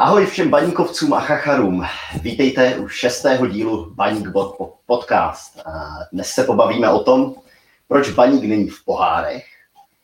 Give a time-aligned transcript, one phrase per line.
[0.00, 1.84] Ahoj všem baníkovcům a chacharům.
[2.22, 4.28] Vítejte u šestého dílu Baník
[4.86, 5.60] podcast.
[6.12, 7.34] Dnes se pobavíme o tom,
[7.88, 9.44] proč baník není v pohárech,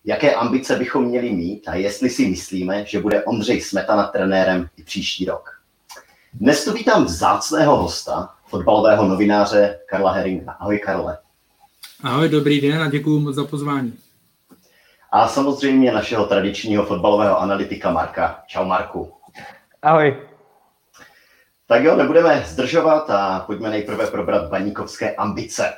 [0.05, 4.83] jaké ambice bychom měli mít a jestli si myslíme, že bude Ondřej Smetana trenérem i
[4.83, 5.51] příští rok.
[6.33, 10.53] Dnes tu vítám vzácného hosta, fotbalového novináře Karla Heringa.
[10.53, 11.19] Ahoj Karle.
[12.03, 13.95] Ahoj, dobrý den a děkuji moc za pozvání.
[15.13, 18.43] A samozřejmě našeho tradičního fotbalového analytika Marka.
[18.47, 19.13] Čau Marku.
[19.85, 20.17] Ahoj.
[21.67, 25.73] Tak jo, nebudeme zdržovat a pojďme nejprve probrat baníkovské ambice.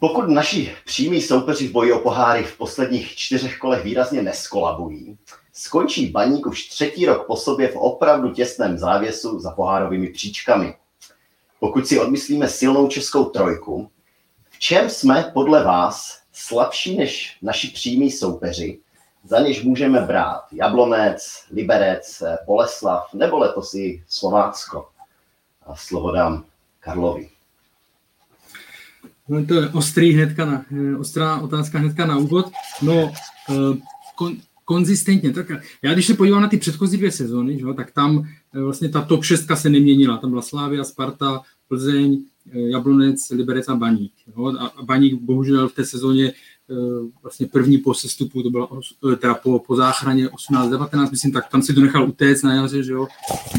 [0.00, 5.18] Pokud naši přímí soupeři v boji o poháry v posledních čtyřech kolech výrazně neskolabují,
[5.52, 10.74] skončí baník už třetí rok po sobě v opravdu těsném závěsu za pohárovými příčkami.
[11.60, 13.90] Pokud si odmyslíme silnou českou trojku,
[14.50, 18.80] v čem jsme podle vás slabší než naši přímí soupeři
[19.24, 24.88] za něž můžeme brát Jablonec, Liberec, Boleslav nebo letos i Slovácko.
[25.66, 26.44] A slovo dám
[26.80, 27.28] Karlovi.
[29.28, 32.50] No, to je ostrý hnedka na, eh, ostrá otázka hnedka na úvod.
[32.82, 33.12] No,
[33.50, 33.78] eh,
[34.16, 35.32] kon, konzistentně.
[35.32, 35.46] Tak
[35.82, 39.02] já když se podívám na ty předchozí dvě sezóny, že, tak tam eh, vlastně ta
[39.02, 40.16] top 6 se neměnila.
[40.16, 44.12] Tam byla Slávia, Sparta, Plzeň, Jablonec, Liberec a Baník.
[44.36, 44.54] Jo?
[44.58, 46.32] A Baník bohužel v té sezóně
[47.22, 48.68] vlastně první po sestupu, to bylo
[49.12, 52.82] eh, teda po, po záchraně 18-19, myslím, tak tam si to nechal utéct na jaře,
[52.82, 53.06] že jo,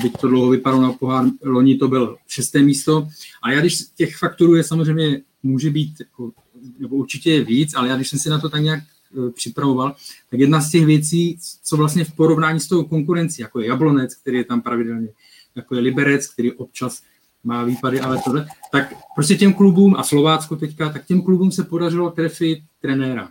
[0.01, 3.07] byť to dlouho vypadalo na pohár, loni to bylo šesté místo.
[3.43, 6.31] A já když těch faktorů je samozřejmě, může být, jako,
[6.79, 9.95] nebo určitě je víc, ale já když jsem si na to tak nějak eh, připravoval,
[10.29, 14.15] tak jedna z těch věcí, co vlastně v porovnání s tou konkurencí, jako je Jablonec,
[14.15, 15.07] který je tam pravidelně,
[15.55, 17.01] jako je Liberec, který občas
[17.43, 21.63] má výpady, ale tohle, tak prostě těm klubům, a Slovácko teďka, tak těm klubům se
[21.63, 23.29] podařilo trefit trenéra.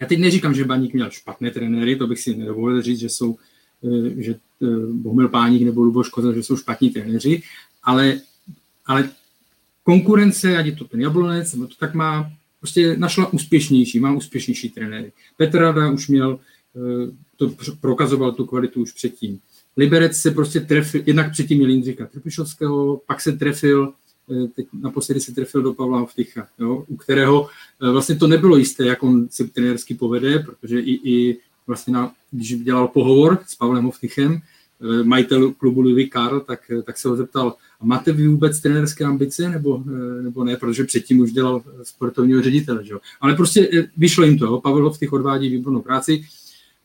[0.00, 3.36] Já teď neříkám, že Baník měl špatné trenéry, to bych si nedovolil říct, že jsou,
[3.84, 7.42] eh, že eh, Bohumil Páník nebo Luboš Kozel, že jsou špatní trenéři,
[7.82, 8.20] ale,
[8.86, 9.10] ale
[9.82, 12.30] konkurence, ať je to ten Jablonec, nebo to tak má,
[12.60, 15.12] prostě našla úspěšnější, má úspěšnější trenéry.
[15.36, 16.38] Petr Rada už měl,
[16.76, 19.40] eh, to prokazoval tu kvalitu už předtím.
[19.76, 23.92] Liberec se prostě trefil, jednak předtím měl Jindřicha Trpišovského, pak se trefil,
[24.30, 27.48] eh, teď naposledy se trefil do Pavla Hovtycha, jo, u kterého
[27.82, 32.12] eh, vlastně to nebylo jisté, jak on si trenérsky povede, protože i, i vlastně na,
[32.30, 37.16] když dělal pohovor s Pavlem Hovtychem, eh, majitel klubu Louis Karl, tak, tak se ho
[37.16, 39.82] zeptal, a máte vy vůbec trenérské ambice, nebo,
[40.22, 42.84] nebo ne, protože předtím už dělal sportovního ředitele.
[42.84, 42.94] Že?
[43.20, 46.24] Ale prostě vyšlo jim to, Pavel Hovtych odvádí výbornou práci,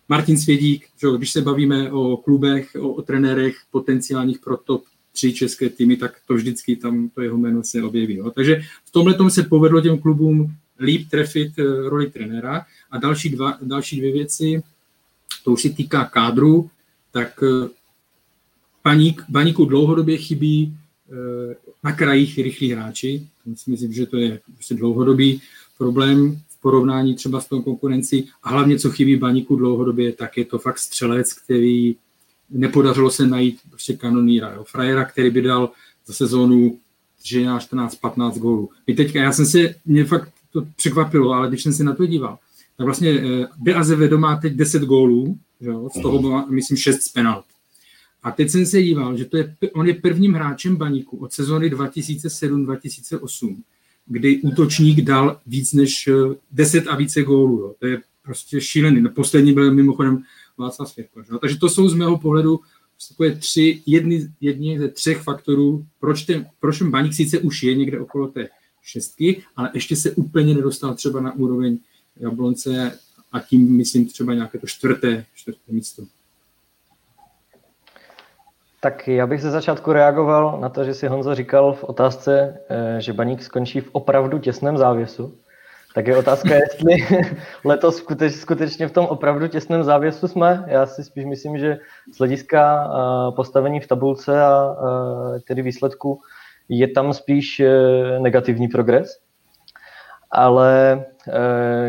[0.09, 5.34] Martin Svědík, že když se bavíme o klubech, o, o trenérech potenciálních pro top tři
[5.34, 8.16] české týmy, tak to vždycky tam to jeho jméno se objeví.
[8.16, 8.31] Jo.
[8.31, 12.66] Takže v tomhle tom se povedlo těm klubům líp trefit eh, roli trenéra.
[12.92, 14.64] A další, dva, další dvě věci,
[15.44, 16.70] to už se týká kádru,
[17.12, 17.70] tak eh,
[18.84, 20.78] baník, baníku dlouhodobě chybí
[21.12, 23.28] eh, na krajích rychlí hráči.
[23.68, 25.41] Myslím, že to je prostě dlouhodobý
[25.78, 30.59] problém porovnání třeba s tou konkurencí a hlavně, co chybí baníku dlouhodobě, tak je to
[30.59, 31.96] fakt střelec, který
[32.50, 34.64] nepodařilo se najít prostě kanoníra, jo.
[34.64, 35.72] frajera, který by dal
[36.06, 36.78] za sezónu
[37.24, 38.70] 14-15 gólů.
[38.88, 42.06] I teďka, já jsem se, mě fakt to překvapilo, ale když jsem se na to
[42.06, 42.38] díval,
[42.78, 47.02] tak vlastně eh, De Azevedo má teď 10 gólů, jo, z toho má, myslím, 6
[47.02, 47.46] z penalt.
[48.24, 51.70] A teď jsem se díval, že to je, on je prvním hráčem baníku od sezóny
[51.70, 53.58] 2007-2008,
[54.09, 56.09] kdy útočník dal víc než
[56.52, 57.59] 10 eh, a více gólů.
[57.59, 57.75] Jo.
[57.80, 59.02] To je prostě šílený.
[59.02, 60.24] No, poslední byl mimochodem
[60.58, 61.22] Václav Světko.
[61.42, 62.59] Takže to jsou z mého pohledu
[63.08, 67.75] takové tři, jedny, jedni ze třech faktorů, proč ten, proč ten baník sice už je
[67.75, 68.50] někde okolo té
[68.81, 71.78] šestky, ale ještě se úplně nedostal třeba na úroveň
[72.20, 73.00] Jablonce
[73.31, 76.03] a tím myslím třeba nějaké to čtvrté, čtvrté místo.
[78.81, 83.01] Tak já bych ze začátku reagoval na to, že si Honzo říkal v otázce, eh,
[83.01, 85.38] že baník skončí v opravdu těsném závěsu.
[85.95, 86.95] Tak je otázka, jestli
[87.66, 90.66] letos skuteč, skutečně v tom opravdu těsném závěsu jsme.
[90.67, 91.78] Já si spíš myslím, že
[92.14, 96.22] z hlediska eh, postavení v tabulce a eh, tedy výsledku
[96.70, 97.61] je tam spíš
[98.20, 99.20] negativní progres.
[100.31, 101.05] Ale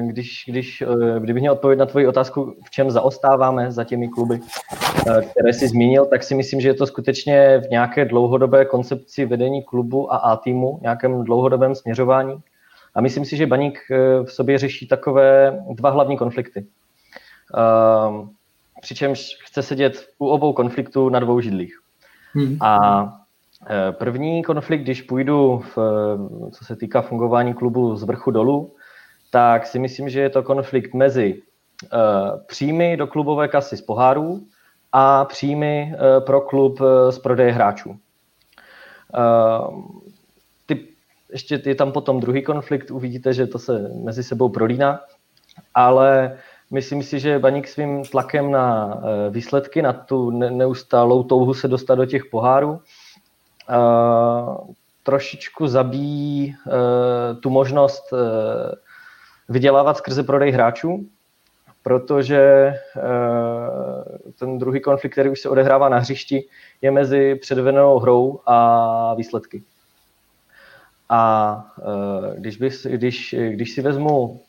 [0.00, 0.82] když, když,
[1.18, 4.40] kdybych měl odpovědět na tvoji otázku, v čem zaostáváme za těmi kluby,
[5.06, 9.26] Eh, které jsi zmínil, tak si myslím, že je to skutečně v nějaké dlouhodobé koncepci
[9.26, 12.40] vedení klubu a A týmu, nějakém dlouhodobém směřování.
[12.94, 16.66] A myslím si, že Baník eh, v sobě řeší takové dva hlavní konflikty.
[17.56, 18.30] Ehm,
[18.80, 21.80] přičemž chce sedět u obou konfliktů na dvou židlích.
[22.32, 22.56] Hmm.
[22.60, 23.19] A eh,
[23.90, 25.78] první konflikt, když půjdu, v,
[26.52, 28.74] co se týká fungování klubu z vrchu dolů,
[29.30, 31.42] tak si myslím, že je to konflikt mezi
[32.46, 34.40] příjmy do klubové kasy z pohárů
[34.92, 35.94] a příjmy
[36.26, 36.80] pro klub
[37.10, 37.96] z prodeje hráčů.
[40.66, 40.86] Ty,
[41.32, 45.00] ještě je tam potom druhý konflikt, uvidíte, že to se mezi sebou prolíná,
[45.74, 46.38] ale
[46.70, 48.98] myslím si, že Baník svým tlakem na
[49.30, 52.80] výsledky, na tu neustálou touhu se dostat do těch pohárů,
[55.02, 56.56] trošičku zabíjí
[57.40, 58.12] tu možnost
[59.48, 61.06] vydělávat skrze prodej hráčů,
[61.82, 63.00] protože eh,
[64.38, 66.44] ten druhý konflikt, který už se odehrává na hřišti,
[66.82, 69.62] je mezi předvedenou hrou a výsledky.
[71.08, 74.40] A eh, když, bys, když, když si vezmu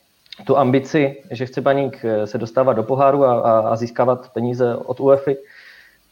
[0.46, 4.76] tu ambici, že chce Baník eh, se dostávat do poháru a, a, a získávat peníze
[4.76, 5.36] od UEFI,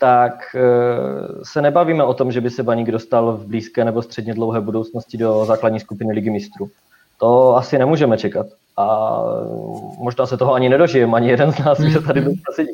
[0.01, 0.57] tak
[1.43, 5.19] se nebavíme o tom, že by se Baník dostal v blízké nebo středně dlouhé budoucnosti
[5.19, 6.71] do základní skupiny Ligy mistrů.
[7.19, 8.47] To asi nemůžeme čekat.
[8.77, 9.17] A
[9.99, 12.73] možná se toho ani nedožijeme, ani jeden z nás, že tady dneska sedí.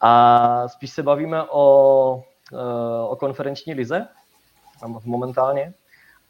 [0.00, 2.22] A spíš se bavíme o,
[2.52, 4.06] eh, o konferenční lize
[5.04, 5.72] momentálně.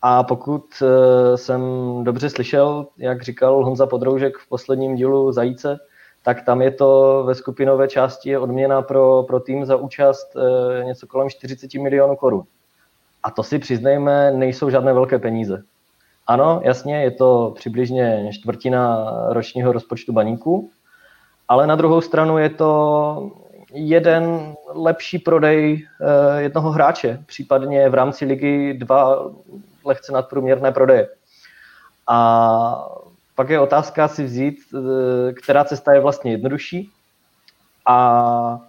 [0.02, 1.60] A pokud eh, jsem
[2.04, 5.78] dobře slyšel, jak říkal Honza Podroužek v posledním dílu Zajíce,
[6.26, 11.06] tak tam je to ve skupinové části odměna pro, pro tým za účast eh, něco
[11.06, 12.43] kolem 40 milionů korun.
[13.23, 15.62] A to si přiznejme, nejsou žádné velké peníze.
[16.26, 20.70] Ano, jasně, je to přibližně čtvrtina ročního rozpočtu baníků,
[21.49, 23.31] ale na druhou stranu je to
[23.73, 29.31] jeden lepší prodej eh, jednoho hráče, případně v rámci ligy dva
[29.84, 31.08] lehce nadprůměrné prodeje.
[32.08, 32.88] A
[33.36, 36.90] pak je otázka si vzít, eh, která cesta je vlastně jednodušší
[37.86, 38.60] a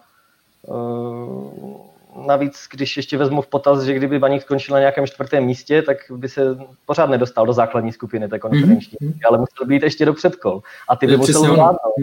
[0.68, 1.98] eh,
[2.28, 5.98] navíc, když ještě vezmu v potaz, že kdyby Baník skončil na nějakém čtvrtém místě, tak
[6.12, 9.20] by se pořád nedostal do základní skupiny té konferenční, mm-hmm.
[9.28, 11.94] ale musel být ještě do předkol a ty by musel zvládnout.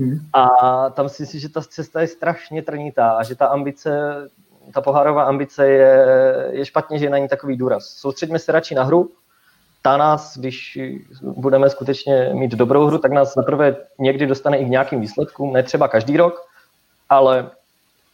[0.00, 0.20] Mm-hmm.
[0.32, 0.46] A
[0.90, 4.14] tam si myslím, že ta cesta je strašně trnitá a že ta ambice,
[4.74, 6.06] ta pohárová ambice je,
[6.50, 7.84] je špatně, že je na ní takový důraz.
[7.84, 9.10] Soustředíme se radši na hru,
[9.82, 10.78] ta nás, když
[11.22, 15.62] budeme skutečně mít dobrou hru, tak nás zaprvé někdy dostane i k nějakým výsledkům, ne
[15.62, 16.46] třeba každý rok,
[17.08, 17.50] ale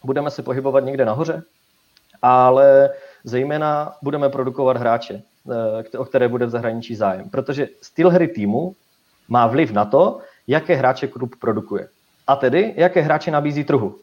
[0.03, 1.43] budeme se pohybovat někde nahoře,
[2.21, 2.89] ale
[3.23, 5.21] zejména budeme produkovat hráče,
[5.93, 7.29] eh, o které bude v zahraničí zájem.
[7.29, 8.75] Protože styl hry týmu
[9.27, 11.87] má vliv na to, jaké hráče klub produkuje.
[12.27, 13.95] A tedy, jaké hráče nabízí trhu.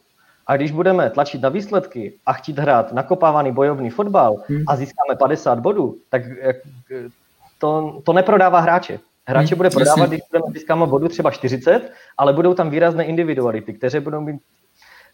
[0.47, 4.63] A když budeme tlačit na výsledky a chtít hrát nakopávaný bojovný fotbal hmm.
[4.67, 6.21] a získáme 50 bodů, tak
[7.57, 8.99] to, to neprodává hráče.
[9.27, 13.73] Hráče hmm, bude prodávat, když budeme získáme bodů třeba 40, ale budou tam výrazné individuality,
[13.73, 14.41] které budou mít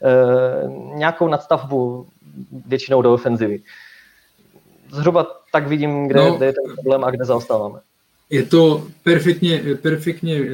[0.03, 2.07] Eh, nějakou nadstavbu
[2.65, 3.59] většinou do ofenzivy.
[4.91, 7.79] Zhruba tak vidím, kde, no, kde je ten problém a kde zaostáváme.
[8.29, 10.47] Je to perfektně, perfektně uh,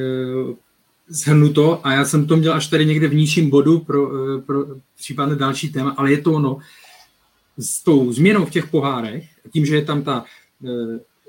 [1.08, 4.64] zhrnuto a já jsem to měl až tady někde v nižším bodu pro, uh, pro
[4.98, 6.58] případně další téma, ale je to ono.
[7.58, 10.24] S tou změnou v těch pohárech, tím, že je tam ta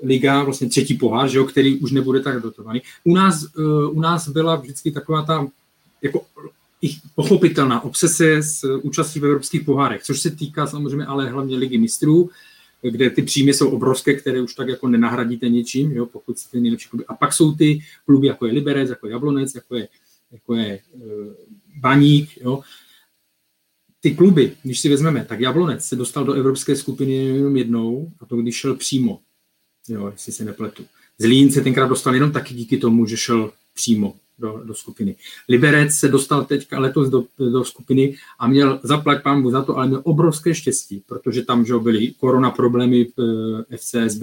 [0.02, 2.82] liga, vlastně třetí pohár, že jo, který už nebude tak dotovaný.
[3.04, 5.48] U nás, uh, u nás byla vždycky taková ta
[6.02, 6.26] jako
[7.14, 12.30] pochopitelná obsese s účastí v evropských pohárech, což se týká samozřejmě ale hlavně ligy mistrů,
[12.82, 16.88] kde ty příjmy jsou obrovské, které už tak jako nenahradíte něčím, jo, pokud jste nejlepší
[16.88, 17.04] kluby.
[17.08, 19.88] A pak jsou ty kluby, jako je Liberec, jako je Jablonec, jako je,
[20.32, 21.02] jako je uh,
[21.80, 22.36] Baník.
[22.40, 22.60] Jo.
[24.00, 28.26] Ty kluby, když si vezmeme, tak Jablonec se dostal do evropské skupiny jenom jednou, a
[28.26, 29.20] to když šel přímo,
[29.88, 30.84] jo, jestli se nepletu.
[31.18, 35.16] Zlín se tenkrát dostal jenom taky díky tomu, že šel přímo do, do skupiny.
[35.48, 39.86] Liberec se dostal teďka letos do, do skupiny a měl zaplať pámbu za to, ale
[39.86, 44.22] měl obrovské štěstí, protože tam že byly korona problémy, eh, FCSB,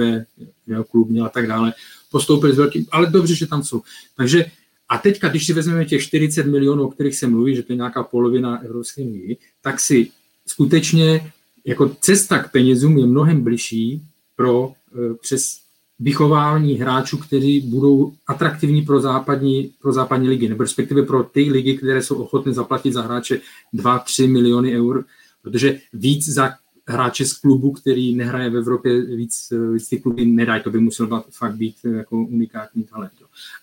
[0.92, 1.74] klub měl a tak dále,
[2.12, 3.82] postoupili s velkým, ale dobře, že tam jsou.
[4.18, 4.46] Takže
[4.90, 7.78] a teďka, když si vezmeme těch 40 milionů, o kterých se mluví, že to je
[7.78, 10.12] nějaká polovina Evropské unie, tak si
[10.48, 11.32] skutečně
[11.66, 14.02] jako cesta k penězům je mnohem bližší
[14.40, 15.60] pro eh, přes
[16.00, 21.78] vychování hráčů, kteří budou atraktivní pro západní, pro západní ligy, nebo respektive pro ty ligy,
[21.78, 23.42] které jsou ochotné zaplatit za hráče
[23.76, 25.06] 2-3 miliony eur,
[25.42, 26.54] protože víc za
[26.88, 31.24] hráče z klubu, který nehraje v Evropě, víc, víc ty kluby nedají, to by musel
[31.30, 33.12] fakt být jako unikátní talent.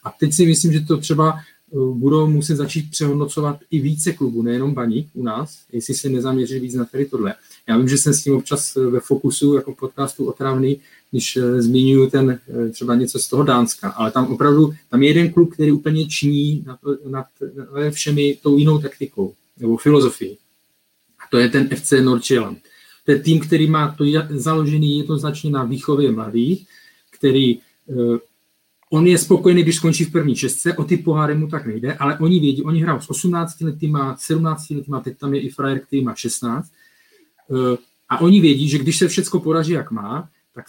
[0.05, 1.43] A teď si myslím, že to třeba eh,
[1.75, 6.75] budou muset začít přehodnocovat i více klubů, nejenom Baník u nás, jestli se nezaměří víc
[6.75, 7.35] na tady tohle.
[7.69, 10.81] Já vím, že jsem s tím občas ve fokusu jako podcastu otravný,
[11.11, 15.09] když eh, zmiňuji ten eh, třeba něco z toho Dánska, ale tam opravdu, tam je
[15.09, 17.27] jeden klub, který úplně činí nad, nad,
[17.75, 20.39] nad všemi tou jinou taktikou nebo filozofií.
[21.19, 22.59] A to je ten FC Nordjylland.
[23.05, 26.67] To je tým, který má to založený jednoznačně na výchově mladých,
[27.11, 28.19] který eh,
[28.91, 32.19] on je spokojený, když skončí v první čestce, o ty poháry mu tak nejde, ale
[32.19, 36.03] oni vědí, oni hrajou s 18 letýma, 17 letýma, teď tam je i frajer, který
[36.03, 36.73] má 16.
[37.51, 37.77] Eh,
[38.09, 40.65] a oni vědí, že když se všechno podaří, jak má, tak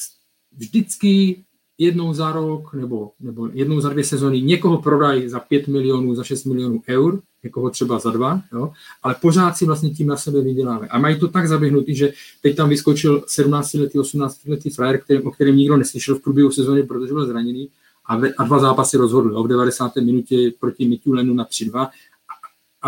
[0.57, 1.43] vždycky
[1.77, 6.24] jednou za rok nebo, nebo jednou za dvě sezony někoho prodají za 5 milionů, za
[6.24, 8.71] 6 milionů eur, někoho třeba za dva, jo?
[9.03, 10.88] ale pořád si vlastně tím na sebe vyděláme.
[10.88, 15.57] A mají to tak zaběhnutý, že teď tam vyskočil 17-letý, 18-letý frajer, který, o kterém
[15.57, 17.69] nikdo neslyšel v průběhu sezóny, protože byl zraněný
[18.08, 19.32] a, ve, a dva zápasy rozhodl.
[19.32, 19.44] Jo?
[19.44, 19.96] V 90.
[19.96, 21.90] minutě proti Mitu Lenu na 3-2 a,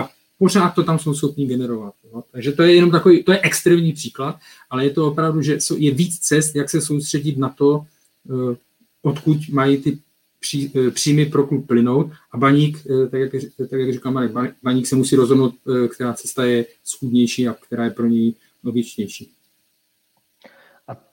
[0.01, 1.93] a pořád to tam jsou schopni generovat.
[2.13, 2.23] Jo?
[2.31, 5.91] Takže to je jenom takový, to je extrémní příklad, ale je to opravdu, že je
[5.91, 7.85] víc cest, jak se soustředit na to,
[8.29, 8.57] eh,
[9.01, 9.99] odkud mají ty
[10.39, 14.31] pří, eh, příjmy pro klub plynout a baník, eh, tak jak, tak jak říkal Marek,
[14.63, 15.53] baník se musí rozhodnout,
[15.89, 18.33] která cesta je schůdnější a která je pro něj
[18.63, 19.31] logičnější.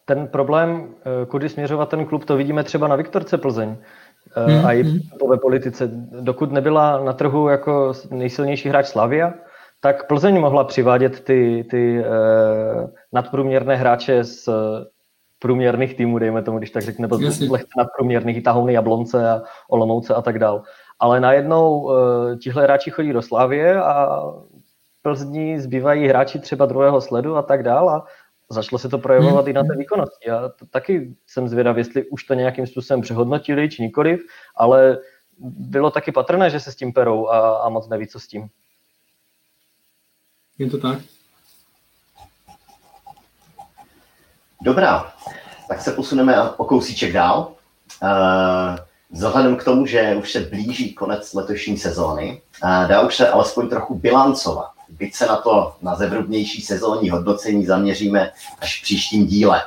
[0.08, 0.94] Ten problém,
[1.28, 3.76] kudy směřovat ten klub, to vidíme třeba na Viktorce Plzeň.
[4.34, 4.66] Hmm.
[4.66, 5.00] A i hmm.
[5.30, 5.90] ve politice.
[6.20, 9.34] Dokud nebyla na trhu jako nejsilnější hráč Slavia,
[9.80, 14.48] tak Plzeň mohla přivádět ty, ty eh, nadprůměrné hráče z
[15.38, 17.08] průměrných týmů, dejme tomu, když tak řekne,
[17.50, 20.62] lehce nadprůměrných, tahouny Jablonce a Olomouce a tak dál.
[20.98, 21.92] Ale najednou uh,
[22.38, 24.22] tihle hráči chodí do Slávie a
[25.02, 28.04] Plzni zbývají hráči třeba druhého sledu a tak dál a
[28.48, 29.50] začalo se to projevovat hmm.
[29.50, 30.28] i na té výkonnosti.
[30.28, 34.20] Já to, taky jsem zvědav, jestli už to nějakým způsobem přehodnotili, či nikoliv,
[34.56, 34.98] ale
[35.38, 38.48] bylo taky patrné, že se s tím perou a, a moc neví, co s tím.
[40.58, 40.98] Je to tak?
[44.62, 45.12] Dobrá,
[45.68, 47.52] tak se posuneme o kousíček dál.
[48.02, 48.76] Eh,
[49.10, 53.68] vzhledem k tomu, že už se blíží konec letošní sezóny, eh, dá už se alespoň
[53.68, 54.75] trochu bilancovat.
[54.88, 59.62] Byť se na to na zevrubnější sezónní hodnocení zaměříme až v příštím díle.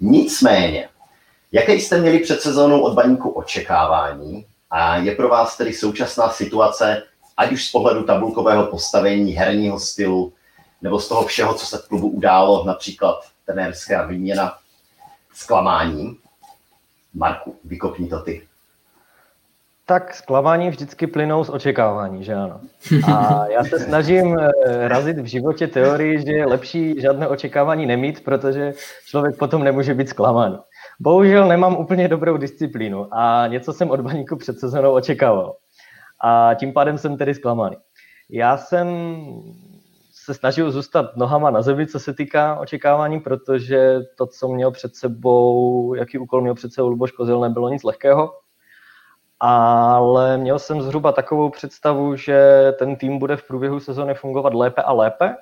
[0.00, 0.88] Nicméně,
[1.52, 7.02] jaké jste měli před sezónou od baníku očekávání a je pro vás tedy současná situace,
[7.36, 10.32] ať už z pohledu tabulkového postavení, herního stylu,
[10.82, 14.58] nebo z toho všeho, co se v klubu událo, například trenérská výměna,
[15.34, 16.16] zklamáním?
[17.14, 18.45] Marku, vykopni to ty.
[19.88, 22.60] Tak zklamání vždycky plynou z očekávání, že ano.
[23.14, 28.24] A já se snažím eh, razit v životě teorii, že je lepší žádné očekávání nemít,
[28.24, 28.72] protože
[29.06, 30.60] člověk potom nemůže být zklamán.
[31.00, 35.56] Bohužel nemám úplně dobrou disciplínu a něco jsem od baníku před sezónou očekával.
[36.24, 37.76] A tím pádem jsem tedy zklamaný.
[38.30, 38.88] Já jsem
[40.12, 44.96] se snažil zůstat nohama na zemi, co se týká očekávání, protože to, co měl před
[44.96, 48.32] sebou, jaký úkol měl před sebou Luboš Kozel, nebylo nic lehkého.
[49.40, 54.82] Ale měl jsem zhruba takovou představu, že ten tým bude v průběhu sezóny fungovat lépe
[54.82, 55.36] a lépe.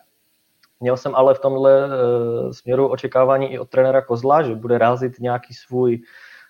[0.80, 5.20] Měl jsem ale v tomhle uh, směru očekávání i od trenéra Kozla, že bude rázit
[5.20, 6.00] nějaký svůj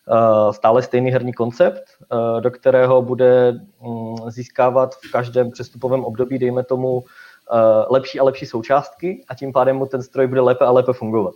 [0.07, 1.83] uh, stále stejný herní koncept,
[2.13, 7.05] uh, do kterého bude um, získávat v každém přestupovém období, dejme tomu,
[7.53, 10.93] Eh, lepší a lepší součástky a tím pádem mu ten stroj bude lépe a lépe
[10.93, 11.35] fungovat.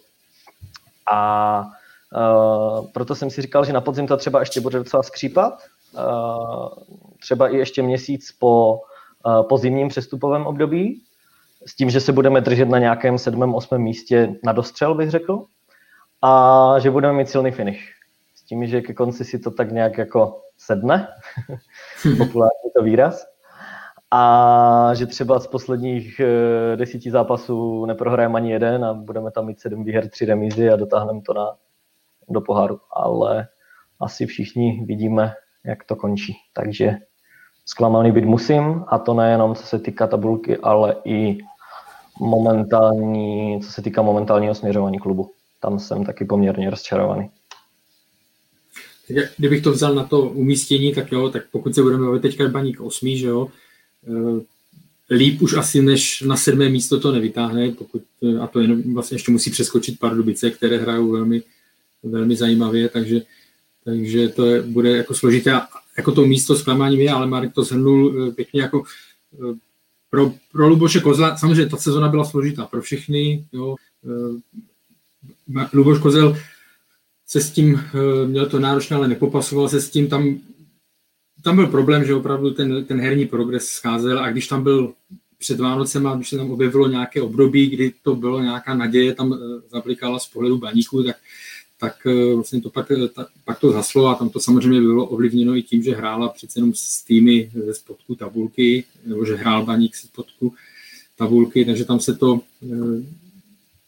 [1.13, 1.65] A
[2.95, 5.63] proto jsem si říkal, že na podzim to třeba ještě bude docela skřípat,
[7.21, 8.81] třeba i ještě měsíc po,
[9.27, 11.03] uh, po zimním přestupovém období,
[11.67, 15.45] s tím, že se budeme držet na nějakém sedmém, osmém místě na dostřel, bych řekl,
[16.23, 17.81] a že budeme mít silný finish.
[18.35, 21.09] S tím, že ke konci si to tak nějak jako sedne,
[22.19, 23.27] populární to výraz
[24.11, 29.61] a že třeba z posledních eh, desíti zápasů neprohrajeme ani jeden a budeme tam mít
[29.61, 31.57] sedm výher, tři remízy a dotáhneme to na,
[32.29, 32.81] do poháru.
[32.93, 33.49] Ale
[34.01, 35.33] asi všichni vidíme,
[35.69, 36.37] jak to končí.
[36.53, 36.97] Takže
[37.67, 41.39] zklamaný být musím a to nejenom co se týká tabulky, ale i
[42.21, 45.31] momentální, co se týká momentálního směřování klubu.
[45.61, 47.31] Tam jsem taky poměrně rozčarovaný.
[49.37, 52.81] Kdybych to vzal na to umístění, tak jo, tak pokud se budeme bavit teďka baník
[52.81, 53.49] osmý, že jo,
[54.07, 58.95] Eh, líp už asi než na sedmé místo to nevytáhne, pokud, eh, a to jenom
[58.95, 61.43] vlastně ještě musí přeskočit pár dubice, které hrajou velmi,
[62.03, 63.21] velmi zajímavě, takže,
[63.89, 65.61] takže to je, bude jako složité.
[65.97, 68.85] Jako to místo s klamáním ale Marek to shrnul eh, pěkně jako
[70.11, 73.77] pro, pro Luboše Kozla, samozřejmě ta sezona byla složitá pro všechny, jo.
[75.73, 76.37] Luboš Kozel
[77.27, 77.81] se s tím,
[78.27, 80.39] měl to náročné, ale nepopasoval se s tím, tam
[81.43, 84.93] tam byl problém, že opravdu ten, ten herní progres scházel a když tam byl
[85.39, 89.37] před Vánocem, když se tam objevilo nějaké období, kdy to bylo nějaká naděje tam eh,
[89.69, 91.17] zaplikala z pohledu baníku, tak,
[91.81, 95.07] tak eh, vlastně to pak, eh, ta, pak to zaslo a tam to samozřejmě bylo
[95.07, 99.65] ovlivněno i tím, že hrála přece jenom s týmy ze spodku tabulky, nebo že hrál
[99.65, 100.55] baník ze spodku
[101.17, 102.41] tabulky, takže tam se to,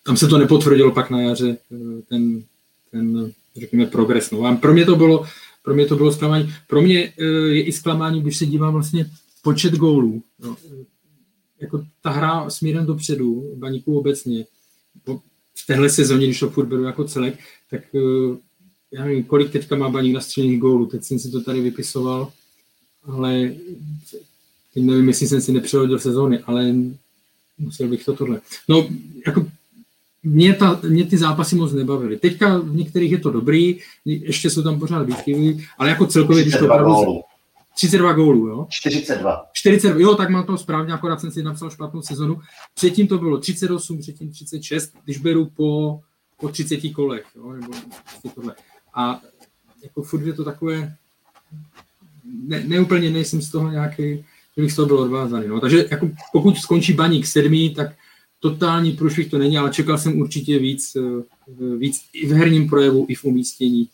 [0.05, 1.57] tam se to nepotvrdilo pak na jaře,
[2.09, 2.43] ten,
[2.91, 4.31] ten řekněme, progres.
[4.31, 5.27] No pro mě to bylo
[5.63, 6.55] pro mě to bylo zklamání.
[6.67, 7.13] Pro mě
[7.49, 9.11] je i zklamání, když se dívám vlastně
[9.43, 10.23] počet gólů.
[10.39, 10.57] No,
[11.61, 14.45] jako ta hra směrem dopředu, baníků obecně,
[15.55, 17.39] v téhle sezóně, když to furt beru jako celek,
[17.71, 18.37] tak uh,
[18.93, 22.33] já nevím, kolik teďka má baník na střelných gólů, teď jsem si to tady vypisoval,
[23.05, 23.55] ale
[24.75, 26.75] teď nevím, jestli jsem si nepřehodil sezóny, ale
[27.59, 28.41] musel bych to tohle.
[28.69, 28.89] No,
[29.27, 29.47] jako
[30.23, 32.17] mě, ta, mě ty zápasy moc nebavily.
[32.17, 36.55] Teďka v některých je to dobrý, ještě jsou tam pořád výkyvy, ale jako celkově, když
[36.55, 37.21] to opravdu...
[37.75, 38.67] 32 gólů, jo?
[38.71, 39.47] 42.
[39.53, 42.41] 40, jo, tak mám to správně, akorát jsem si napsal špatnou sezonu.
[42.75, 46.01] Předtím to bylo 38, předtím 36, když beru po,
[46.41, 47.73] po 30 kolech, jo, nebo
[48.35, 48.55] tohle.
[48.95, 49.21] A
[49.83, 50.97] jako furt je to takové,
[52.25, 54.25] ne, neúplně nejsem z toho nějaký,
[54.57, 55.49] že bych z toho byl odvázaný.
[55.49, 55.61] No.
[55.61, 57.93] Takže jako pokud skončí baník sedmý, tak
[58.41, 63.07] totální průšvih to není, ale čekal jsem určitě víc, eh, víc i v herním projevu,
[63.09, 63.89] i v umístění.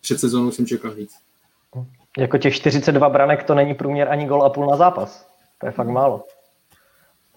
[0.00, 1.10] Před sezónou jsem čekal víc.
[2.18, 5.28] Jako těch 42 branek to není průměr ani gol a půl na zápas.
[5.58, 6.24] To je fakt málo.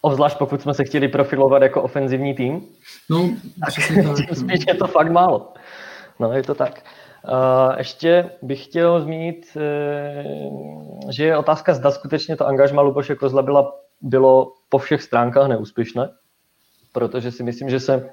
[0.02, 2.62] Obzvlášť pokud jsme se chtěli profilovat jako ofenzivní tým,
[3.10, 3.30] no,
[3.66, 5.54] tak tím spíš je to fakt málo.
[6.20, 6.84] No, je to tak.
[7.30, 13.42] Uh, ještě bych chtěl zmínit, uh, že je otázka, zda skutečně to angažma Luboše Kozla
[13.42, 16.10] byla, bylo po všech stránkách neúspěšné,
[16.92, 18.10] protože si myslím, že se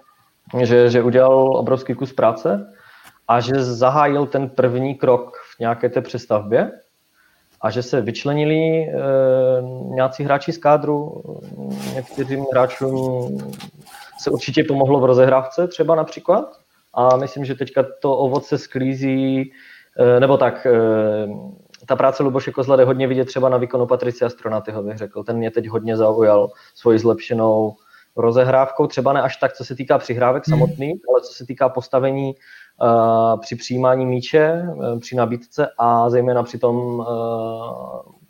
[0.63, 2.73] že, že udělal obrovský kus práce
[3.29, 6.71] a že zahájil ten první krok v nějaké té přestavbě
[7.61, 8.93] a že se vyčlenili e,
[9.95, 11.23] nějací hráči z kádru,
[11.95, 13.39] některým hráčům
[14.21, 16.61] se určitě pomohlo v rozehrávce třeba například
[16.95, 19.53] a myslím, že teďka to ovoce sklízí,
[19.99, 20.79] e, nebo tak, e,
[21.87, 25.25] ta práce Luboše Kozla jde hodně vidět třeba na výkonu Patricia Stronatyho, bych řekl.
[25.25, 27.77] Ten mě teď hodně zaujal svoji zlepšenou
[28.17, 30.59] rozehrávkou, třeba ne až tak, co se týká přihrávek hmm.
[30.59, 32.35] samotných, ale co se týká postavení
[33.41, 37.05] při přijímání míče, uh, při nabídce a zejména při tom uh,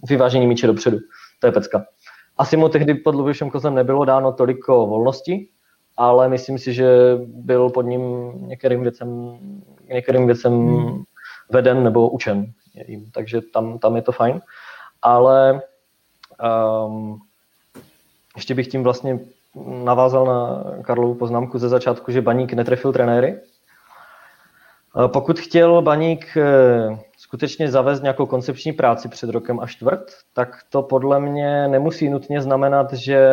[0.09, 0.99] vyvážení míče dopředu.
[1.41, 1.85] To je pecka.
[2.39, 5.49] Asi mu tehdy pod Lubošem Kozlem nebylo dáno toliko volnosti,
[5.97, 9.39] ale myslím si, že byl pod ním některým věcem,
[9.89, 11.03] některým věcem hmm.
[11.51, 12.53] veden nebo učen.
[13.13, 14.41] Takže tam, tam je to fajn.
[15.03, 15.63] Ale
[16.87, 17.19] um,
[18.37, 19.21] ještě bych tím vlastně
[19.85, 23.41] navázal na Karlovu poznámku ze začátku, že Baník netrefil trenéry.
[25.07, 30.83] Pokud chtěl Baník eh, skutečně zavést nějakou koncepční práci před rokem a čtvrt, tak to
[30.83, 33.29] podle mě nemusí nutně znamenat, že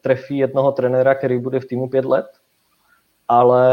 [0.00, 2.26] trefí jednoho trenéra, který bude v týmu pět let,
[3.28, 3.66] ale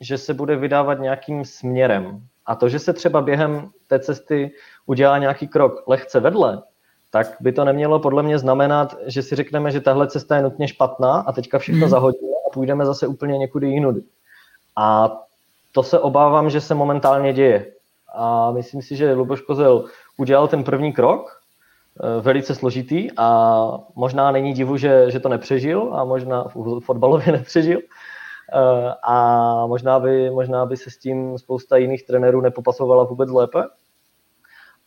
[0.00, 2.20] že se bude vydávat nějakým směrem.
[2.46, 4.50] A to, že se třeba během té cesty
[4.86, 6.62] udělá nějaký krok lehce vedle,
[7.10, 10.68] tak by to nemělo podle mě znamenat, že si řekneme, že tahle cesta je nutně
[10.68, 11.90] špatná a teďka všechno hmm.
[11.90, 14.02] zahodíme a půjdeme zase úplně někudy jinudy.
[14.76, 15.12] A
[15.72, 17.72] to se obávám, že se momentálně děje.
[18.14, 19.84] A myslím si, že Luboš Kozel
[20.16, 21.40] udělal ten první krok,
[22.00, 27.32] eh, velice složitý a možná není divu, že, že to nepřežil a možná v fotbalově
[27.32, 27.78] nepřežil.
[27.78, 33.64] Eh, a možná by, možná by se s tím spousta jiných trenérů nepopasovala vůbec lépe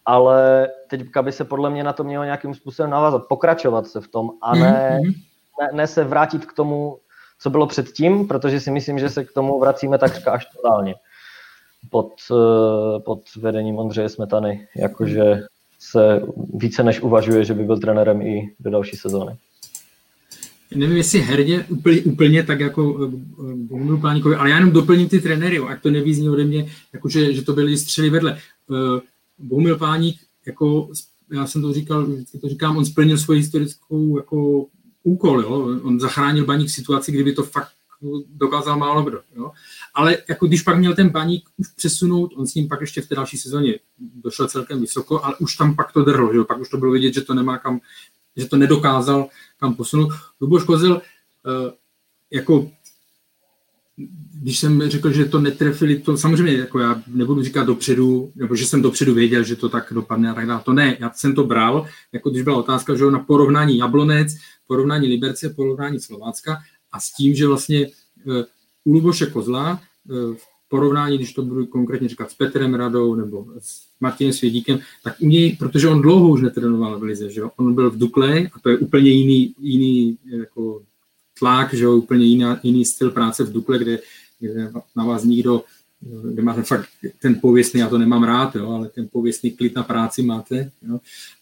[0.06, 4.08] ale teďka by se podle mě na to mělo nějakým způsobem navázat, pokračovat se v
[4.08, 5.14] tom a ne, mm-hmm.
[5.62, 6.98] ne, ne se vrátit k tomu,
[7.40, 10.96] co bylo předtím, protože si myslím, že se k tomu vracíme takřka až totálně
[11.90, 15.44] pod, eh, pod vedením Ondřeje Smetany, jakože
[15.80, 16.22] se
[16.54, 19.36] více než uvažuje, že by byl trenérem i do další sezóny.
[20.76, 23.12] Nevím, jestli herně úplně, úplně tak jako eh,
[23.56, 27.42] Bohumil Pláníkovi, ale já jenom doplním ty trenéry, ať to nevízní ode mě, jakože, že
[27.42, 28.38] to byly střely vedle.
[28.38, 29.02] Eh,
[29.40, 30.18] Bohumil Páník,
[30.48, 30.90] jako,
[31.34, 34.66] já jsem to říkal, vždycky to říkám, on splnil svoji historickou jako,
[35.06, 35.80] úkol, jo?
[35.84, 37.70] on zachránil baník situaci, kdyby to fakt
[38.28, 39.22] dokázal málo kdo.
[39.36, 39.52] Jo?
[39.94, 43.08] Ale jako když pak měl ten baník už přesunout, on s ním pak ještě v
[43.08, 46.46] té další sezóně došel celkem vysoko, ale už tam pak to drhlo, jo?
[46.46, 47.80] pak už to bylo vidět, že to nemá kam,
[48.36, 50.14] že to nedokázal kam posunout.
[50.42, 51.74] Luboš Kozel eh,
[52.32, 52.72] jako
[54.42, 58.66] když jsem řekl, že to netrefili, to samozřejmě jako já nebudu říkat dopředu, nebo že
[58.66, 60.62] jsem dopředu věděl, že to tak dopadne a tak dále.
[60.66, 65.08] To ne, já jsem to bral, jako když byla otázka, že na porovnání Jablonec, porovnání
[65.08, 66.58] Liberce, porovnání Slovácka
[66.92, 67.88] a s tím, že vlastně
[68.86, 69.80] u Luboše Kozla
[70.10, 74.80] uh, v porovnání, když to budu konkrétně říkat s Petrem Radou nebo s Martinem Svědíkem,
[75.04, 78.40] tak u něj, protože on dlouho už netrénoval v Lize, že on byl v Dukle
[78.40, 80.82] a to je úplně jiný, jiný jako
[81.40, 84.00] tlak, že jo, úplně jiná, jiný styl práce v Dukle, kde,
[84.40, 85.64] kde na vás nikdo,
[86.32, 89.84] kde máte fakt ten pověstný, já to nemám rád, jo, ale ten pověstný klid na
[89.84, 90.72] práci máte.
[90.88, 91.00] Jo,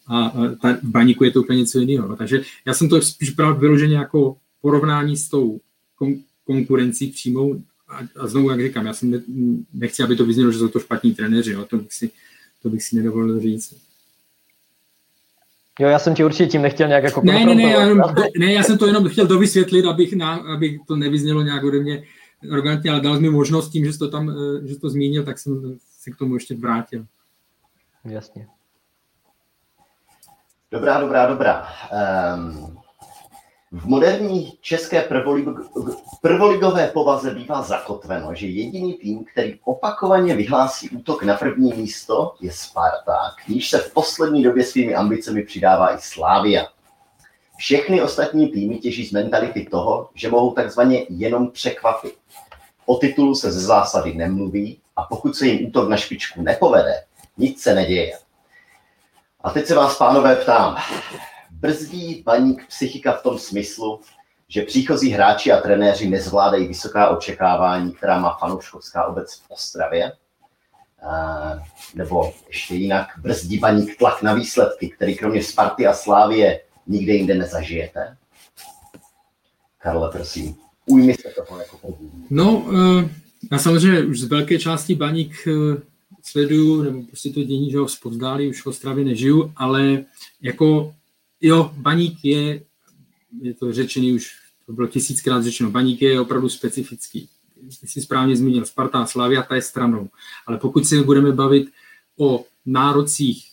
[0.07, 2.15] a, ta, v baníku je to úplně něco jiného.
[2.15, 5.59] Takže já jsem to spíš bral vyloženě jako porovnání s tou
[5.95, 9.21] kon, konkurencí přímou a, a znovu, jak říkám, já jsem ne,
[9.73, 12.11] nechci, aby to vyznělo, že jsou to špatní trenéři, jo, to, si,
[12.61, 13.75] to bych si nedovolil říct.
[15.79, 18.53] Jo, já jsem ti určitě tím nechtěl nějak jako ne, ne, ne, já, jenom, ne,
[18.53, 22.03] já jsem to jenom chtěl dovysvětlit, abych, na, abych to nevyznělo nějak ode mě
[22.51, 25.23] arrogantně, ale dal mi možnost tím, že jsi to tam eh, že jsi to zmínil,
[25.23, 27.05] tak jsem se k tomu ještě vrátil.
[28.05, 28.47] Jasně.
[30.71, 31.67] Dobrá, dobrá, dobrá.
[32.35, 32.77] Um,
[33.73, 35.09] v moderní české
[36.21, 42.51] prvoligové povaze bývá zakotveno, že jediný tým, který opakovaně vyhlásí útok na první místo, je
[42.51, 46.67] Sparta, níž se v poslední době svými ambicemi přidává i Slávia.
[47.57, 52.15] Všechny ostatní týmy těží z mentality toho, že mohou takzvaně jenom překvapit.
[52.85, 57.03] O titulu se ze zásady nemluví a pokud se jim útok na špičku nepovede,
[57.37, 58.17] nic se neděje.
[59.41, 60.77] A teď se vás, pánové, ptám.
[61.63, 63.99] Brzdí baník psychika v tom smyslu,
[64.47, 70.11] že příchozí hráči a trenéři nezvládají vysoká očekávání, která má fanouškovská obec v Ostravě?
[71.95, 77.35] nebo ještě jinak, brzdí baník tlak na výsledky, který kromě Sparty a Slávie nikde jinde
[77.35, 78.17] nezažijete?
[79.77, 82.11] Karle, prosím, ujmi se toho jako první.
[82.29, 83.09] No, eh,
[83.51, 85.81] já samozřejmě už z velké části baník eh,
[86.23, 90.05] sleduju, nebo prostě to dění, že ho spozdálí, už v Ostravě nežiju, ale
[90.41, 90.93] jako
[91.43, 92.63] jo, baník je,
[93.41, 97.29] je to řečený už, to bylo tisíckrát řečeno, baník je opravdu specifický.
[97.81, 100.09] Ty jsi správně zmínil, Sparta Slavia, ta je stranou.
[100.45, 101.69] Ale pokud se budeme bavit
[102.17, 103.45] o nárocích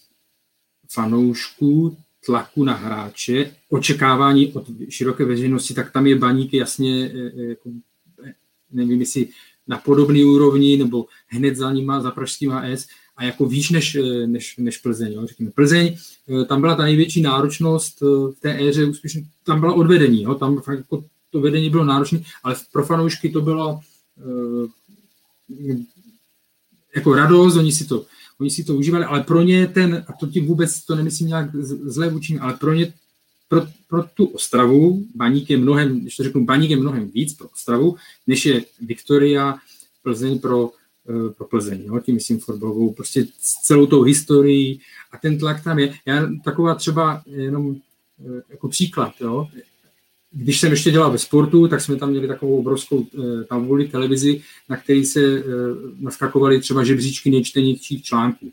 [0.91, 7.45] fanoušků, tlaku na hráče, očekávání od široké veřejnosti, tak tam je baník jasně, e, e,
[7.45, 7.71] jako,
[8.25, 8.35] e,
[8.71, 9.29] nevím, jestli
[9.67, 12.89] na podobné úrovni, nebo hned za nima, za pražským AS,
[13.21, 15.13] a jako výš než, než, než Plzeň.
[15.13, 15.27] Jo.
[15.27, 15.51] Řekněme.
[15.51, 15.97] Plzeň,
[16.49, 20.35] tam byla ta největší náročnost v té éře úspěšně, tam byla odvedení, jo.
[20.35, 23.81] tam fakt jako to vedení bylo náročné, ale pro fanoušky to bylo
[26.95, 28.07] jako radost, oni si to
[28.41, 31.57] oni si to užívali, ale pro ně ten, a to tím vůbec to nemyslím nějak
[31.65, 32.93] zlé vůči ale pro ně,
[33.49, 37.49] pro, pro tu Ostravu, Baník je mnohem, když to řeknu, Baník je mnohem víc pro
[37.49, 39.59] Ostravu, než je Viktoria,
[40.03, 40.80] Plzeň pro, eh,
[41.37, 42.01] pro Plzeň, jo?
[42.01, 43.27] tím myslím fotbalovou, prostě
[43.63, 44.81] celou tou historií
[45.13, 45.95] a ten tlak tam je.
[46.07, 47.77] Já taková třeba jenom
[48.21, 49.49] eh, jako příklad, jo?
[50.33, 54.43] když jsem ještě dělal ve sportu, tak jsme tam měli takovou obrovskou eh, tabuli televizi,
[54.69, 55.43] na který se eh,
[55.99, 58.53] naskakovaly třeba žebříčky nejčtenějších článků.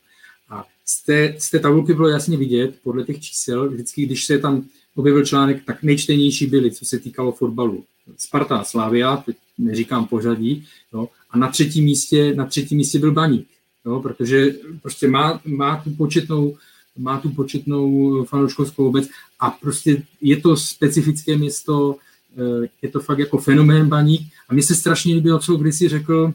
[0.50, 4.40] A z té, z té tabulky bylo jasně vidět, podle těch čísel, vždycky, když se
[4.40, 7.84] tam objevil článek, tak nejčtenější byly, co se týkalo fotbalu.
[8.18, 13.48] Sparta, Slavia, teď neříkám pořadí, jo, a na třetím místě, na třetím místě byl Baník,
[13.86, 16.58] jo, protože prostě má, má tu početnou
[16.98, 19.08] má tu početnou fanouškovskou obec
[19.40, 21.96] a prostě je to specifické město,
[22.38, 24.22] eh, je to fakt jako fenomén baník.
[24.50, 26.34] A mně se strašně líbilo, co kdysi řekl,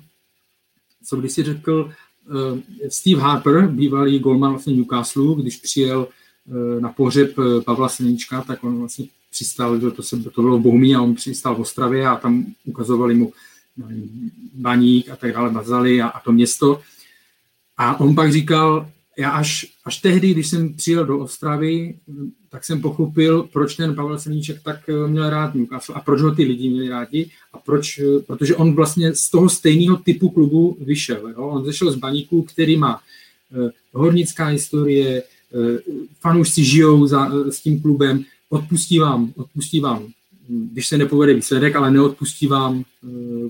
[1.05, 1.93] co kdysi řekl
[2.31, 6.09] uh, Steve Harper, bývalý golman vlastně Newcastle, když přijel
[6.81, 10.95] na pohřeb Pavla Seníčka, tak on vlastně přistal, že to, se, to bylo v Bohumí
[10.95, 13.33] a on přistal v Ostravě a tam ukazovali mu
[14.55, 16.81] baník a tak dále, bazali a, a to město.
[17.77, 21.95] A on pak říkal, já až, až tehdy, když jsem přijel do Ostravy,
[22.51, 26.35] tak jsem pochopil, proč ten Pavel Seníček tak eh, měl rád Newcastle a proč ho
[26.35, 30.77] ty lidi měli rádi a proč, eh, protože on vlastně z toho stejného typu klubu
[30.81, 31.29] vyšel.
[31.29, 31.49] Jo?
[31.49, 33.01] On zešel z baníku, který má
[33.51, 35.23] uh, hornická historie,
[36.21, 40.07] fanoušci žijou za, s tím klubem, odpustí vám, odpustí vám,
[40.73, 42.85] když se nepovede výsledek, ale neodpustí vám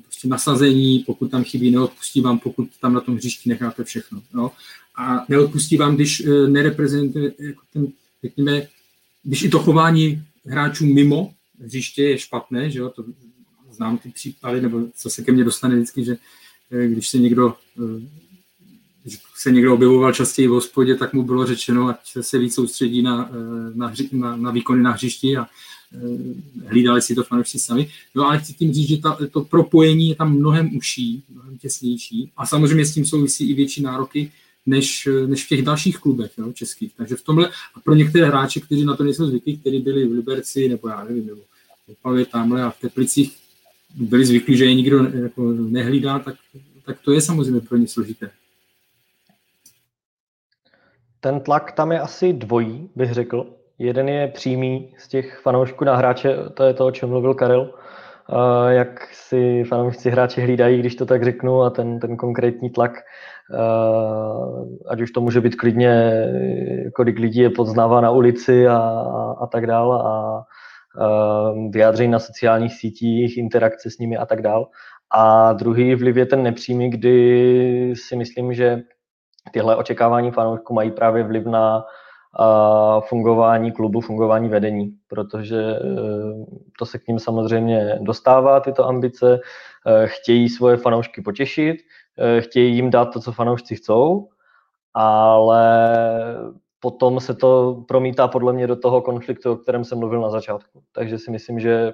[0.02, 4.22] prostě nasazení, pokud tam chybí, neodpustí vám, pokud tam na tom hřišti necháte všechno.
[4.34, 4.50] Jo?
[4.96, 7.86] a neodpustí vám, když eh, nereprezentuje jako ten,
[8.24, 8.66] řekněme,
[9.22, 11.34] když i to chování hráčů mimo
[11.64, 13.04] hřiště je špatné, že jo, to
[13.70, 16.16] znám ty případy, nebo co se ke mně dostane vždycky, že
[16.70, 18.22] eh, když se někdo eh,
[19.02, 23.02] když se někdo objevoval častěji v hospodě, tak mu bylo řečeno, ať se víc soustředí
[23.02, 23.30] na,
[23.74, 25.46] na, hři, na, na výkony na hřišti a
[26.66, 27.88] hlídali si to fanoušci sami.
[28.14, 32.30] No ale chci tím říct, že ta, to propojení je tam mnohem užší, mnohem těsnější
[32.36, 34.32] a samozřejmě s tím souvisí i větší nároky
[34.66, 36.92] než, než v těch dalších klubech jo, českých.
[36.96, 40.12] Takže v tomhle, a pro některé hráče, kteří na to nejsou zvyklí, kteří byli v
[40.12, 41.40] Liberci, nebo já nevím, nebo
[41.86, 43.36] v Opavě, tamhle a v Teplicích,
[43.94, 46.34] byli zvyklí, že je nikdo jako nehlídá, tak,
[46.84, 48.30] tak to je samozřejmě pro ně složité.
[51.20, 53.61] Ten tlak tam je asi dvojí, bych řekl.
[53.82, 57.74] Jeden je přímý z těch fanoušků na hráče, to je to, o čem mluvil Karel,
[58.68, 62.92] jak si fanoušci hráči hlídají, když to tak řeknu, a ten, ten konkrétní tlak
[64.88, 66.24] ať už to může být klidně,
[66.94, 68.78] kolik lidí je poznává na ulici a,
[69.40, 70.42] a tak dále a
[71.70, 74.64] vyjádření na sociálních sítích, interakce s nimi a tak dále.
[75.10, 78.82] A druhý vliv je ten nepřímý, kdy si myslím, že
[79.52, 81.84] tyhle očekávání fanoušků mají právě vliv na
[83.00, 85.78] fungování klubu, fungování vedení, protože
[86.78, 89.40] to se k ním samozřejmě dostává, tyto ambice,
[90.06, 91.76] chtějí svoje fanoušky potěšit,
[92.40, 94.28] chtějí jim dát to, co fanoušci chcou,
[94.94, 95.64] ale
[96.82, 100.82] potom se to promítá podle mě do toho konfliktu, o kterém jsem mluvil na začátku.
[100.92, 101.92] Takže si myslím, že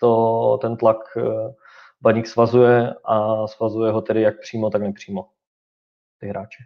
[0.00, 1.22] to ten tlak eh,
[2.00, 5.28] Baník svazuje a svazuje ho tedy jak přímo, tak nepřímo
[6.20, 6.62] ty hráče.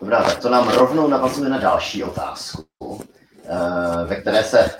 [0.00, 2.64] Dobrá, tak to nám rovnou navazuje na další otázku,
[3.44, 4.70] eh, ve které se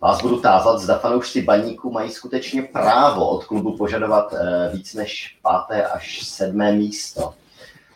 [0.00, 5.38] vás budu tázat, zda fanoušci baníku mají skutečně právo od klubu požadovat eh, víc než
[5.42, 7.34] páté až sedmé místo.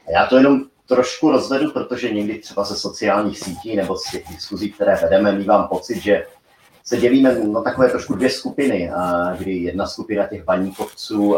[0.07, 4.29] A já to jenom trošku rozvedu, protože někdy třeba ze sociálních sítí nebo z těch
[4.29, 6.27] diskuzí, které vedeme, mývám pocit, že
[6.85, 8.91] se dělíme na takové trošku dvě skupiny,
[9.39, 11.37] kdy jedna skupina těch baníkovců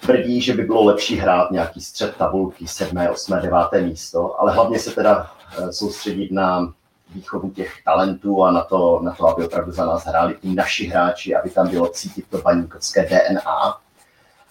[0.00, 4.78] tvrdí, že by bylo lepší hrát nějaký střed tabulky, sedmé, osmé, deváté místo, ale hlavně
[4.78, 6.72] se teda e, soustředit na
[7.14, 10.86] výchovu těch talentů a na to, na to, aby opravdu za nás hráli i naši
[10.86, 13.78] hráči, aby tam bylo cítit to baníkovské DNA.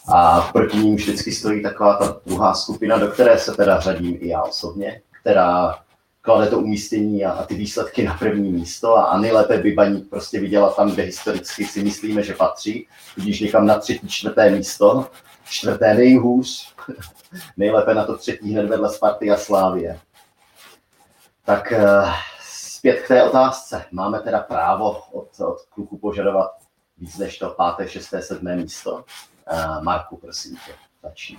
[0.08, 4.28] A proti ním vždycky stojí taková ta druhá skupina, do které se teda řadím i
[4.28, 5.76] já osobně, která
[6.26, 10.10] klade to umístění a, a ty výsledky na první místo a, a nejlépe by Baník
[10.10, 15.08] prostě viděla tam, kde historicky si myslíme, že patří, tudíž někam na třetí, čtvrté místo,
[15.46, 16.76] čtvrté nejhůř,
[17.58, 20.00] nejlépe na to třetí hned vedle Sparty a Slávie.
[21.46, 22.06] Tak eh,
[22.86, 23.86] zpět k té otázce.
[23.92, 26.52] Máme teda právo od, od kluku požadovat
[26.98, 29.04] víc než to páté, šesté, sedmé místo.
[29.52, 30.72] Uh, Marku, prosím tě,
[31.04, 31.38] začni.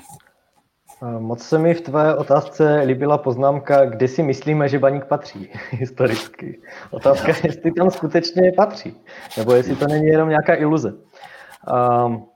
[1.19, 6.63] Moc se mi v tvé otázce líbila poznámka, kde si myslíme, že baník patří historicky.
[6.91, 8.97] Otázka je, jestli tam skutečně patří,
[9.37, 10.95] nebo jestli to není jenom nějaká iluze.
[12.07, 12.29] Um,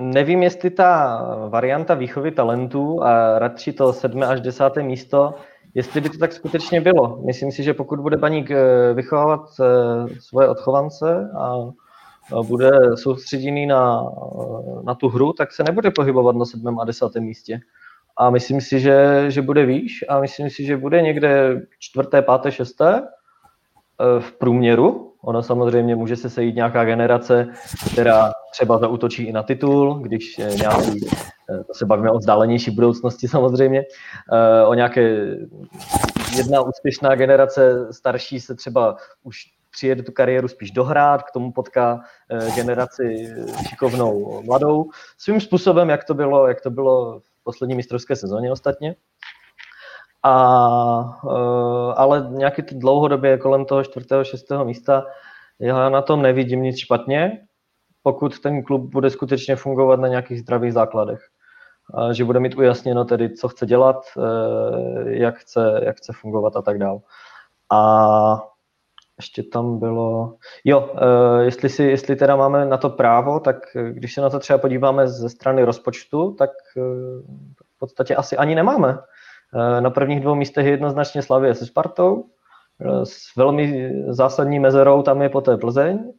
[0.00, 5.34] nevím, jestli ta varianta výchovy talentů a radši to sedmé až desáté místo,
[5.74, 7.22] jestli by to tak skutečně bylo.
[7.26, 9.64] Myslím si, že pokud bude baník eh, vychovávat eh,
[10.20, 11.54] svoje odchovance a
[12.42, 14.10] bude soustředěný na,
[14.84, 17.60] na tu hru, tak se nebude pohybovat na sedmém a desátém místě.
[18.16, 22.52] A myslím si, že, že bude výš a myslím si, že bude někde čtvrté, páté,
[22.52, 25.09] šesté eh, v průměru.
[25.22, 27.46] Ono samozřejmě může se sejít nějaká generace,
[27.92, 31.06] která třeba zautočí i na titul, když nějaký,
[31.50, 33.82] eh, to se bavíme o vzdálenější budoucnosti samozřejmě,
[34.32, 35.36] eh, o nějaké
[36.36, 39.36] jedna úspěšná generace starší se třeba už
[39.70, 43.34] přijede tu kariéru spíš dohrát, k tomu potká eh, generaci
[43.68, 44.90] šikovnou mladou.
[45.18, 48.94] Svým způsobem, jak to bylo, jak to bylo v poslední mistrovské sezóně ostatně.
[50.22, 55.06] A, eh, ale nějaký to dlouhodobě kolem toho čtvrtého, šestého místa,
[55.58, 57.40] já na tom nevidím nic špatně,
[58.02, 61.20] pokud ten klub bude skutečně fungovat na nějakých zdravých základech.
[61.94, 66.56] A že bude mít ujasněno tedy, co chce dělat, eh, jak chce, jak chce fungovat
[66.56, 66.98] a tak dále.
[67.72, 68.42] A
[69.20, 73.92] ještě tam bylo, jo, uh, jestli, si, jestli teda máme na to právo, tak eh,
[73.92, 76.50] když se na to třeba podíváme ze strany rozpočtu, tak
[77.74, 78.98] v podstatě asi ani nemáme.
[79.80, 82.24] Na prvních dvou místech je jednoznačně Slavie se Spartou,
[83.04, 86.12] s velmi zásadní mezerou tam je poté Plzeň,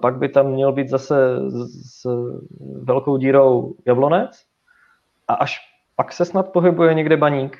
[0.00, 1.16] pak by tam měl být zase
[1.82, 2.06] s,
[2.82, 4.30] velkou dírou Jablonec
[5.28, 5.58] a až
[5.96, 7.58] pak se snad pohybuje někde baník.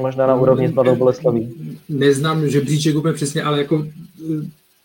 [0.00, 1.78] Možná na úrovni s Mladou Boleslaví.
[1.88, 3.86] Neznám žebříček úplně přesně, ale jako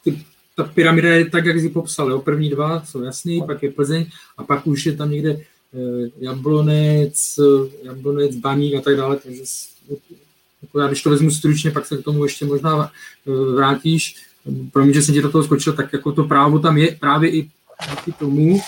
[0.04, 0.18] ty,
[0.56, 2.10] ta pyramida je tak, jak jsi popsal.
[2.10, 2.20] Jo?
[2.20, 4.06] První dva jsou jasný, pak je Plzeň
[4.38, 5.38] a pak už je tam někde
[6.18, 7.40] Jablonec,
[7.84, 9.18] Jablonec, Baník a tak dále.
[9.18, 9.44] Takže
[10.62, 12.92] jako já, když to vezmu stručně, pak se k tomu ještě možná
[13.28, 14.16] eh, vrátíš.
[14.72, 17.30] Pro mě, že jsem ti do toho skočil, tak jako to právo tam je právě
[17.30, 17.50] i
[17.90, 18.62] díky tomu,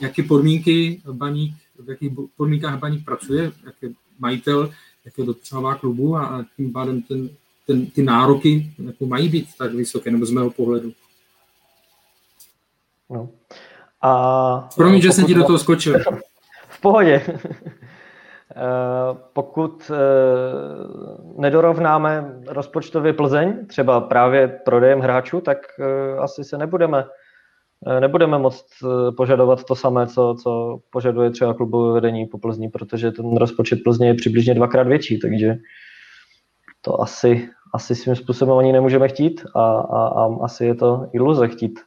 [0.00, 4.70] jaké podmínky Baník, v jakých podmínkách Baník pracuje, jak je majitel,
[5.04, 7.30] jak je dopřává klubu a tím pádem ten,
[7.66, 10.92] ten, ty nároky jako mají být tak vysoké, nebo z mého pohledu.
[13.10, 13.28] No.
[14.02, 15.94] A Promiň, že jsem ti do toho skočil.
[16.80, 17.22] Pohodě.
[18.56, 19.96] Eh, pokud eh,
[21.38, 27.04] nedorovnáme rozpočtově Plzeň, třeba právě prodejem hráčů, tak eh, asi se nebudeme
[28.00, 33.12] nebudeme moct eh, požadovat to samé, co, co požaduje třeba klubové vedení po Plzni, protože
[33.12, 35.56] ten rozpočet Plzně je přibližně dvakrát větší, takže
[36.80, 41.48] to asi, asi svým způsobem ani nemůžeme chtít a, a, a asi je to iluze
[41.48, 41.80] chtít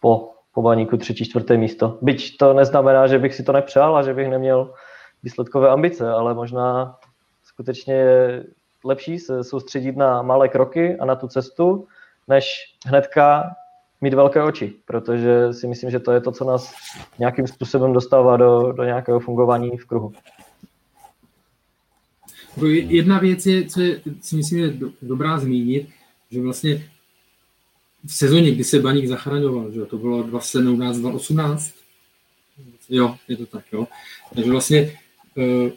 [0.00, 1.98] po, po baníku třetí, čtvrté místo.
[2.02, 4.74] Byť to neznamená, že bych si to nepřál a že bych neměl
[5.22, 6.96] výsledkové ambice, ale možná
[7.44, 8.04] skutečně
[8.84, 11.86] lepší se soustředit na malé kroky a na tu cestu,
[12.28, 12.44] než
[12.86, 13.50] hnedka
[14.00, 16.74] mít velké oči, protože si myslím, že to je to, co nás
[17.18, 20.12] nějakým způsobem dostává do, do nějakého fungování v kruhu.
[22.56, 25.88] Jako jedna věc je, co je, si myslím, je dobrá zmínit,
[26.30, 26.82] že vlastně
[28.06, 31.74] v sezóně, kdy se Baník zachraňoval, že to bylo 2017, 2018,
[32.90, 33.86] jo, je to tak, jo.
[34.34, 35.70] Takže vlastně e,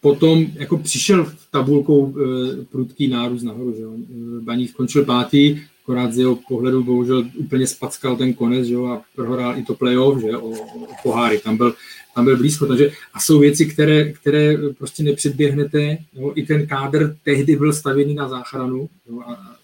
[0.00, 3.92] potom jako přišel v tabulkou e, prudký nárůst nahoru, že jo.
[3.96, 8.86] Eh, Baník skončil pátý, akorát z jeho pohledu bohužel úplně spackal ten konec, že jo,
[8.86, 11.74] a prohrál i to playoff, že o, o poháry, tam byl,
[12.14, 17.16] tam byl blízko, takže a jsou věci, které, které prostě nepředběhnete, jo, i ten kádr
[17.24, 19.57] tehdy byl stavěný na záchranu, jo, a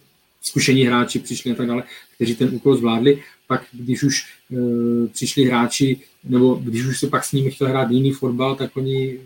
[0.45, 1.83] zkušení hráči přišli a tak dále,
[2.15, 4.57] kteří ten úkol zvládli, pak když už e,
[5.09, 9.19] přišli hráči, nebo když už se pak s nimi chtěl hrát jiný fotbal, tak oni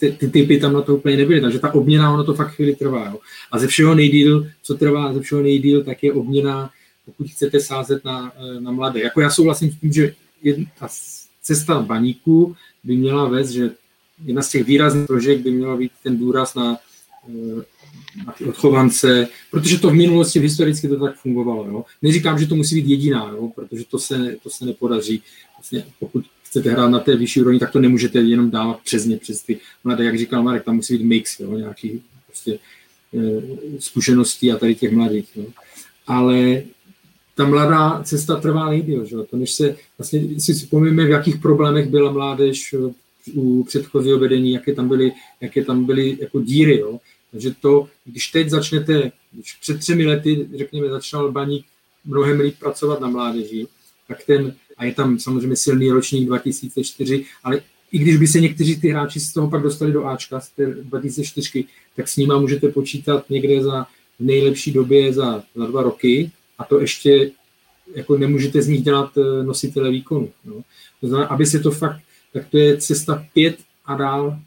[0.00, 2.76] ty, ty typy tam na to úplně nebyly, takže ta obměna, ono to fakt chvíli
[2.76, 3.08] trvá.
[3.10, 3.18] Jo.
[3.52, 6.70] A ze všeho nejdíl, co trvá ze všeho nejdíl, tak je obměna,
[7.06, 9.00] pokud chcete sázet na, eh, na mladé.
[9.00, 10.88] Jako já souhlasím s tím, že jedna, ta
[11.42, 13.70] cesta baníku by měla vést, že
[14.24, 16.76] jedna z těch výrazných prožek by měla být ten důraz na,
[17.28, 17.62] eh,
[18.26, 21.66] na ty odchovance, protože to v minulosti v historicky to tak fungovalo.
[21.66, 21.84] Jo.
[22.02, 25.22] Neříkám, že to musí být jediná, jo, protože to se, to se nepodaří.
[25.58, 29.16] Vlastně, pokud chcete hrát na té vyšší úrovni, tak to nemůžete jenom dávat přes ně,
[29.16, 32.58] přes ty mladé, jak říkal Marek, tam musí být mix, jo, nějaký prostě,
[33.14, 33.40] e,
[33.78, 35.36] zkušeností a tady těch mladých.
[35.36, 35.44] Jo.
[36.06, 36.62] Ale
[37.34, 39.16] ta mladá cesta trvá nejdýl, že?
[39.30, 42.74] to než se, vlastně si vzpomíme, v jakých problémech byla mládež
[43.34, 47.00] u předchozího vedení, jaké tam byly, jaké tam byly jako díry, jo.
[47.34, 51.66] Takže to, když teď začnete, když před třemi lety, řekněme, začal Baník
[52.04, 53.66] mnohem líp pracovat na mládeži,
[54.08, 57.60] tak ten a je tam samozřejmě silný ročník 2004, ale
[57.92, 60.66] i když by se někteří ty hráči z toho pak dostali do Ačka, z té
[60.66, 61.64] 2004,
[61.96, 63.86] tak s nima můžete počítat někde za
[64.18, 67.30] v nejlepší době za, za dva roky a to ještě
[67.94, 70.32] jako nemůžete z nich dělat eh, nositele výkonu.
[70.44, 70.54] No.
[71.00, 72.00] To znamená, aby se to fakt,
[72.32, 74.38] tak to je cesta pět a dál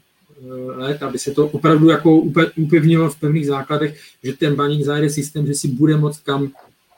[0.76, 2.16] let, aby se to opravdu jako
[2.56, 6.52] upevnilo v pevných základech, že ten baník zajde systém, že si bude moct kam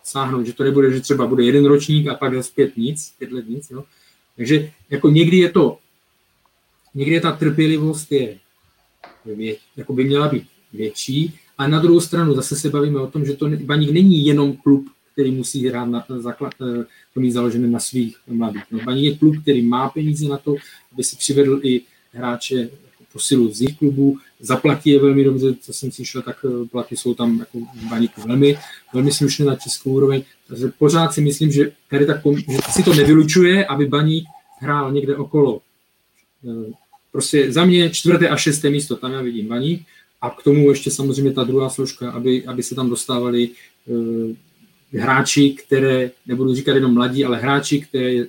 [0.04, 3.32] sáhnout, že to nebude, že třeba bude jeden ročník a pak zase pět nic, pět
[3.32, 3.70] let nic.
[3.70, 3.84] Jo.
[4.36, 5.78] Takže jako někdy je to,
[6.94, 8.38] někdy je ta trpělivost je,
[9.24, 13.24] je jako by měla být větší, a na druhou stranu zase se bavíme o tom,
[13.24, 17.68] že to Baník není jenom klub, který musí hrát na základ, eh, to mít založené
[17.68, 18.62] na svých mladých.
[18.70, 20.54] No, Baník je klub, který má peníze na to,
[20.92, 21.80] aby si přivedl i
[22.12, 22.70] hráče
[23.12, 27.14] posilu z jejich klubů, zaplatí je velmi dobře, co jsem slyšel, tak eh, platy jsou
[27.14, 28.58] tam jako v baníku velmi,
[28.94, 32.94] velmi slušné na českou úroveň, takže pořád si myslím, že tady tak, že si to
[32.94, 34.24] nevylučuje, aby baník
[34.58, 35.60] hrál někde okolo.
[36.48, 36.72] Eh,
[37.12, 39.86] prostě za mě čtvrté a šesté místo, tam já vidím baník,
[40.22, 43.50] a k tomu ještě samozřejmě ta druhá složka, aby, aby se tam dostávali
[43.86, 44.36] uh,
[44.92, 48.24] hráči, které, nebudu říkat jenom mladí, ale hráči, které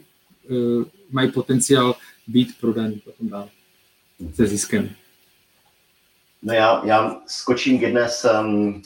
[1.12, 1.96] mají potenciál
[2.28, 3.50] být prodaní potom dál
[4.36, 4.90] se ziskem.
[6.44, 8.82] No já, já skočím k jedné z, um,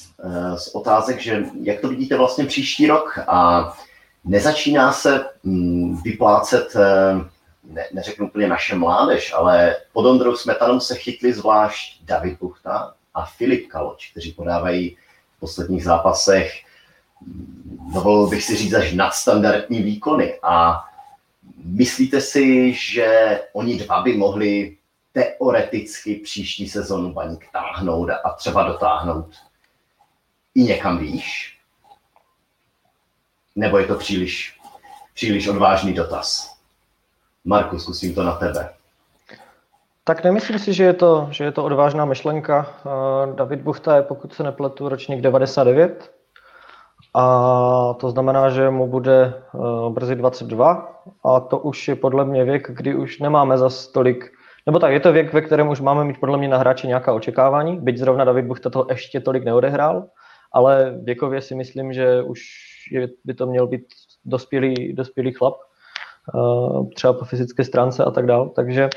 [0.58, 3.74] z otázek, že jak to vidíte vlastně příští rok a
[4.26, 6.76] nezačíná se um, vyplácet,
[7.64, 13.26] ne, neřeknu úplně naše mládež, ale pod Ondrou Smetanou se chytli zvlášť David Buchta a
[13.26, 14.98] Filip Kaloč, kteří podávají
[15.38, 16.52] v posledních zápasech,
[17.94, 20.34] dovolil bych si říct, až nadstandardní výkony.
[20.44, 20.84] A
[21.66, 24.78] myslíte si, že oni dva by mohli
[25.16, 29.26] teoreticky příští sezonu baník táhnout a třeba dotáhnout
[30.56, 31.60] i někam výš?
[33.56, 34.60] Nebo je to příliš,
[35.14, 36.58] příliš odvážný dotaz?
[37.46, 38.70] Marku, zkusím to na tebe.
[40.04, 42.68] Tak nemyslím si, že je to, že je to odvážná myšlenka.
[43.36, 46.12] David Buchta je, pokud se nepletu, ročník 99.
[47.14, 49.34] A to znamená, že mu bude e,
[49.90, 54.32] brzy 22 a to už je podle mě věk, kdy už nemáme za tolik
[54.66, 57.14] nebo tak, je to věk, ve kterém už máme mít podle mě na hráči nějaká
[57.14, 60.08] očekávání, byť zrovna David Buchta to ještě tolik neodehrál,
[60.54, 62.42] ale věkově si myslím, že už
[62.92, 63.86] je, by to měl být
[64.26, 65.54] dospělý, dospělý chlap,
[66.34, 68.50] uh, třeba po fyzické stránce a tak dále.
[68.56, 68.90] Takže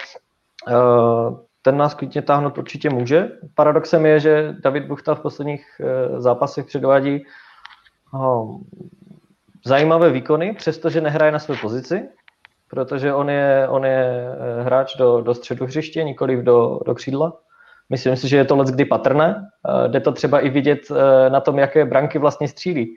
[0.68, 3.28] uh, ten nás klidně táhnout určitě může.
[3.54, 7.24] Paradoxem je, že David Buchta v posledních uh, zápasech předvádí
[9.64, 12.08] zajímavé výkony, přestože nehraje na své pozici,
[12.70, 17.32] protože on je, on je eh, hráč do, do středu hřiště, nikoli do, do křídla.
[17.90, 19.48] Myslím si, že je to let kdy patrné.
[19.68, 22.96] Eh, jde to třeba i vidět eh, na tom, jaké branky vlastně střílí.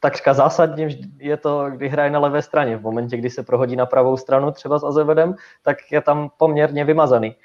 [0.00, 0.88] Takřka zásadně
[1.18, 2.76] je to, kdy hraje na levé straně.
[2.76, 6.84] V momentě, kdy se prohodí na pravou stranu třeba s Azevedem, tak je tam poměrně
[6.84, 7.36] vymazaný.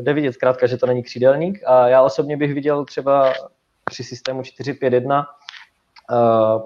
[0.00, 3.32] Jde vidět zkrátka, že to není křídelník a já osobně bych viděl třeba
[3.84, 5.24] při systému 4-5-1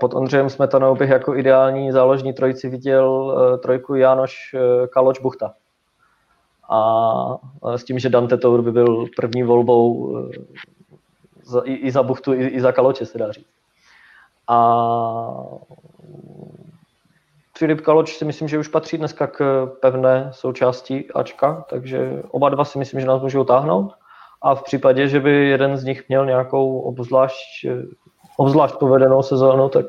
[0.00, 4.54] Pod Ondřejem Smetanou bych jako ideální záložní trojici viděl trojku Jánoš
[4.90, 5.52] Kaloč Buchta.
[6.70, 7.36] A
[7.76, 10.16] s tím, že Dante Tour by byl první volbou
[11.64, 13.46] i, za Buchtu, i, i za Kaloče, se dá říct.
[14.48, 14.58] A
[17.58, 22.64] Filip Kaloč si myslím, že už patří dneska k pevné součástí Ačka, takže oba dva
[22.64, 23.92] si myslím, že nás můžou táhnout.
[24.42, 27.66] A v případě, že by jeden z nich měl nějakou obzvlášť,
[28.38, 29.86] obzvlášť povedenou sezónu, tak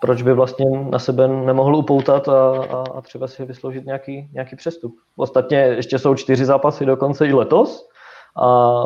[0.00, 4.56] proč by vlastně na sebe nemohl upoutat a, a, a třeba si vysloužit nějaký, nějaký
[4.56, 4.94] přestup.
[5.16, 7.88] Ostatně ještě jsou čtyři zápasy dokonce i letos
[8.36, 8.80] a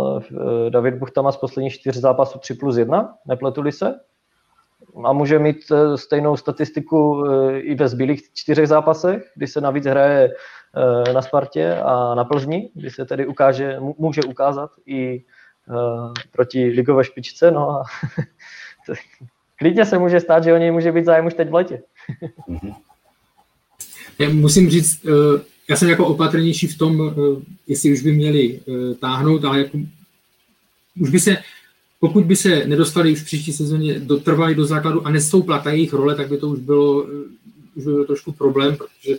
[0.66, 3.94] e, David Buchta má z posledních čtyř zápasů 3 plus 1, nepletuli se,
[5.04, 9.86] a může mít e, stejnou statistiku e, i ve zbylých čtyřech zápasech, kdy se navíc
[9.86, 10.30] hraje
[11.14, 15.24] na Spartě a na Plzni, kdy se tedy ukáže, může ukázat i
[16.32, 17.50] proti ligové špičce.
[17.50, 17.84] No a
[19.58, 21.82] klidně se může stát, že o něj může být zájem už teď v letě.
[22.48, 22.72] Mhm.
[24.18, 25.06] Já musím říct,
[25.68, 29.78] já jsem jako opatrnější v tom, eh, jestli už by měli eh, táhnout, ale jako,
[31.00, 31.36] už by se,
[32.00, 35.92] pokud by se nedostali už v příští sezóně, dotrvali do základu a nestoupla ta jejich
[35.92, 37.28] role, tak by to už bylo, eh,
[37.74, 39.18] už by bylo trošku problém, protože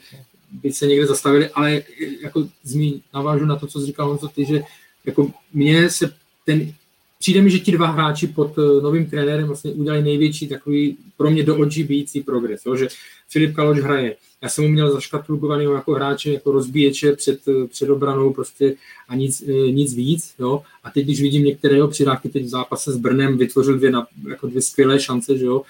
[0.52, 1.82] by se někde zastavili, ale
[2.24, 4.64] jako zmíň, navážu na to, co jsi říkal Honzo, ty, že
[5.06, 6.14] jako mně se
[6.46, 6.74] ten,
[7.20, 11.44] přijde mi, že ti dva hráči pod novým trenérem vlastně udělali největší takový pro mě
[11.44, 12.88] do očí bíjící progres, jo, že
[13.30, 14.16] Filip Kaloč hraje
[14.46, 17.40] já jsem ho měl zaškatulkovaný jako hráče, jako rozbíječe před,
[17.70, 18.76] před obranou prostě
[19.08, 20.34] a nic, e, nic víc.
[20.40, 20.64] Jo?
[20.84, 23.92] A teď, když vidím některé jeho přihrávky, teď v zápase s Brnem vytvořil dvě,
[24.30, 25.62] jako dvě skvělé šance, že jo?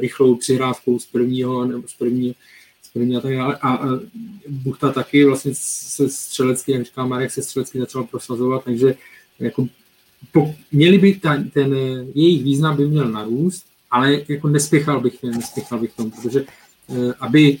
[0.00, 2.34] Rychlou přihrávkou z prvního, nebo z prvního,
[2.82, 3.52] z prvního a.
[3.52, 4.00] A, a
[4.48, 8.94] Buchta taky vlastně se střelecky, jak říká Marek, se střelecky začal prosazovat, takže
[9.38, 9.66] jako
[10.72, 11.74] měli by ta, ten
[12.14, 17.58] jejich význam by měl narůst, ale jako nespěchal bych, nespěchal bych tomu, protože e, aby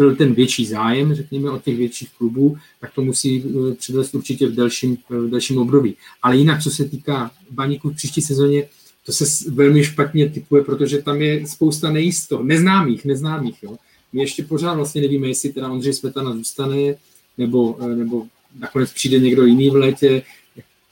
[0.00, 4.46] byl ten větší zájem, řekněme, od těch větších klubů, tak to musí eh, předvést určitě
[4.46, 5.94] v delším, v delším období.
[6.22, 8.68] Ale jinak, co se týká baníků v příští sezóně,
[9.06, 13.62] to se velmi špatně typuje, protože tam je spousta nejistot, neznámých, neznámých.
[13.62, 13.76] Jo.
[14.12, 16.94] My ještě pořád vlastně nevíme, jestli teda Ondřej Smetana zůstane,
[17.38, 18.26] nebo, eh, nebo
[18.58, 20.22] nakonec přijde někdo jiný v létě.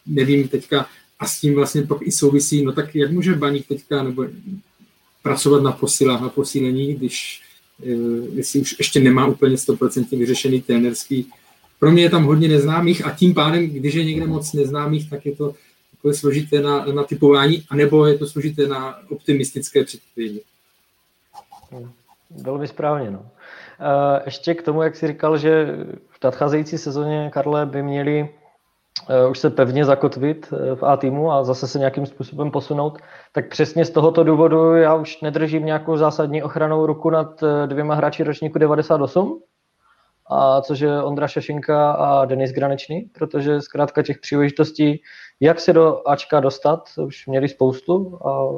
[0.09, 0.87] Nevím teďka,
[1.19, 4.25] a s tím vlastně pak i souvisí, no tak jak může baník teďka nebo
[5.23, 7.43] pracovat na posilách, na posílení, když
[7.83, 7.91] Eh,
[8.35, 11.31] jestli už ještě nemá úplně 100% vyřešený trenerský.
[11.79, 15.27] Pro mě je tam hodně neznámých a tím pádem, když je někde moc neznámých, tak
[15.27, 15.55] je to
[15.91, 20.43] takové složité na, na typování, anebo je to složité na optimistické předpovědi.
[22.31, 23.11] Velmi správně.
[23.11, 23.27] No.
[23.81, 25.77] Eh, ještě k tomu, jak jsi říkal, že
[26.11, 28.38] v nadcházející sezóně, Karle, by měli Eh,
[29.31, 32.99] už se pevně zakotvit eh, v A týmu a zase se nějakým způsobem posunout,
[33.33, 37.95] tak přesně z tohoto důvodu já už nedržím nějakou zásadní ochranou ruku nad eh, dvěma
[37.95, 39.41] hráči ročníku 98,
[40.31, 45.03] a což je Ondra Šašinka a Denis Granečný, protože zkrátka těch příležitostí,
[45.41, 48.49] jak se do Ačka dostat, už měli spoustu a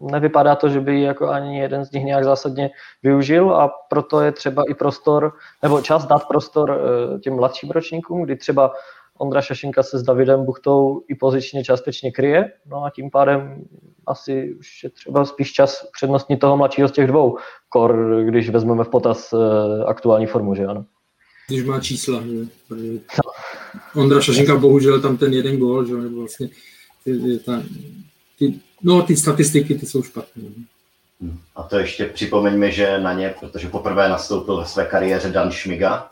[0.00, 2.70] nevypadá to, že by jako ani jeden z nich nějak zásadně
[3.02, 5.32] využil a proto je třeba i prostor,
[5.62, 6.80] nebo čas dát prostor
[7.22, 8.72] těm mladším ročníkům, kdy třeba
[9.22, 13.64] Ondra Šašinka se s Davidem Buchtou i pozičně částečně kryje, no a tím pádem
[14.06, 18.84] asi už je třeba spíš čas přednostní toho mladšího z těch dvou, kor, když vezmeme
[18.84, 19.40] v potaz uh,
[19.86, 20.84] aktuální formu, že ano.
[21.48, 22.46] Když má čísla, že?
[22.70, 23.32] No.
[24.02, 26.48] Ondra Šašinka bohužel tam ten jeden gól, že nebo vlastně
[27.04, 27.62] ty, ta,
[28.38, 30.42] ty, no ty statistiky, ty jsou špatné.
[31.56, 36.11] A to ještě připomeňme, že na ně, protože poprvé nastoupil ve své kariéře Dan Šmiga,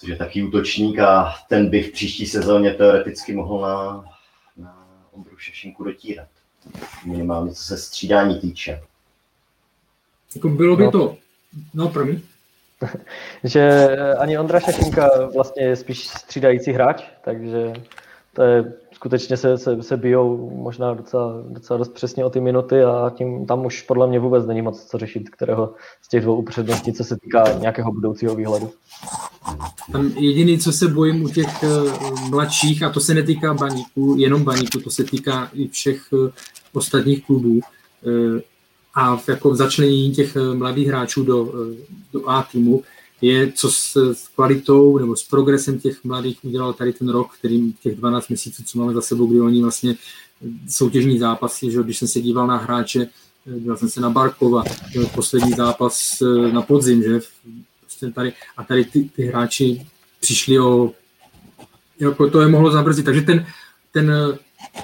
[0.00, 4.04] což je taky útočník a ten by v příští sezóně teoreticky mohl na,
[4.56, 6.28] na Ondru Šešinku dotírat.
[7.04, 8.82] Minimálně co se střídání týče.
[10.34, 10.90] Jako bylo by no.
[10.90, 11.16] to,
[11.74, 12.20] no promiň.
[13.44, 13.88] že
[14.18, 17.72] ani Ondra Šešinka vlastně je spíš střídající hráč, takže
[18.32, 22.82] to je skutečně se, se, se bijou možná docela, docela dost přesně o ty minuty
[22.82, 26.36] a tím tam už podle mě vůbec není moc co řešit, kterého z těch dvou
[26.36, 28.72] upředností, co se týká nějakého budoucího výhledu.
[29.92, 34.44] Tam jediný, co se bojím u těch uh, mladších, a to se netýká baníků, jenom
[34.44, 36.30] baníků, to se týká i všech uh,
[36.72, 38.40] ostatních klubů, uh,
[38.94, 41.52] a v, jako začlenění těch mladých hráčů do,
[42.12, 42.82] do A týmu,
[43.20, 47.72] je, co s, s kvalitou nebo s progresem těch mladých udělal tady ten rok, kterým
[47.72, 49.94] těch 12 měsíců, co máme za sebou, kdy oni vlastně
[50.68, 53.06] soutěžní zápasy, že když jsem se díval na hráče,
[53.58, 54.64] díval jsem se na Barkova,
[55.14, 56.22] poslední zápas
[56.52, 57.20] na podzim, že
[58.00, 59.86] prostě tady, a tady ty, ty hráči
[60.20, 60.90] přišli o,
[62.00, 63.46] jako to je mohlo zabrzdit, takže ten,
[63.92, 64.12] ten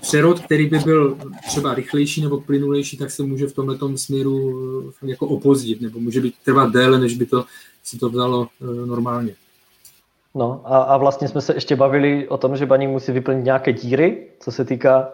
[0.03, 5.11] přerod, který by byl třeba rychlejší nebo plynulejší, tak se může v tomto směru eh,
[5.11, 7.45] jako opozdit, nebo může být trvat déle, než by to
[7.85, 9.35] si to vzalo eh, normálně.
[10.35, 13.73] No a, a vlastně jsme se ještě bavili o tom, že baník musí vyplnit nějaké
[13.73, 15.13] díry, co se týká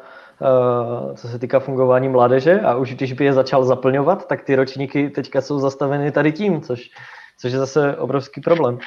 [1.15, 5.11] co se týká fungování mládeže a už když by je začal zaplňovat, tak ty ročníky
[5.11, 6.91] teďka jsou zastaveny tady tím, což,
[7.39, 8.79] což je zase obrovský problém.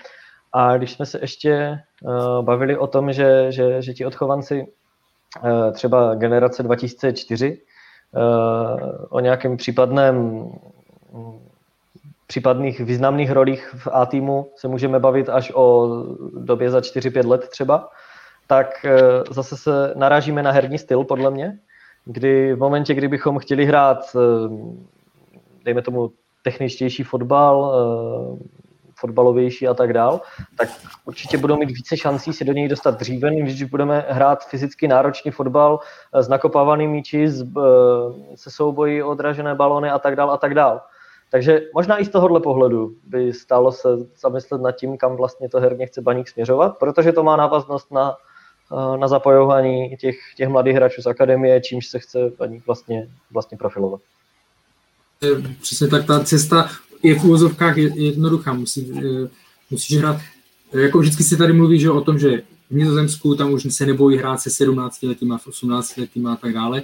[0.53, 4.67] A když jsme se ještě uh, bavili o tom, že, že, že ti odchovanci
[5.43, 7.61] uh, třeba generace 2004
[8.11, 8.79] uh,
[9.09, 10.45] o nějakém případném
[12.27, 15.87] případných významných rolích v A týmu se můžeme bavit až o
[16.37, 17.89] době za 4-5 let třeba,
[18.47, 18.99] tak eh,
[19.31, 21.59] zase se narážíme na herní styl, podle mě,
[22.05, 24.49] kdy v momentě, kdybychom chtěli hrát, eh,
[25.63, 26.11] dejme tomu,
[26.45, 28.65] techničtější fotbal, eh,
[28.99, 30.21] fotbalovější a tak dál,
[30.57, 30.69] tak
[31.05, 35.31] určitě budou mít více šancí si do něj dostat dříve, když budeme hrát fyzicky náročný
[35.31, 35.79] fotbal
[36.13, 37.27] s nakopávanými míči,
[38.35, 40.81] se souboji, odražené balony a tak dál a tak dál.
[41.31, 43.89] Takže možná i z tohohle pohledu by stálo se
[44.19, 48.17] zamyslet nad tím, kam vlastně to herně chce baník směřovat, protože to má návaznost na,
[48.71, 53.57] eh, na zapojování těch, těch mladých hráčů z akademie, čímž se chce baník vlastně, vlastně
[53.57, 54.01] profilovat.
[55.61, 56.69] Přesně tak, ta cesta
[57.03, 59.29] je v úvozovkách jednoduchá, musí, eh,
[59.71, 60.21] musíš hrát,
[60.73, 64.17] jako vždycky se tady mluví že o tom, že v Nizozemsku tam už se nebojí
[64.17, 66.83] hrát se 17 letýma, 18 letýma a tak dále,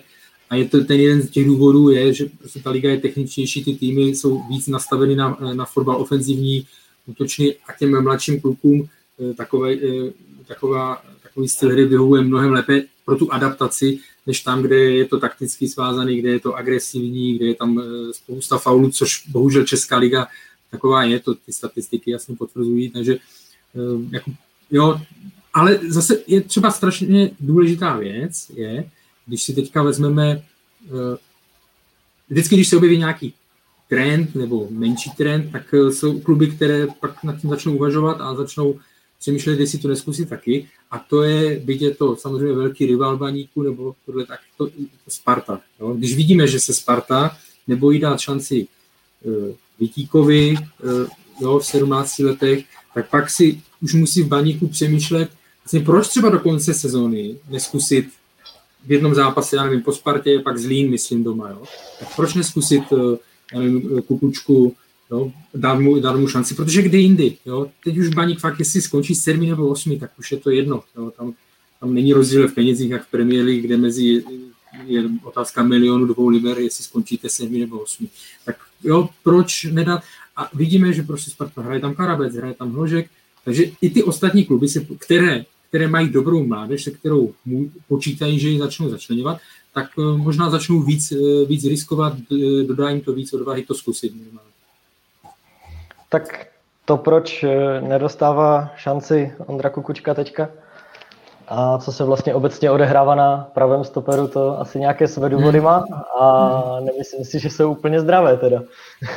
[0.49, 3.63] a je to ten jeden z těch důvodů je, že prostě ta liga je techničnější,
[3.63, 6.67] ty týmy jsou víc nastaveny na, na fotbal ofenzivní,
[7.05, 8.87] útočný a těm mladším klukům
[9.19, 10.11] eh, takové, eh,
[10.47, 15.19] taková, takový styl hry vyhovuje mnohem lépe pro tu adaptaci, než tam, kde je to
[15.19, 19.97] takticky svázaný, kde je to agresivní, kde je tam eh, spousta faulů, což bohužel Česká
[19.97, 20.27] liga
[20.71, 23.17] taková je, to ty statistiky jasně potvrzují, takže
[24.11, 24.31] jako,
[24.71, 25.01] jo,
[25.53, 28.89] ale zase je třeba strašně důležitá věc, je,
[29.25, 30.43] když si teďka vezmeme,
[30.85, 31.17] eh,
[32.29, 33.33] vždycky, když se objeví nějaký
[33.89, 38.79] trend nebo menší trend, tak jsou kluby, které pak nad tím začnou uvažovat a začnou
[39.21, 40.67] přemýšlet, jestli to neskusit taky.
[40.91, 44.73] A to je, byť je to samozřejmě velký rival baníku, nebo tohle, tak to, to
[45.07, 45.61] Sparta.
[45.79, 45.93] Jo?
[45.93, 48.67] Když vidíme, že se Sparta nebojí dát šanci
[49.23, 51.07] uh, Vitíkovi uh,
[51.41, 55.29] jo, v 17 letech, tak pak si už musí v baníku přemýšlet,
[55.63, 58.09] vlastně proč třeba do konce sezóny neskusit
[58.85, 61.63] v jednom zápase, já nevím, po Spartě, pak Zlín, myslím, doma, jo.
[61.99, 63.17] Tak proč neskusit, eh,
[63.53, 64.75] já nevím, eh, Kukučku,
[65.11, 67.67] jo, dát mu, dát mu šanci, protože kdy jindy, jo.
[67.83, 71.11] Teď už Baník fakt, jestli skončí sedmi nebo osmi, tak už je to jedno, jo.
[71.17, 71.33] Tam,
[71.79, 74.23] tam není rozdíl v penězích, jak v Premier League, kde mezi
[74.85, 78.07] je otázka milionu, dvou liber, jestli skončíte sedmi nebo osmi.
[78.45, 80.03] Tak jo, proč nedat?
[80.35, 83.09] A vidíme, že prostě Sparta hraje tam Karabec, hraje tam Hložek,
[83.45, 87.33] takže i ty ostatní kluby, které které mají dobrou mládež, se kterou
[87.87, 89.37] počítají, že ji začnou začlenovat,
[89.73, 93.75] tak eh, možná začnou víc, eh, víc riskovat, eh, dodá jim to víc odvahy to
[93.75, 94.13] zkusit.
[96.11, 96.47] Tak
[96.85, 97.45] to, proč
[97.79, 100.49] nedostává šanci Ondra Kukučka teďka
[101.47, 105.65] a co se vlastně obecně odehrává na pravém stoperu, to asi nějaké své důvody hmm.
[105.65, 105.85] má
[106.19, 108.63] a nemyslím si, že jsou úplně zdravé teda.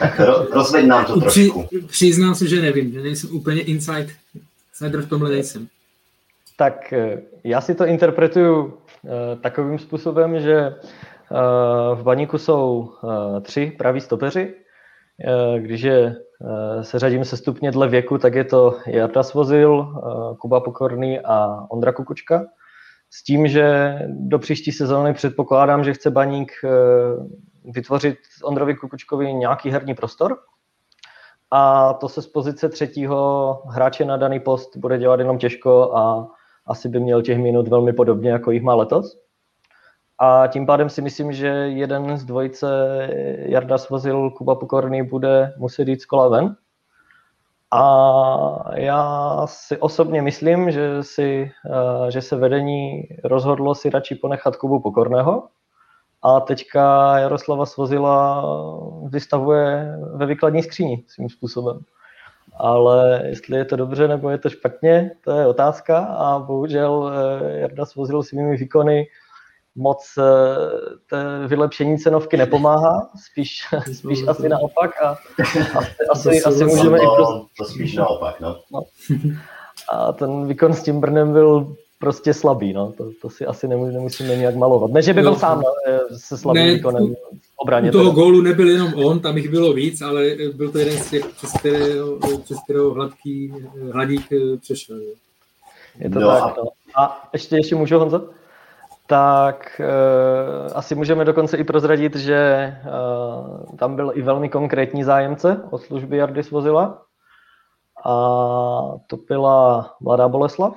[0.00, 0.20] Tak
[0.54, 1.62] rozveď nám to trošku.
[1.62, 4.08] Při, přiznám se, že nevím, že nejsem úplně inside,
[4.72, 5.68] insider v tomhle nejsem.
[6.56, 8.74] Tak eh, já si to interpretuju
[9.04, 10.74] eh, takovým způsobem, že eh,
[11.94, 12.92] v baníku jsou
[13.42, 14.54] tři praví stopeři.
[15.58, 16.16] Když je,
[16.82, 19.94] se řadím se stupně dle věku, tak je to Jarda Svozil,
[20.40, 22.44] Kuba Pokorný a Ondra Kukučka.
[23.10, 26.52] S tím, že do příští sezóny předpokládám, že chce baník
[27.64, 30.38] vytvořit Ondrovi Kukučkovi nějaký herní prostor,
[31.50, 36.28] a to se z pozice třetího hráče na daný post bude dělat jenom těžko a
[36.66, 39.23] asi by měl těch minut velmi podobně, jako jich má letos.
[40.18, 42.66] A tím pádem si myslím, že jeden z dvojice
[43.38, 46.56] Jarda Svozil, Kuba Pokorný bude muset jít z kola ven.
[47.70, 54.56] A já si osobně myslím, že, si, eh, že se vedení rozhodlo si radši ponechat
[54.56, 55.48] Kubu Pokorného.
[56.22, 58.44] A teďka Jaroslava Svozila
[59.08, 61.80] vystavuje ve výkladní skříni svým způsobem
[62.56, 67.58] ale jestli je to dobře nebo je to špatně, to je otázka a bohužel eh,
[67.58, 69.06] Jarda Svozil svými výkony
[69.76, 70.22] moc eh,
[71.10, 73.60] té vylepšení cenovky nepomáhá, spíš,
[73.92, 75.16] spíš asi naopak a
[76.10, 77.48] asi, asi, asi můžeme i prostě...
[77.58, 78.56] To spíš naopak, no.
[78.72, 78.82] no.
[79.92, 82.92] A ten výkon s tím Brnem byl prostě slabý, no.
[82.92, 84.90] To, to si asi nemusíme, nějak malovat.
[84.90, 87.14] Ne, že by byl sám no, eh, se slabým ne, výkonem
[87.56, 87.88] obraně.
[87.88, 88.14] U toho teda.
[88.14, 91.52] gólu nebyl jenom on, tam jich bylo víc, ale byl to jeden z těch, přes
[91.52, 93.52] kterého, přes kterého hladký,
[93.92, 94.96] hladík eh, přešel.
[95.98, 96.54] Je to no tak, a...
[96.58, 96.68] no.
[96.96, 98.28] A ještě, ještě můžu, Honzo?
[99.06, 105.62] Tak uh, asi můžeme dokonce i prozradit, že uh, tam byl i velmi konkrétní zájemce
[105.70, 107.02] o služby Jardy Svozila.
[108.04, 108.14] A
[109.06, 110.74] to byla Mladá Boleslav,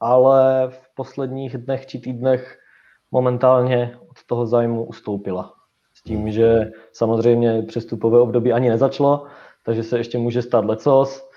[0.00, 2.58] ale v posledních dnech či týdnech
[3.10, 5.52] momentálně od toho zájmu ustoupila.
[5.94, 9.26] S tím, že samozřejmě přestupové období ani nezačalo,
[9.64, 11.28] takže se ještě může stát lecos.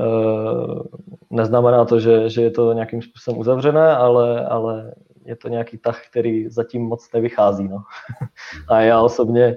[0.00, 0.82] Eh,
[1.30, 4.94] neznamená to, že, že je to nějakým způsobem uzavřené, ale, ale
[5.24, 7.68] je to nějaký tah, který zatím moc nevychází.
[7.68, 7.78] No.
[8.68, 9.56] A já osobně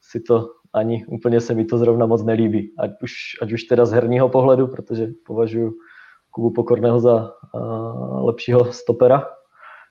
[0.00, 2.74] si to ani úplně se mi to zrovna moc nelíbí.
[2.78, 5.72] Ať už, ať už teda z herního pohledu, protože považuji
[6.30, 9.28] Kubu Pokorného za uh, lepšího stopera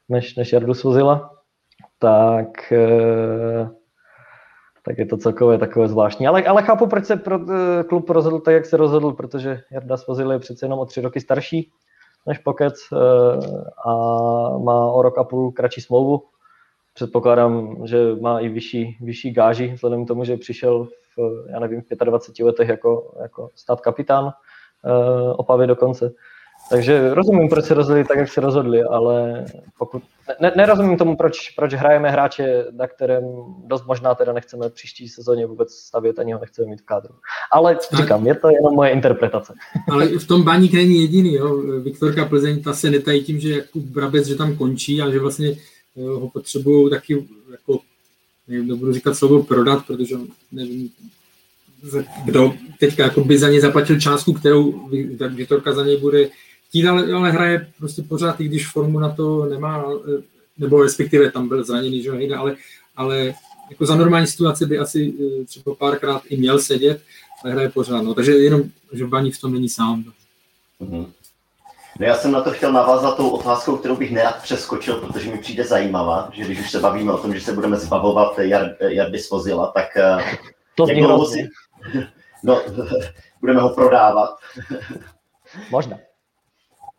[0.10, 1.30] než, než Jardu Svozila,
[2.00, 3.70] tak, uh,
[4.86, 6.28] tak je to celkově takové zvláštní.
[6.28, 7.48] Ale, ale chápu, proč se pro, uh,
[7.90, 11.22] klub rozhodl tak, jak se rozhodl, protože Jarda Svozil je přece jenom o tři roky
[11.22, 11.72] starší
[12.30, 13.00] než Pokec uh,
[13.86, 13.94] a
[14.58, 16.24] má o rok a půl kratší smlouvu.
[16.94, 21.82] Předpokládám, že má i vyšší, vyšší gáži, vzhledem k tomu, že přišel v, já nevím,
[21.82, 24.32] v 25 letech jako, jako stát kapitán uh,
[25.38, 26.12] Opavy dokonce.
[26.70, 29.46] Takže rozumím, proč se rozhodli tak, jak se rozhodli, ale
[29.78, 30.04] pokud
[30.42, 33.24] ne, nerozumím tomu, proč, proč hrajeme hráče, na kterém
[33.66, 37.14] dost možná teda nechceme příští sezóně vůbec stavět, ani ho nechceme mít v kádru.
[37.52, 39.54] Ale říkám, je to jenom moje interpretace.
[39.92, 41.34] Ale v tom baník není jediný.
[41.34, 41.58] Jo.
[41.80, 45.50] Viktorka Plzeň ta se netají tím, že Jakub Brabec, že tam končí a že vlastně
[45.98, 47.80] eh, ho potřebují taky jako
[48.48, 50.16] nevím, budu říkat slovo prodat, protože
[50.52, 50.90] nevím,
[52.26, 54.90] kdo teďka jako by za ně zaplatil částku, kterou
[55.30, 56.30] Viktorka za něj bude
[56.70, 59.86] chtít, ale, ale hraje prostě pořád, i když formu na to nemá,
[60.58, 62.56] nebo respektive tam byl zraněný, že nejde, ale,
[62.96, 63.34] ale
[63.70, 67.02] jako za normální situace by asi eh, třeba párkrát i měl sedět,
[67.44, 68.02] ale hraje pořád.
[68.02, 68.14] No.
[68.14, 68.62] Takže jenom,
[68.94, 70.04] že Baník v tom není sám.
[70.82, 71.06] Mm-hmm.
[72.00, 75.38] No já jsem na to chtěl navázat tou otázkou, kterou bych nerad přeskočil, protože mi
[75.38, 79.20] přijde zajímavá, že když už se bavíme o tom, že se budeme zbavovat Jar, Jardy
[79.20, 80.38] Svozila, tak eh,
[80.76, 81.50] to jak dlouho si...
[82.44, 82.62] No,
[83.42, 84.38] budeme ho prodávat.
[85.72, 85.98] Možná.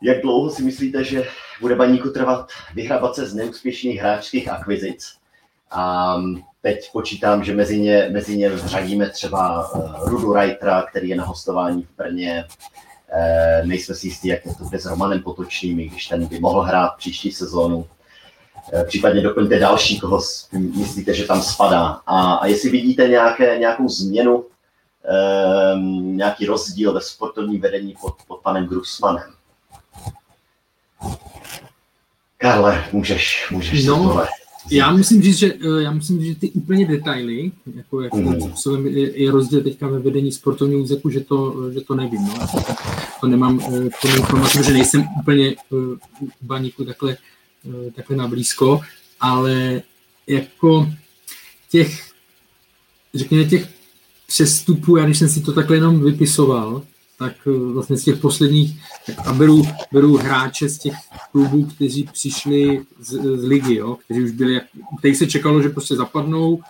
[0.03, 1.25] Jak dlouho si myslíte, že
[1.61, 5.15] bude baníku trvat vyhrabat se z neúspěšných hráčských akvizic?
[5.71, 6.17] A
[6.63, 11.25] teď počítám, že mezi ně, mezi ně řadíme třeba uh, Rudu Reitera, který je na
[11.25, 12.45] hostování v Brně.
[12.49, 16.97] Uh, nejsme si jistí, jak to bude s Romanem Potočným, když ten by mohl hrát
[16.97, 17.77] příští sezónu.
[17.77, 20.21] Uh, případně doplňte další, koho
[20.53, 22.01] myslíte, že tam spadá.
[22.07, 24.45] A, a jestli vidíte nějaké, nějakou změnu,
[25.75, 29.40] um, nějaký rozdíl ve sportovním vedení pod, pod panem Grusmanem.
[32.41, 34.29] Karle, můžeš, můžeš no, tohle.
[34.71, 38.41] Já musím říct, že eh, já musím říct, že ty úplně detaily, jako jak mm.
[38.41, 42.25] způsobem je, je rozdíl teďka ve vedení sportovního úzeku, že to, že to nevím.
[42.25, 42.47] No.
[43.21, 45.99] To nemám k tomu informaci, že nejsem úplně u
[46.43, 47.17] baníku takhle,
[47.69, 48.81] eh, takhle na blízko,
[49.21, 49.83] ale
[50.27, 50.93] jako
[51.71, 52.13] těch,
[53.15, 53.69] řekněme, těch
[54.27, 56.83] přestupů, já když jsem si to takhle jenom vypisoval,
[57.21, 58.81] tak eh, vlastně z těch posledních,
[59.27, 59.63] a beru,
[59.93, 60.93] beru hráče z těch
[61.33, 64.61] klubů, kteří přišli z, z ligy, jo, kteří už byli,
[64.99, 66.61] kteří se čekalo, že prostě zapadnou,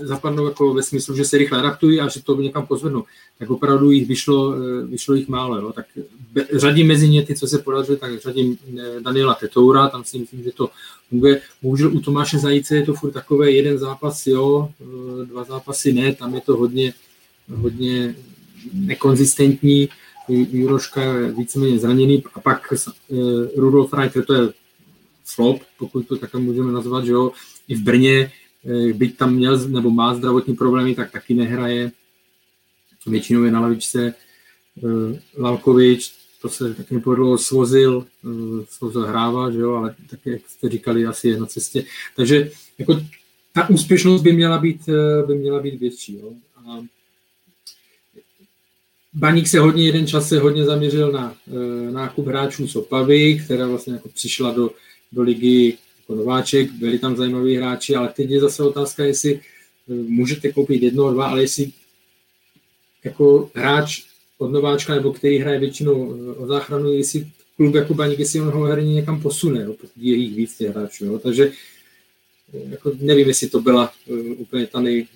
[0.00, 3.04] zapadnou jako ve smyslu, že se rychle adaptují a že to někam pozvednou.
[3.38, 5.56] Tak opravdu jich vyšlo, eh, vyšlo jich málo.
[5.56, 5.72] Jo.
[5.72, 5.86] Tak
[6.52, 10.42] řadím mezi ně ty, co se podařilo, tak řadím eh, Daniela Tetoura, tam si myslím,
[10.42, 10.70] že to
[11.08, 11.40] funguje.
[11.62, 14.68] Bohužel u Tomáše Zajíce je to furt takové jeden zápas, jo,
[15.24, 16.94] dva zápasy ne, tam je to hodně,
[17.48, 18.14] hodně
[18.72, 19.88] nekonzistentní,
[20.28, 22.72] Juroška je víceméně zraněný a pak
[23.08, 23.18] uh,
[23.56, 24.48] Rudolf Reiter, to je
[25.24, 27.32] flop, pokud to takhle můžeme nazvat, že jo,
[27.68, 28.32] i v Brně,
[28.64, 31.92] uh, byť tam měl nebo má zdravotní problémy, tak taky nehraje.
[33.06, 34.14] Většinou je na lavičce
[34.82, 38.06] uh, Lalkovič, to se taky nepovedlo, svozil,
[38.68, 41.84] svozil hrává, že jo, ale taky, jak jste říkali, asi je na cestě.
[42.16, 43.00] Takže jako
[43.52, 44.88] ta úspěšnost by měla být,
[45.26, 46.18] by měla být větší.
[46.18, 46.32] Jo.
[46.56, 46.84] A
[49.14, 51.36] Baník se hodně jeden čas se hodně zaměřil na
[51.88, 54.70] e, nákup hráčů z Opavy, která vlastně jako přišla do,
[55.12, 59.40] do ligy jako nováček, byli tam zajímaví hráči, ale teď je zase otázka, jestli e,
[59.94, 61.72] můžete koupit jedno, dva, ale jestli
[63.04, 64.02] jako hráč
[64.38, 68.48] od nováčka, nebo který hraje většinou e, o záchranu, jestli klub jako Baník, jestli on
[68.48, 71.04] ho herně někam posune, jo, je jich víc těch hráčů.
[71.04, 71.18] Jo.
[71.18, 71.52] Takže
[72.52, 75.06] jako nevím, jestli to byla uh, úplně ta, nej,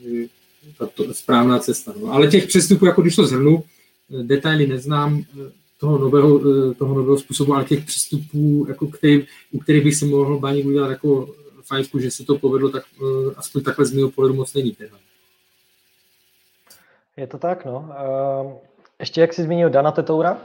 [0.78, 1.94] ta to, správná cesta.
[2.00, 2.12] No.
[2.12, 3.64] Ale těch přestupů, jako když to zhrnu,
[4.10, 9.58] detaily neznám eh, toho nového, eh, toho nového způsobu, ale těch přístupů, jako který, u
[9.58, 11.28] kterých bych si mohl Baník udělat jako
[11.66, 14.72] fajfku, že se to povedlo, tak uh, aspoň takhle z mého pohledu moc není.
[14.72, 14.96] Teda.
[17.16, 17.78] Je to tak, no.
[17.78, 18.52] Uh,
[19.00, 20.38] ještě jak jsi zmínil Dana Tetoura,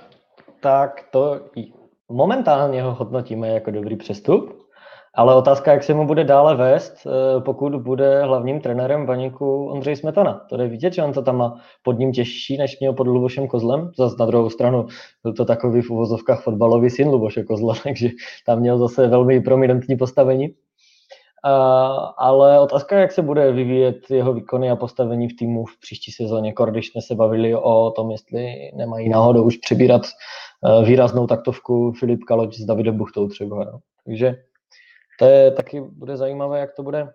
[0.59, 1.41] tak to
[2.09, 4.60] momentálně ho hodnotíme jako dobrý přestup,
[5.15, 9.95] Ale otázka, jak se mu bude dále vést, eh, pokud bude hlavním trenérem Baníku Ondřej
[9.95, 10.45] Smetana.
[10.49, 13.47] To jde vidět, že on to tam má pod ním těžší, než měl pod Lubošem
[13.47, 13.91] Kozlem.
[13.97, 14.85] Zase na druhou stranu
[15.23, 18.09] byl to takový v uvozovkách fotbalový syn Luboše Kozla, takže
[18.45, 20.55] tam měl zase velmi prominentní postavení.
[22.17, 26.53] ale otázka, jak se bude vyvíjet jeho výkony a postavení v týmu v příští sezóně,
[26.69, 32.23] když jsme se bavili o tom, jestli nemají náhodou už přebírat eh, výraznou taktovku Filip
[32.23, 33.63] Kaloč s Davidem Buchtou třeba.
[33.63, 33.79] No.
[34.05, 34.35] Takže
[35.21, 37.09] to je taky bude zajímavé, jak to bude,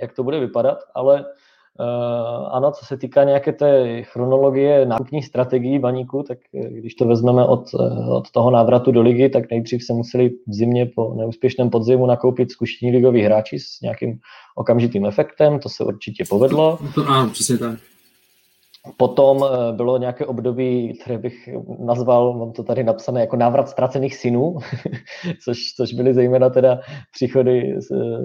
[0.00, 5.78] jak to bude vypadat, ale uh, ano, co se týká nějaké té chronologie nákupních strategií
[5.78, 9.84] baníku, tak eh, když to vezmeme od, eh, od toho návratu do ligy, tak nejdřív
[9.84, 14.18] se museli v zimě po neúspěšném podzimu nakoupit zkušení ligoví hráči s nějakým
[14.56, 16.78] okamžitým efektem, to se určitě povedlo.
[16.94, 17.78] To, ano, přesně tak.
[18.96, 24.16] Potom eh, bylo nějaké období, které bych nazval, mám to tady napsané jako návrat ztracených
[24.16, 24.56] synů,
[25.44, 26.80] což, což byly zejména teda
[27.12, 27.74] příchody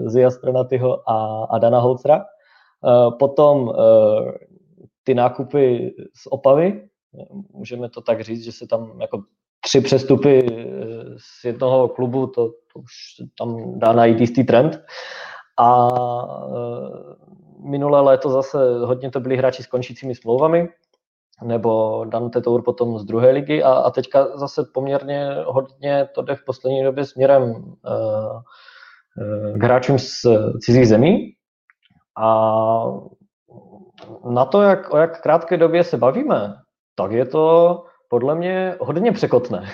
[0.06, 2.18] z, Jastronatyho a, a Dana Holcera.
[2.18, 4.32] Eh, potom eh,
[5.04, 6.88] ty nákupy z Opavy,
[7.52, 9.22] můžeme to tak říct, že se tam jako
[9.64, 10.46] tři přestupy
[11.18, 12.92] z jednoho klubu, to, to už
[13.38, 14.80] tam dá najít jistý trend.
[15.58, 15.88] A
[17.64, 20.68] minulé léto zase hodně to byli hráči s končícími smlouvami,
[21.42, 26.36] nebo Dante Tour potom z druhé ligy a, a teďka zase poměrně hodně to jde
[26.36, 30.26] v poslední době směrem uh, uh, k hráčům z
[30.60, 31.32] cizích zemí
[32.18, 32.84] a
[34.30, 36.54] na to, jak, o jak krátké době se bavíme,
[36.94, 39.68] tak je to podle mě hodně překotné.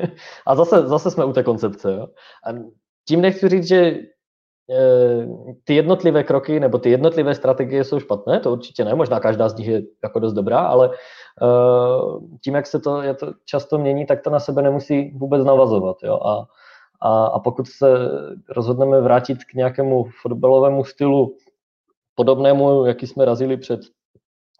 [0.46, 1.92] a zase, zase jsme u té koncepce.
[1.92, 2.06] Jo?
[2.46, 2.50] A
[3.08, 4.15] tím nechci říct, že Eh,
[5.64, 9.56] ty jednotlivé kroky nebo ty jednotlivé strategie jsou špatné, to určitě ne, možná každá z
[9.56, 10.90] nich je jako dost dobrá, ale
[11.42, 15.44] eh, tím, jak se to, je to často mění, tak to na sebe nemusí vůbec
[15.44, 15.96] navazovat.
[16.02, 16.18] Jo?
[16.22, 16.46] A,
[17.00, 17.86] a, a pokud se
[18.48, 21.36] rozhodneme vrátit k nějakému fotbalovému stylu
[22.14, 23.80] podobnému, jaký jsme razili před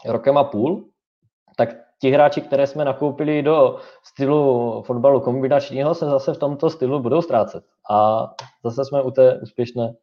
[0.09, 0.85] rokem a půl,
[1.57, 1.69] tak
[2.01, 7.23] ti hráči, které jsme nakoupili do stylu fotbalu kombinačního, se zase v tomto stylu budou
[7.23, 7.65] ztrácet.
[7.91, 8.27] A
[8.65, 9.95] zase jsme u té úspěšné,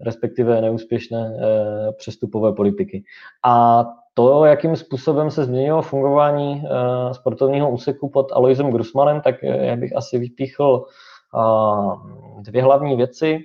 [0.00, 3.04] respektive neúspěšné e, přestupové politiky.
[3.44, 3.84] A
[4.14, 9.76] to, jakým způsobem se změnilo fungování e, sportovního úseku pod Aloisem Grusmanem, tak eh, já
[9.76, 13.38] bych asi vypíchl e, dvě hlavní věci.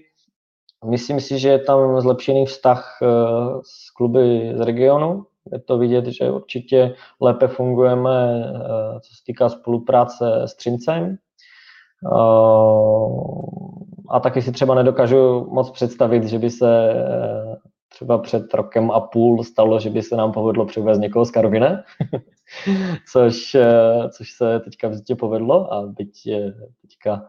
[0.86, 2.98] Myslím si, že je tam zlepšený vztah
[3.62, 9.50] s kluby z regionu, je to vidět, že určitě lépe fungujeme, eh, co se týká
[9.50, 11.18] spolupráce s Třincem.
[12.06, 12.18] Eh,
[14.10, 17.56] a taky si třeba nedokážu moc představit, že by se eh,
[17.90, 21.84] třeba před rokem a půl stalo, že by se nám povedlo přivést někoho z Karvine,
[23.12, 23.58] což,
[24.12, 26.30] což se teďka vždycky povedlo a byť
[26.82, 27.26] teďka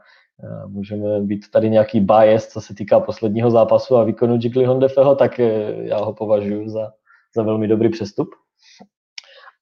[0.67, 5.39] můžeme být tady nějaký bias, co se týká posledního zápasu a výkonu Jiggly Hondefeho, tak
[5.83, 6.93] já ho považuji za,
[7.35, 8.29] za velmi dobrý přestup.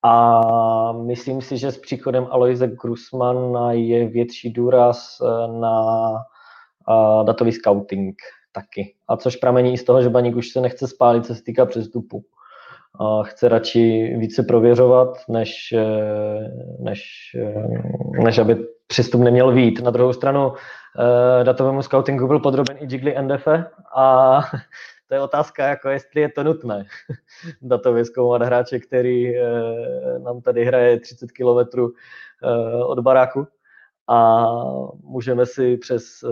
[0.04, 5.84] A myslím si, že s příchodem Aloise Grusmana je větší důraz eh, na
[6.90, 8.14] eh, datový scouting
[8.52, 8.94] taky.
[9.08, 12.24] A což pramení z toho, že Baník už se nechce spálit, co se týká přestupu.
[13.22, 16.50] Chce radši více prověřovat, než, eh,
[16.80, 17.02] než,
[18.24, 18.56] než aby
[18.86, 19.82] přestup neměl vít.
[19.82, 20.52] Na druhou stranu
[21.42, 23.48] datovému scoutingu byl podroben i Jiggly NDF
[23.96, 24.40] a
[25.08, 26.86] to je otázka, jako jestli je to nutné
[27.62, 29.42] datově zkoumat hráče, který e,
[30.18, 33.46] nám tady hraje 30 km e, od baráku.
[34.08, 34.46] A
[35.02, 36.28] můžeme si přes e,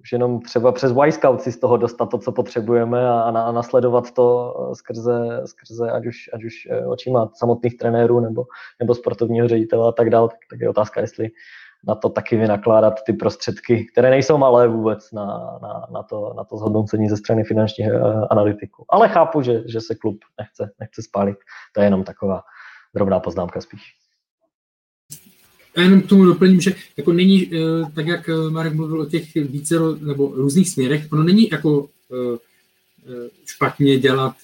[0.00, 4.10] už jenom třeba přes Y-Scout si z toho dostat to, co potřebujeme a, a nasledovat
[4.10, 8.46] to skrze, skrze ať, už, ať už očima samotných trenérů nebo,
[8.80, 11.30] nebo sportovního ředitele a tak dále, tak, tak je otázka, jestli
[11.86, 15.26] na to taky vynakládat ty prostředky, které nejsou malé vůbec na,
[15.62, 18.00] na, na, to, na to zhodnocení ze strany finančních eh,
[18.30, 18.84] analytiků.
[18.88, 21.36] Ale chápu, že, že se klub nechce, nechce spálit.
[21.74, 22.42] To je jenom taková
[22.94, 23.82] drobná poznámka spíš.
[25.76, 29.06] Já jenom k tomu doplním, že jako není, eh, tak jak eh, Marek mluvil o
[29.06, 31.88] těch více nebo různých směrech, ono není jako
[33.46, 34.34] špatně dělat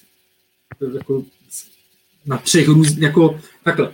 [0.95, 1.23] jako
[2.25, 3.91] na třech různých, jako takhle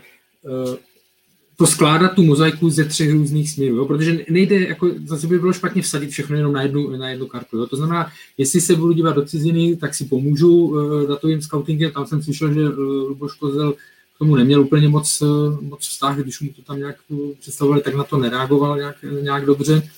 [1.62, 3.86] to skládat tu mozaiku ze třech různých směrů, jo?
[3.86, 7.58] protože nejde, jako zase by bylo špatně vsadit všechno jenom na jednu, na jednu kartu.
[7.58, 7.68] Jo?
[7.68, 11.92] To znamená, jestli se budu dívat do ciziny, tak si pomůžu uh, datovým scoutingem.
[11.92, 12.76] Tam jsem slyšel, že uh,
[13.10, 13.74] Luboš Kozel
[14.16, 16.96] k tomu neměl úplně moc, uh, moc vztah, když mu to tam nějak
[17.40, 19.90] představovali, tak na to nereagoval nějak, nějak dobře.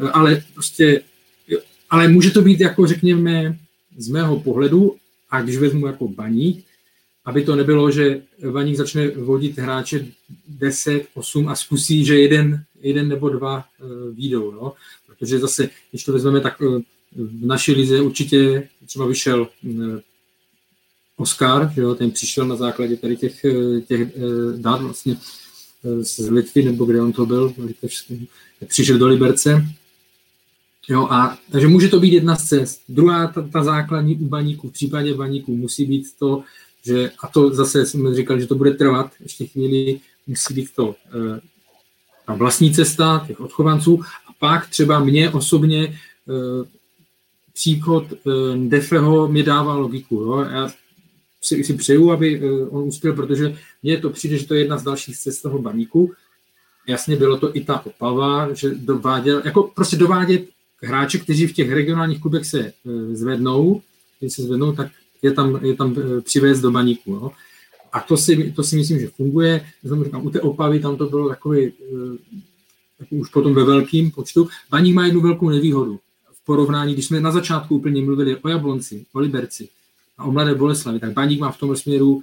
[0.00, 1.02] Uh, ale prostě,
[1.90, 3.58] ale může to být jako řekněme
[3.98, 4.96] z mého pohledu,
[5.30, 6.64] a když vezmu jako baník,
[7.24, 10.06] aby to nebylo, že Vaník začne vodit hráče
[10.48, 14.50] 10, 8 a zkusí, že jeden, jeden nebo dva uh, výjdou.
[14.50, 14.72] No?
[15.06, 16.80] Protože zase, když to vezmeme, tak uh,
[17.16, 19.48] v naší lize určitě třeba vyšel
[21.16, 23.46] Oscar, že jo, ten přišel na základě tady těch,
[23.86, 24.08] těch
[24.56, 25.16] dát vlastně
[26.00, 27.54] z Litvy, nebo kde on to byl,
[28.66, 29.66] přišel do Liberce.
[30.88, 32.80] Jo, a, takže může to být jedna z cest.
[32.88, 36.42] Druhá, ta, ta základní u baníků, v případě baníků musí být to,
[36.84, 40.94] že, a to zase jsme říkali, že to bude trvat ještě chvíli, musí být to
[41.06, 41.40] e,
[42.26, 45.94] ta vlastní cesta těch odchovanců a pak třeba mě osobně e,
[47.52, 48.16] příchod e,
[48.68, 50.14] Defeho mi dává logiku.
[50.14, 50.46] Jo?
[50.50, 50.70] Já
[51.42, 54.82] si, si přeju, aby on uspěl, protože mně to přijde, že to je jedna z
[54.82, 56.12] dalších cest toho baníku.
[56.88, 60.44] Jasně bylo to i ta opava, že dováděl, jako prostě dovádět
[60.82, 62.72] hráče, kteří v těch regionálních klubech se
[63.12, 63.82] zvednou,
[64.20, 64.90] když se zvednou, tak
[65.22, 67.14] je tam, je tam e, přivést do baníku.
[67.14, 67.30] No.
[67.92, 69.66] A to si, to si myslím, že funguje.
[69.82, 71.72] Znamená, říkám, u té opavy tam to bylo takový, e,
[73.00, 74.48] jako už potom ve velkém počtu.
[74.70, 76.00] Baník má jednu velkou nevýhodu
[76.32, 79.68] v porovnání, když jsme na začátku úplně mluvili o Jablonci, o Liberci
[80.18, 82.22] a o Mladé Boleslavi, tak Baník má v tom směru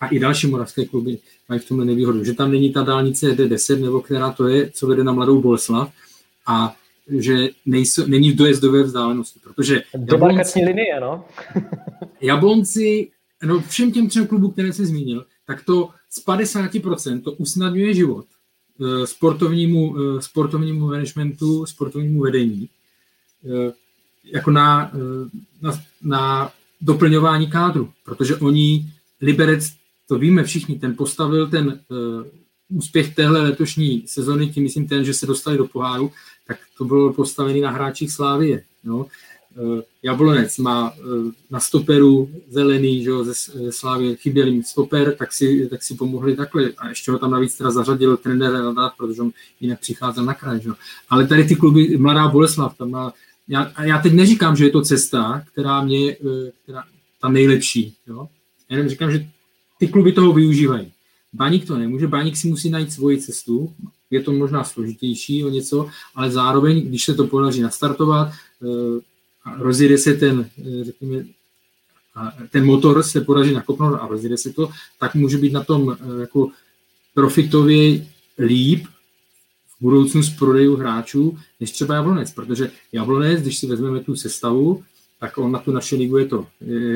[0.00, 1.18] a i další moravské kluby
[1.48, 4.86] mají v tomhle nevýhodu, že tam není ta dálnice D10, nebo která to je, co
[4.86, 5.92] vede na Mladou Boleslav
[6.46, 6.76] a
[7.08, 11.24] že nejsou, není v dojezdové vzdálenosti, protože Jablonci, linie, no.
[12.20, 13.10] Jablonci,
[13.44, 18.26] no všem těm třem klubům, které se zmínil, tak to z 50% to usnadňuje život
[18.80, 22.68] eh, sportovnímu, eh, sportovnímu managementu, sportovnímu vedení,
[23.44, 23.72] eh,
[24.24, 24.92] jako na,
[25.62, 28.86] na, na doplňování kádru, protože oni,
[29.20, 29.72] Liberec,
[30.08, 31.80] to víme všichni, ten postavil ten
[32.68, 36.12] úspěch téhle letošní sezony, tím myslím ten, že se dostali do poháru,
[36.46, 38.64] tak to bylo postavené na hráčích Slávie.
[38.84, 39.06] No.
[40.02, 41.00] Jablonec má e,
[41.50, 43.32] na stoperu zelený, že jo, ze,
[43.72, 46.72] Slávie chyběl jim stoper, tak si, tak si pomohli takhle.
[46.78, 49.30] A ještě ho tam navíc teda zařadil trenér Radát, protože on
[49.60, 50.60] jinak přicházel na kraj.
[50.60, 50.74] Že jo.
[51.08, 53.12] Ale tady ty kluby, Mladá Boleslav, tam má,
[53.48, 56.16] já, já teď neříkám, že je to cesta, která mě, e,
[56.62, 56.84] která,
[57.20, 57.94] ta nejlepší.
[58.06, 58.28] Jo.
[58.70, 59.26] Já jenom říkám, že
[59.78, 60.92] ty kluby toho využívají.
[61.32, 63.72] Baník to nemůže, Baník si musí najít svoji cestu,
[64.12, 69.00] je to možná složitější o něco, ale zároveň, když se to podaří nastartovat, eh,
[69.58, 71.24] rozjede se ten, eh, řekněme,
[72.50, 76.20] ten motor se podaří nakopnout a rozjede se to, tak může být na tom eh,
[76.20, 76.50] jako
[77.14, 78.06] profitově
[78.38, 78.86] líp
[79.68, 84.84] v budoucnu z prodejů hráčů, než třeba Jablonec, protože Jablonec, když si vezmeme tu sestavu,
[85.20, 86.46] tak on na tu naše ligu je to,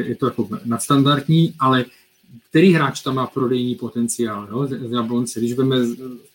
[0.04, 1.84] je to jako nadstandardní, ale
[2.50, 5.40] který hráč tam má prodejní potenciál no, z Jablonce.
[5.40, 5.76] Když vezme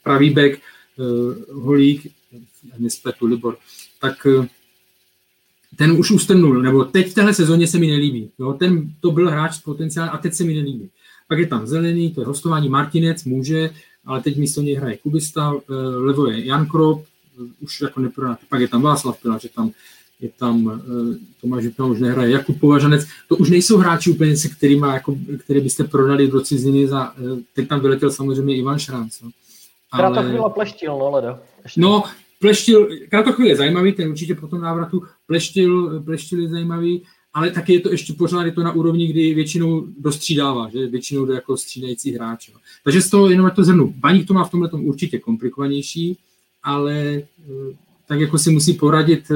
[0.03, 0.59] pravý back
[0.97, 2.11] uh, Holík,
[2.77, 3.57] nespletu Libor,
[4.01, 4.45] tak uh,
[5.75, 8.31] ten už ustrnul, nebo teď v téhle sezóně se mi nelíbí.
[8.39, 10.89] Jo, ten to byl hráč s potenciálem a teď se mi nelíbí.
[11.27, 13.69] Pak je tam Zelený, to je hostování, Martinec může,
[14.05, 15.59] ale teď místo něj hraje Kubista, uh,
[15.95, 17.05] levo je Jan Krop,
[17.59, 18.37] už jako neprodá.
[18.49, 19.71] Pak je tam Václav Pilař, je tam
[20.21, 24.49] je tam eh, Tomáš Vypna už nehraje, Jakub Považanec, to už nejsou hráči úplně, se
[24.49, 29.21] kterými, jako, který byste prodali do ciziny za, eh, teď tam vyletěl samozřejmě Ivan Šránc.
[29.21, 29.29] No.
[29.91, 30.13] Ale...
[30.13, 31.39] Kratochvíla pleštil, no leda.
[31.63, 31.81] Ještě.
[31.81, 32.03] No,
[32.39, 37.03] pleštil, Kratochvíl je zajímavý, ten určitě po tom návratu pleštil, pleštil je zajímavý,
[37.33, 41.25] ale taky je to ještě pořád je to na úrovni, kdy většinou dostřídává, že většinou
[41.25, 42.49] jde jako střídající hráč.
[42.53, 42.59] No.
[42.83, 43.93] Takže z toho jenom to zhrnu.
[43.97, 46.17] Baník to má v tomhle tom určitě komplikovanější,
[46.63, 47.23] ale eh,
[48.07, 49.31] tak jako si musí poradit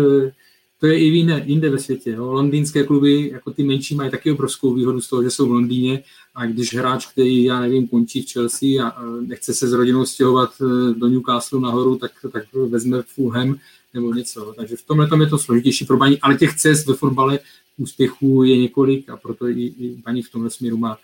[0.79, 2.11] to je i jinde, jinde ve světě.
[2.11, 2.31] Jo.
[2.31, 6.03] Londýnské kluby, jako ty menší, mají taky obrovskou výhodu z toho, že jsou v Londýně
[6.35, 10.49] a když hráč, který, já nevím, končí v Chelsea a nechce se s rodinou stěhovat
[10.61, 13.55] e, do Newcastle nahoru, tak, tak vezme Fulham
[13.93, 14.53] nebo něco.
[14.57, 17.39] Takže v tomhle tam je to složitější pro baní, ale těch cest ve fotbale
[17.77, 20.97] úspěchů je několik a proto i, i baní v tomhle směru má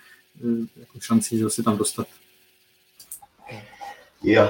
[0.44, 2.08] e, jako šanci, že se tam dostat.
[4.24, 4.50] Jo.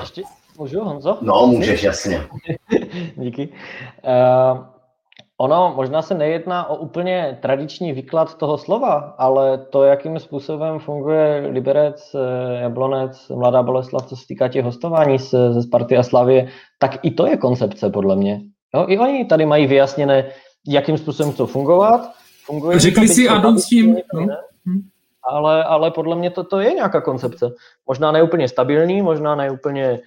[0.57, 1.17] můžu, Honzo?
[1.21, 2.27] No, můžeš, jasně.
[3.17, 3.49] Díky.
[4.03, 4.80] Uh,
[5.41, 11.47] Ono možná se nejedná o úplně tradiční výklad toho slova, ale to, jakým způsobem funguje
[11.51, 16.47] Liberec, eh, Jablonec, Mladá Boleslav, co se týká těch hostování ze, ze Sparty a Slavie,
[16.79, 18.41] tak i to je koncepce podle mě.
[18.75, 20.29] Jo, I oni tady mají vyjasněné,
[20.67, 22.01] jakým způsobem to fungovat.
[22.45, 23.97] Funguje Řekli si Adam s tím.
[24.13, 24.27] No.
[25.23, 27.49] Ale, ale podle mě to, to je nějaká koncepce.
[27.87, 29.99] Možná neúplně stabilní, možná neúplně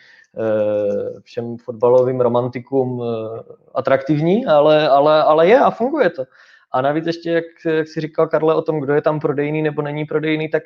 [1.23, 3.43] všem fotbalovým romantikům eh,
[3.75, 6.25] atraktivní, ale, ale, ale je a funguje to.
[6.73, 9.83] A navíc ještě, jak, jak si říkal Karle o tom, kdo je tam prodejný nebo
[9.83, 10.63] není prodejný, tak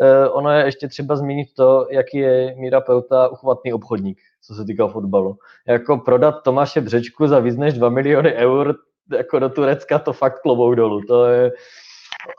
[0.00, 4.64] uh, ono je ještě třeba zmínit to, jaký je Míra Peuta uchvatný obchodník, co se
[4.64, 5.36] týká fotbalu.
[5.66, 8.74] Jako prodat Tomáše Břečku za víc než 2 miliony eur
[9.16, 11.00] jako do Turecka, to fakt klobouk dolů.
[11.00, 11.52] To je,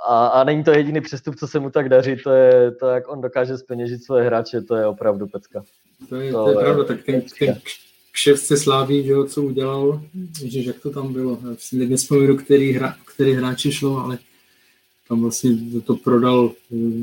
[0.07, 3.07] a, a není to jediný přestup, co se mu tak daří, to je to, jak
[3.07, 5.63] on dokáže speněžit svoje hráče, to je opravdu pecka.
[6.09, 7.61] To je, to je pravda, tak ten, ten
[8.11, 10.01] kševce Slávy, že jo, co udělal,
[10.41, 14.17] Ježiš, jak to tam bylo, já si nespomenu, který, hra, který hráči šlo, ale
[15.07, 16.51] tam vlastně to prodal,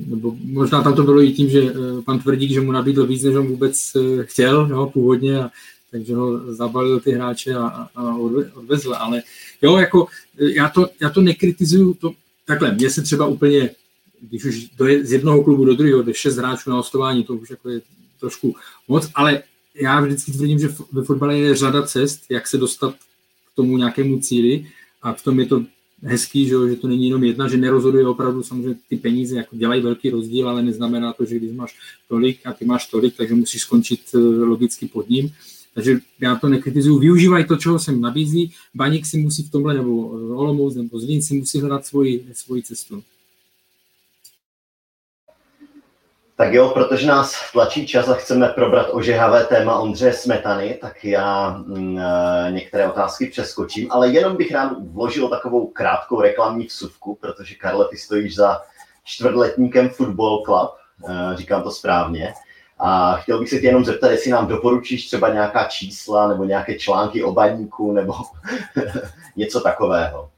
[0.06, 3.22] nebo možná tam to bylo i tím, že eh, pan Tvrdík, že mu nabídl víc,
[3.22, 5.50] než on vůbec eh, chtěl, jo, původně, a,
[5.90, 8.16] takže ho zabalil ty hráče a, a
[8.54, 9.22] odvezl, ale
[9.62, 10.06] jo, jako
[10.38, 12.12] já to, já to nekritizuju, to,
[12.46, 13.70] takhle, mně se třeba úplně,
[14.20, 17.50] když už doje z jednoho klubu do druhého, jde šest hráčů na hostování, to už
[17.50, 17.80] jako je
[18.20, 18.56] trošku
[18.88, 19.42] moc, ale
[19.74, 22.94] já vždycky tvrdím, že ve fotbale je řada cest, jak se dostat
[23.52, 24.66] k tomu nějakému cíli
[25.02, 25.64] a v tom je to
[26.02, 29.82] hezký, že, že to není jenom jedna, že nerozhoduje opravdu samozřejmě ty peníze, jako dělají
[29.82, 31.76] velký rozdíl, ale neznamená to, že když máš
[32.08, 35.30] tolik a ty máš tolik, takže musíš skončit eh, logicky pod ním.
[35.74, 38.52] Takže já to nekritizuju, využívají to, čeho jsem nabízí.
[38.74, 43.02] Baník si musí v tomhle, nebo Olomouc, nebo Zlín si musí hledat svoji, svoji cestu.
[46.36, 51.56] Tak jo, protože nás tlačí čas a chceme probrat ožehavé téma Ondřeje Smetany, tak já
[51.76, 57.54] m, e, některé otázky přeskočím, ale jenom bych rád vložil takovou krátkou reklamní vsuvku, protože
[57.54, 58.60] Karle, ty stojíš za
[59.04, 60.70] čtvrtletníkem Football Club,
[61.08, 62.32] e, říkám to správně,
[62.78, 66.74] a chtěl bych se tě jenom zeptat, jestli nám doporučíš třeba nějaká čísla nebo nějaké
[66.74, 68.14] články o baníku nebo
[69.36, 70.28] něco takového.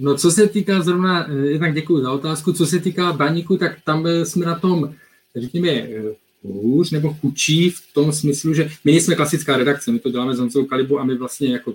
[0.00, 3.72] No co se týká zrovna, e, jednak děkuji za otázku, co se týká baníku, tak
[3.84, 4.94] tam jsme na tom
[5.36, 10.10] řekněme, eh, hůř nebo chudší v tom smyslu, že my nejsme klasická redakce, my to
[10.10, 11.74] děláme s Honzou Kalibu a my vlastně jako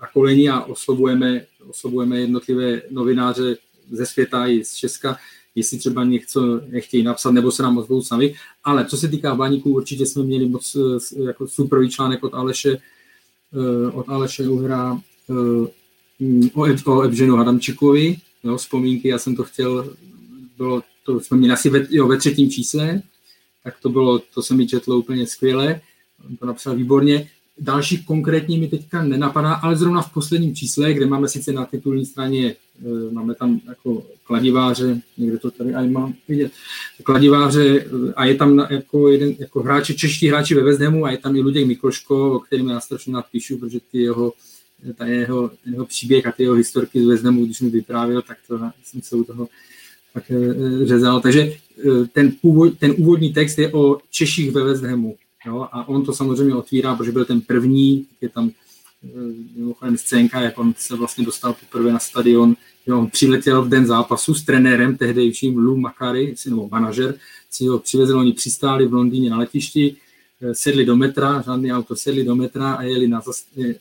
[0.00, 3.56] na koleni a oslovujeme, oslovujeme jednotlivé novináře
[3.90, 5.16] ze světa i z Česka,
[5.54, 8.34] jestli třeba něco nechtějí napsat, nebo se nám ozvou sami.
[8.64, 12.78] Ale co se týká baníků, určitě jsme měli moc eh, jako superový článek od Aleše,
[13.52, 15.00] eh, od Aleše Uhra
[16.54, 19.94] o, o Evženu Hadamčikovi, jo, vzpomínky, já jsem to chtěl,
[20.56, 23.02] bylo to jsme měli asi ve, jo, ve třetím čísle,
[23.64, 25.80] tak to bylo, to se mi četlo úplně skvěle,
[26.30, 27.28] on to napsal výborně.
[27.58, 32.06] Dalších konkrétní mi teďka nenapadá, ale zrovna v posledním čísle, kde máme sice na titulní
[32.06, 36.52] straně, e, máme tam jako kladiváře, někde to tady aj mám vidět,
[37.02, 37.86] kladiváře
[38.16, 41.40] a je tam jako jeden, jako hráči, čeští hráči ve Vezdemu a je tam i
[41.40, 44.32] Luděk Mikloško, o kterým já strašně napíšu, protože ty jeho
[44.92, 48.60] ta jeho, jeho příběh a ty jeho historky z Vezdemu, když mi vyprávěl, tak to
[48.84, 49.48] jsem se u toho
[50.14, 51.20] tak eh, řezal.
[51.20, 54.84] Takže eh, ten, původ, ten úvodní text je o Češích ve West.
[55.46, 55.68] Jo?
[55.72, 58.50] A on to samozřejmě otvírá, protože byl ten první, je tam
[59.04, 59.08] eh,
[59.56, 62.56] mimochodem scénka, jak on se vlastně dostal poprvé na stadion,
[62.86, 67.14] jo, on přiletěl v den zápasu s trenérem tehdejším Lou Makary, nebo manažer,
[67.50, 69.96] si ho přivezl, oni přistáli v Londýně na letišti,
[70.52, 73.22] sedli do metra, žádný auto, sedli do metra a jeli na,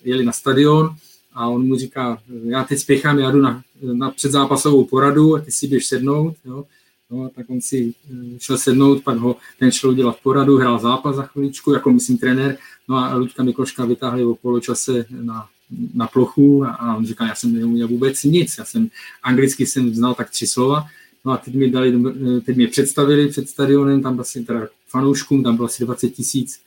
[0.04, 0.96] jeli na stadion
[1.36, 5.52] a on mu říká, já teď spěchám, já jdu na, na předzápasovou poradu a ty
[5.52, 6.66] si běž sednout, jo.
[7.12, 11.16] No, tak on si eh, šel sednout, pak ho ten šel udělat poradu, hrál zápas
[11.16, 12.58] za chviličku, jako myslím trenér,
[12.90, 15.48] no a Luďka Mikloška vytáhli o poločase na,
[15.94, 18.90] na plochu a, on říká, já jsem neuměl vůbec nic, já jsem
[19.24, 20.86] anglicky jsem znal tak tři slova,
[21.26, 22.02] no a teď mi dali,
[22.46, 26.60] teď mě představili před stadionem, tam asi teda fanouškům, tam bylo asi 20 tisíc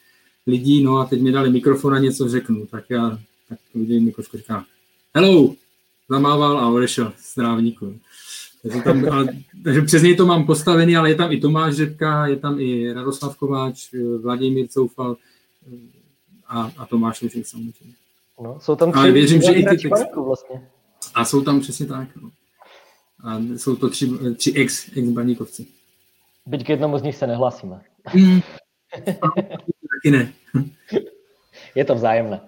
[0.47, 3.19] lidí, no a teď mi dali mikrofon a něco řeknu, tak já
[3.49, 4.65] tak to viděl Mikoško říká,
[5.15, 5.55] hello,
[6.09, 7.99] zamával a odešel z trávníku.
[8.63, 9.27] Takže, tam, ale,
[9.65, 12.93] takže přes něj to mám postavený, ale je tam i Tomáš Řepka, je tam i
[12.93, 15.17] Radoslav Kováč, Vladimír Coufal
[16.49, 17.95] a, a Tomáš Luček samozřejmě.
[18.41, 20.05] No, jsou tam tři ale věřím, že i ty texty.
[20.17, 20.69] Vlastně.
[21.15, 22.09] A jsou tam přesně tak.
[22.17, 22.31] No.
[23.25, 25.67] A jsou to tři, tři ex, ex baníkovci.
[26.47, 27.81] Byť k jednomu z nich se nehlásíme.
[28.15, 28.41] Mm.
[29.95, 30.33] Taky ne.
[31.75, 32.41] Je to vzájemné.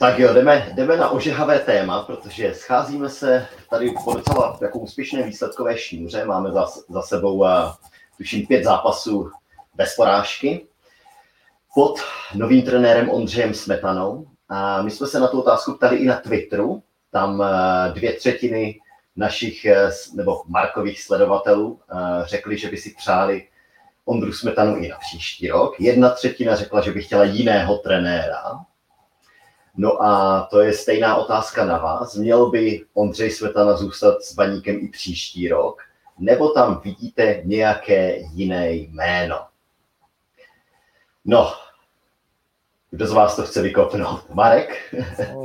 [0.00, 5.22] Tak jo, jdeme, jdeme na ožehavé téma, protože scházíme se tady po docela jako úspěšné
[5.22, 6.24] výsledkové šíře.
[6.24, 7.48] Máme za, za sebou, uh,
[8.16, 9.30] tuším, pět zápasů
[9.74, 10.66] bez porážky
[11.74, 12.00] pod
[12.34, 14.26] novým trenérem Ondřejem Smetanou.
[14.48, 16.82] A my jsme se na tu otázku ptali i na Twitteru.
[17.10, 17.46] Tam uh,
[17.94, 18.80] dvě třetiny
[19.16, 21.80] našich, uh, nebo Markových sledovatelů
[22.24, 23.48] řekli, že by si přáli
[24.04, 25.80] Ondru Smetanu i na příští rok.
[25.80, 28.64] Jedna třetina řekla, že by chtěla jiného trenéra.
[29.76, 32.16] No a to je stejná otázka na vás.
[32.16, 35.82] Měl by Ondřej Smetana zůstat s baníkem i příští rok?
[36.18, 39.36] Nebo tam vidíte nějaké jiné jméno?
[41.24, 41.52] No,
[42.90, 44.34] kdo z vás to chce vykopnout?
[44.34, 44.94] Marek?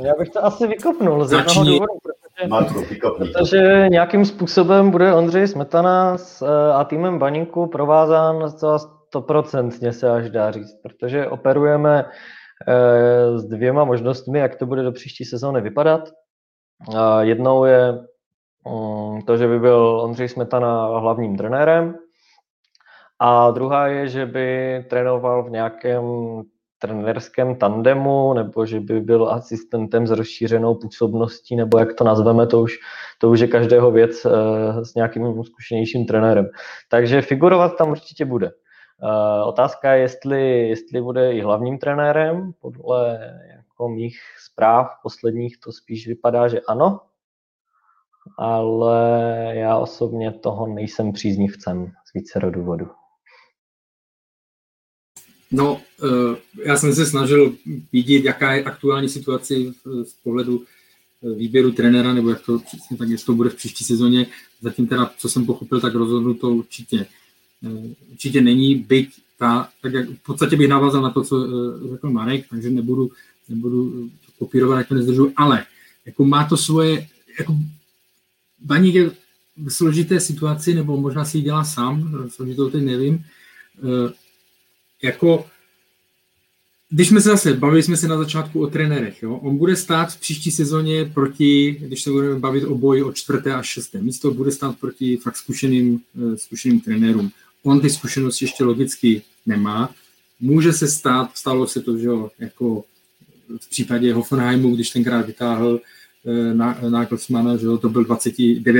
[0.02, 2.84] Já bych to asi vykopnul z jednoho důvodu, protože, Marku,
[3.18, 10.10] protože nějakým způsobem bude Ondřej Smetana s, eh, a týmem Baníku provázán zcela stoprocentně se
[10.10, 12.04] až dá říct, protože operujeme
[13.36, 16.08] s dvěma možnostmi, jak to bude do příští sezóny vypadat.
[17.20, 21.94] Jednou je mm, to, že by byl Ondřej Smetana hlavním trenérem,
[23.18, 26.04] a druhá je, že by trénoval v nějakém
[26.78, 32.60] trenérském tandemu, nebo že by byl asistentem s rozšířenou působností, nebo jak to nazveme, to
[32.60, 32.72] už,
[33.18, 34.32] to už je každého věc uh,
[34.82, 36.46] s nějakým zkušenějším trenérem.
[36.88, 38.50] Takže figurovat tam určitě bude.
[39.02, 42.52] Uh, otázka je, jestli, jestli bude i hlavním trenérem.
[42.60, 43.18] Podle
[43.56, 47.00] jako mých zpráv posledních to spíš vypadá, že ano,
[48.38, 49.00] ale
[49.54, 52.88] já osobně toho nejsem příznivcem z více důvodů.
[55.50, 57.56] No, eh, já jsem se snažil
[57.92, 59.54] vidět, jaká je aktuální situace
[60.04, 60.64] z pohledu
[61.22, 64.26] eh, výběru trenéra, nebo jak to přesně tak, jestli to bude v příští sezóně.
[64.60, 67.06] Zatím teda, co jsem pochopil, tak rozhodnuto určitě, eh,
[68.12, 71.46] určitě není, byť ta, tak jak v podstatě bych navázal na to, co
[71.90, 73.10] řekl Marek, takže nebudu,
[73.48, 75.64] nebudu to kopírovat, jak to nezdržu, ale
[76.06, 77.56] jako má to svoje, jako
[78.60, 79.10] Baník je
[79.56, 83.24] v složité situaci, nebo možná si ji dělá sám, složitou teď nevím,
[85.02, 85.46] jako
[86.90, 89.34] když jsme se zase, bavili jsme se na začátku o trenérech, jo?
[89.34, 93.54] on bude stát v příští sezóně proti, když se budeme bavit o boji o čtvrté
[93.54, 97.30] a šesté místo, bude stát proti fakt zkušeným, eh, zkušeným trenérům.
[97.66, 99.94] On ty zkušenosti ještě logicky nemá.
[100.40, 102.08] Může se stát, stalo se to, že
[102.38, 102.84] jako
[103.60, 105.80] v případě Hoffenheimu, když tenkrát vytáhl
[106.26, 108.34] eh, Nagelsmana, že to byl 20,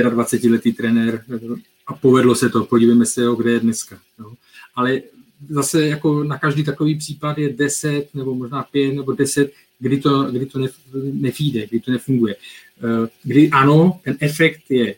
[0.09, 1.39] 29 letý trenér eh,
[1.87, 3.99] a povedlo se to, podívejme se, jo, kde je dneska.
[4.19, 4.33] Jo.
[4.75, 5.01] Ale
[5.49, 10.23] zase jako na každý takový případ je 10 nebo možná 5 nebo 10, kdy to,
[10.23, 10.59] kdy to
[11.13, 12.35] nefíde, kdy to nefunguje.
[12.35, 14.95] Eh, kdy ano, ten efekt je,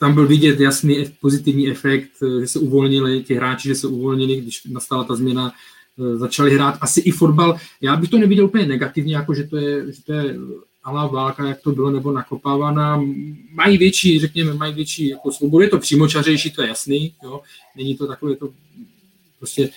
[0.00, 4.40] tam byl vidět jasný pozitivní efekt, eh, že se uvolnili ti hráči, že se uvolnili,
[4.40, 5.52] když nastala ta změna,
[6.16, 7.56] začali hrát asi i fotbal.
[7.80, 10.36] Já bych to neviděl úplně negativně, jako že to je, že to je
[10.84, 13.02] alá válka, jak to bylo, nebo nakopávaná,
[13.52, 17.40] mají větší, řekněme, mají větší jako svobodu, je to přímočařejší, to je jasný, jo?
[17.76, 18.52] není to takové to
[19.38, 19.70] prostě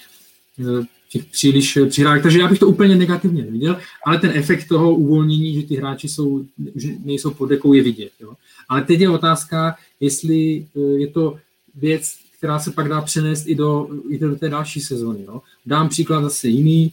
[0.59, 4.67] eh, těch příliš eh, přihrávek, takže já bych to úplně negativně neviděl, ale ten efekt
[4.67, 6.45] toho uvolnění, že ty hráči jsou,
[6.75, 8.11] že nejsou pod dekou, je vidět.
[8.19, 8.33] Jo.
[8.69, 11.37] Ale teď je otázka, jestli eh, je to
[11.75, 15.23] věc, která se pak dá přenést i do, i do té další sezóny.
[15.23, 15.41] Jo.
[15.65, 16.91] Dám příklad zase jiný,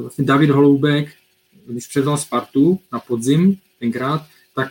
[0.00, 1.08] vlastně David Holoubek,
[1.66, 4.68] když převzal Spartu na podzim tenkrát, tak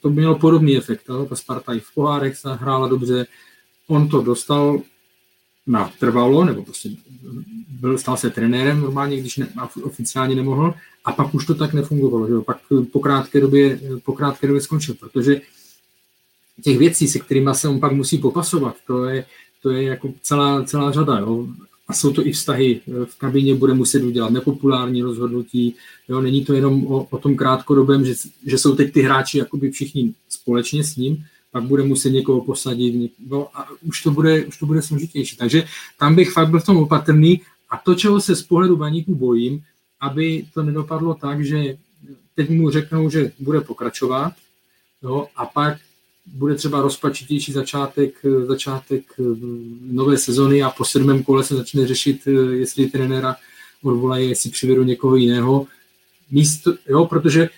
[0.00, 1.02] to mělo podobný efekt.
[1.08, 1.26] Jo.
[1.26, 3.26] Ta Sparta i v pohárech se hrála dobře,
[3.88, 4.82] on to dostal
[5.66, 6.90] na trvalo, nebo prostě
[7.80, 9.48] byl, stal se trenérem normálně, když ne,
[9.82, 12.42] oficiálně nemohl, a pak už to tak nefungovalo, že jo?
[12.42, 12.58] pak
[12.92, 15.40] po krátké, době, po krátké době skončil, protože
[16.62, 19.24] těch věcí, se kterými se on pak musí popasovat, to je,
[19.62, 21.18] to je jako celá, celá řada.
[21.18, 21.46] Jo?
[21.88, 22.80] A jsou to i vztahy.
[23.04, 25.74] V kabině bude muset udělat nepopulární rozhodnutí.
[26.08, 26.20] Jo?
[26.20, 28.14] Není to jenom o, o tom krátkodobém, že,
[28.46, 33.12] že jsou teď ty hráči jakoby všichni společně s ním, pak bude muset někoho posadit,
[33.28, 35.36] no a už to bude, už to bude složitější.
[35.36, 35.64] Takže
[35.98, 37.40] tam bych fakt byl v tom opatrný
[37.70, 39.62] a to, čeho se z pohledu baníku bojím,
[40.00, 41.76] aby to nedopadlo tak, že
[42.34, 44.32] teď mu řeknou, že bude pokračovat
[45.02, 45.78] jo, a pak
[46.26, 48.14] bude třeba rozpačitější začátek,
[48.46, 49.22] začátek eh,
[49.80, 53.36] nové sezony a po sedmém kole se začne řešit, eh, jestli trenéra
[53.82, 55.66] odvolají, jestli přivedou někoho jiného.
[56.30, 57.48] Místo, jo, protože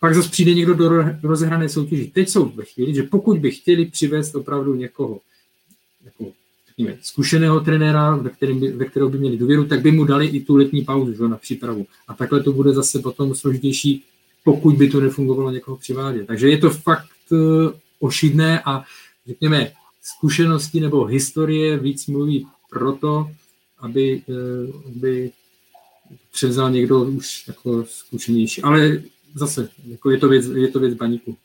[0.00, 0.90] pak zase přijde někdo do
[1.22, 2.10] rozehrané soutěži.
[2.14, 5.20] Teď jsou ve chvíli, že pokud by chtěli přivést opravdu někoho
[6.04, 6.32] jako,
[6.68, 10.26] řekněme, zkušeného trenéra, ve, kterém by, ve kterého by měli důvěru, tak by mu dali
[10.26, 11.86] i tu letní pauzu že, na přípravu.
[12.08, 14.04] A takhle to bude zase potom složitější,
[14.44, 16.26] pokud by to nefungovalo někoho přivádět.
[16.26, 17.38] Takže je to fakt uh,
[17.98, 18.84] ošidné a
[19.26, 19.72] řekněme,
[20.02, 23.30] zkušenosti nebo historie víc mluví proto,
[23.78, 25.30] aby, uh, aby
[26.32, 28.62] převzal někdo už jako zkušenější.
[28.62, 29.02] Ale
[29.36, 31.36] zase, jako je to věc, je to věc baníku.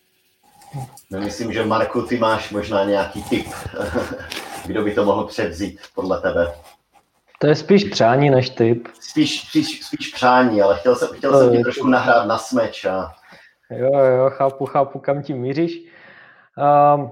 [1.12, 3.48] No, myslím, že Marku, ty máš možná nějaký tip,
[4.66, 6.54] kdo by to mohl převzít podle tebe.
[7.40, 8.88] To je spíš přání než typ.
[9.00, 12.86] Spíš, spíš, spíš přání, ale chtěl jsem, chtěl jsem ti trošku nahrát na smeč.
[12.86, 13.12] A...
[13.70, 15.80] Jo, jo, chápu, chápu, kam tím míříš.
[16.96, 17.12] Um,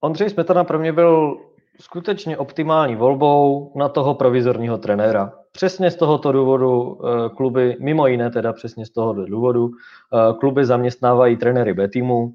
[0.00, 1.40] Ondřej Smetana pro mě byl
[1.80, 5.32] skutečně optimální volbou na toho provizorního trenéra.
[5.52, 10.64] Přesně z tohoto důvodu eh, kluby, mimo jiné teda přesně z tohoto důvodu, eh, kluby
[10.64, 12.34] zaměstnávají trenéry B týmu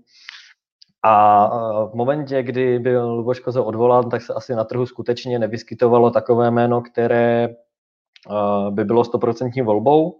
[1.04, 5.40] a eh, v momentě, kdy byl Luboš Kozel odvolán, tak se asi na trhu skutečně
[5.40, 7.50] nevyskytovalo takové jméno, které
[8.70, 10.16] by bylo stoprocentní volbou.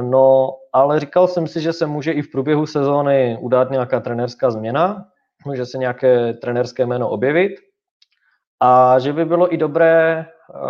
[0.00, 4.50] No, ale říkal jsem si, že se může i v průběhu sezóny udát nějaká trenérská
[4.50, 5.06] změna,
[5.46, 7.52] může se nějaké trenerské jméno objevit
[8.64, 10.60] a že by bylo i dobré uh,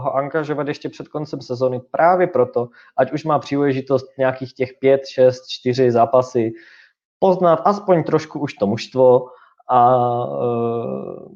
[0.00, 5.00] ho angažovat ještě před koncem sezony právě proto, ať už má příležitost nějakých těch 5,
[5.06, 6.52] 6, 4 zápasy
[7.18, 9.26] poznat aspoň trošku už to mužstvo
[9.70, 11.28] a uh,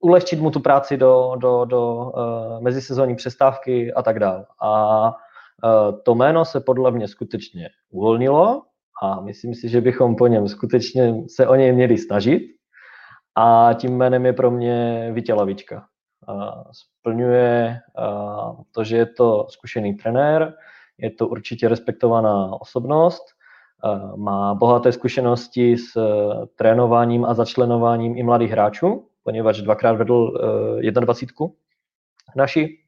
[0.00, 4.46] ulehčit mu tu práci do, do, do uh, mezisezónní přestávky a tak dále.
[4.62, 8.62] A uh, to jméno se podle mě skutečně uvolnilo
[9.02, 12.59] a myslím si, že bychom po něm skutečně se o něj měli snažit.
[13.34, 15.86] A tím jménem je pro mě Vítě Lavička.
[16.28, 17.78] Uh, splňuje
[18.74, 20.54] to, že je to zkušený trenér,
[20.98, 23.22] je to určitě respektovaná osobnost,
[24.16, 30.14] má bohaté zkušenosti s uh, trénováním a začlenováním i mladých hráčů, poněvadž dvakrát vedl
[30.84, 31.46] uh, 21
[32.36, 32.78] naši.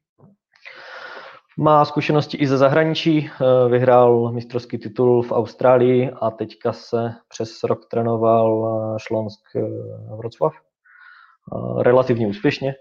[1.59, 3.31] Má zkušenosti i ze zahraničí,
[3.69, 8.67] vyhrál mistrovský titul v Austrálii a teďka se přes rok trénoval
[8.99, 9.41] Šlonsk
[10.17, 10.53] Vroclav.
[11.79, 12.75] Relativně úspěšně,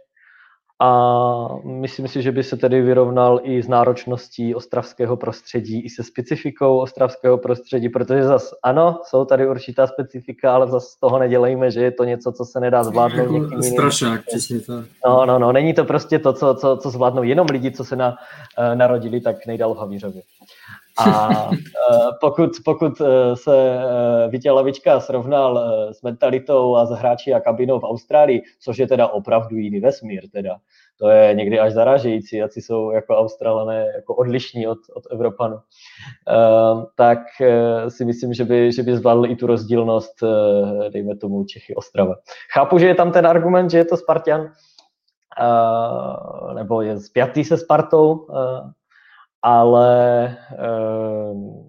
[0.82, 6.04] a myslím si, že by se tedy vyrovnal i s náročností ostravského prostředí, i se
[6.04, 11.72] specifikou ostravského prostředí, protože zas ano, jsou tady určitá specifika, ale zase z toho nedělejme,
[11.72, 13.52] že je to něco, co se nedá zvládnout.
[13.52, 14.86] Jako strašák, přesně tak.
[15.06, 17.96] No, no, no, není to prostě to, co, co, co zvládnou jenom lidi, co se
[17.96, 20.22] na, uh, narodili tak nejdál v Havířově.
[21.00, 21.56] A uh,
[22.22, 25.60] pokud, pokud uh, se uh, Vítě Lavička srovnal
[25.92, 30.24] s mentalitou a s hráči a kabinou v Austrálii, což je teda opravdu jiný vesmír,
[30.32, 30.56] teda,
[31.00, 35.60] to je někdy až zaražející, jak jsou jako Australané jako odlišní od, od Evropanů,
[36.98, 37.20] tak
[37.88, 40.24] si myslím, že by, že by zvládl i tu rozdílnost,
[40.90, 42.16] dejme tomu Čechy Ostrava.
[42.54, 44.52] Chápu, že je tam ten argument, že je to Spartan,
[46.54, 48.28] nebo je spjatý se Spartou,
[49.42, 50.38] ale
[51.32, 51.64] uh,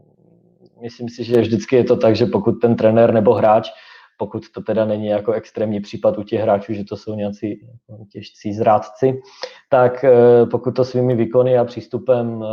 [0.82, 3.70] myslím si, že vždycky je to tak, že pokud ten trenér nebo hráč,
[4.18, 8.04] pokud to teda není jako extrémní případ u těch hráčů, že to jsou nějací jako
[8.12, 9.20] těžcí zrádci,
[9.70, 12.46] tak uh, pokud to svými výkony a přístupem, uh,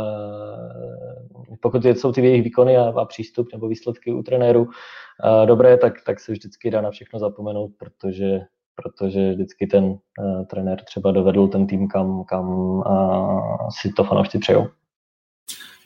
[1.60, 5.94] pokud jsou ty jejich výkony a, a přístup nebo výsledky u trenéru uh, dobré, tak,
[6.06, 8.40] tak se vždycky dá na všechno zapomenout, protože
[8.74, 9.98] protože vždycky ten uh,
[10.46, 14.66] trenér třeba dovedl ten tým, kam, kam uh, si to fanoušci přejou.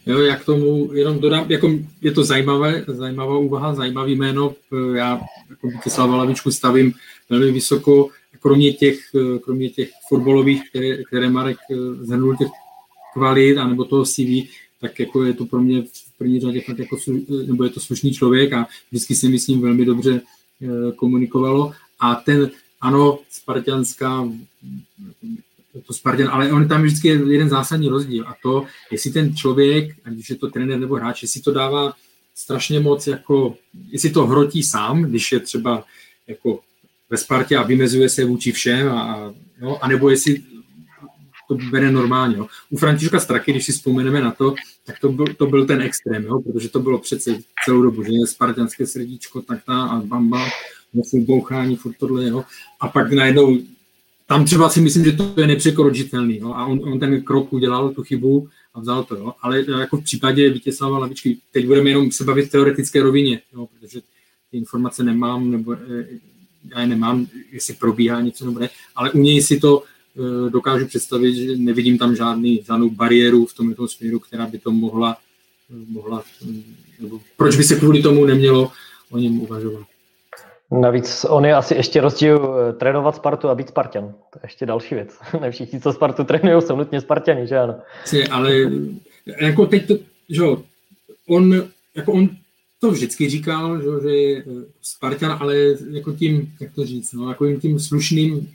[0.06, 1.70] Jo, jak tomu jenom dodám, jako
[2.00, 4.54] je to zajímavé, zajímavá úvaha, zajímavý jméno.
[4.94, 5.20] Já
[5.50, 6.92] jako Vítězslava Lavičku stavím
[7.30, 8.08] velmi vysoko,
[8.40, 8.98] kromě těch,
[9.44, 12.48] kromě těch fotbalových, které, které Marek eh, zhrnul těch
[13.14, 14.48] kvalit, anebo toho CV,
[14.80, 16.96] tak jako je to pro mě v první řadě fakt jako,
[17.46, 20.20] nebo je to slušný člověk a vždycky se mi s ním velmi dobře
[20.62, 21.72] eh, komunikovalo.
[22.00, 22.50] A ten,
[22.80, 24.28] ano, spartianská
[25.80, 29.96] to Spartan, ale on tam vždycky je jeden zásadní rozdíl a to, jestli ten člověk,
[30.04, 31.92] ať už je to trenér nebo hráč, jestli to dává
[32.34, 33.56] strašně moc, jako,
[33.88, 35.84] jestli to hrotí sám, když je třeba
[36.26, 36.60] jako
[37.10, 40.42] ve Spartě a vymezuje se vůči všem, a, jo, anebo jestli
[41.48, 42.36] to bere normálně.
[42.36, 42.46] Jo.
[42.70, 44.54] U Františka Straky, když si vzpomeneme na to,
[44.86, 48.12] tak to byl, to byl ten extrém, jo, protože to bylo přece celou dobu, že
[48.12, 50.48] je spartianské srdíčko, tak ta a bamba,
[50.94, 52.44] no, furt bouchání, furt tohle, jo.
[52.80, 53.58] A pak najednou
[54.34, 56.38] tam třeba si myslím, že to je nepřekročitelný.
[56.38, 56.52] Jo?
[56.54, 59.16] A on, on, ten krok udělal, tu chybu a vzal to.
[59.16, 59.32] Jo?
[59.42, 63.66] Ale jako v případě Vítězslava Lavičky, teď budeme jenom se bavit v teoretické rovině, jo?
[63.66, 64.00] protože
[64.50, 66.06] ty informace nemám, nebo eh,
[66.74, 70.86] já je nemám, jestli probíhá něco nebo ne, ale u něj si to e, dokážu
[70.86, 75.16] představit, že nevidím tam žádný, žádnou bariéru v tomto směru, která by to mohla,
[75.88, 76.22] mohla
[77.00, 78.72] nebo proč by se kvůli tomu nemělo
[79.10, 79.86] o něm uvažovat.
[80.80, 84.14] Navíc on je asi ještě rozdíl eh, trénovat Spartu a být Spartan.
[84.32, 85.18] To je ještě další věc.
[85.40, 87.74] Ne všichni, co Spartu trénují, jsou nutně Spartani, že ano?
[88.30, 88.70] Ale
[89.40, 89.94] jako teď to,
[90.28, 90.42] že
[91.28, 92.28] on, jako on
[92.80, 95.56] to vždycky říkal, že, že je eh, Spartan, ale
[95.90, 98.48] jako tím, jak to říct, no, jako tím slušným,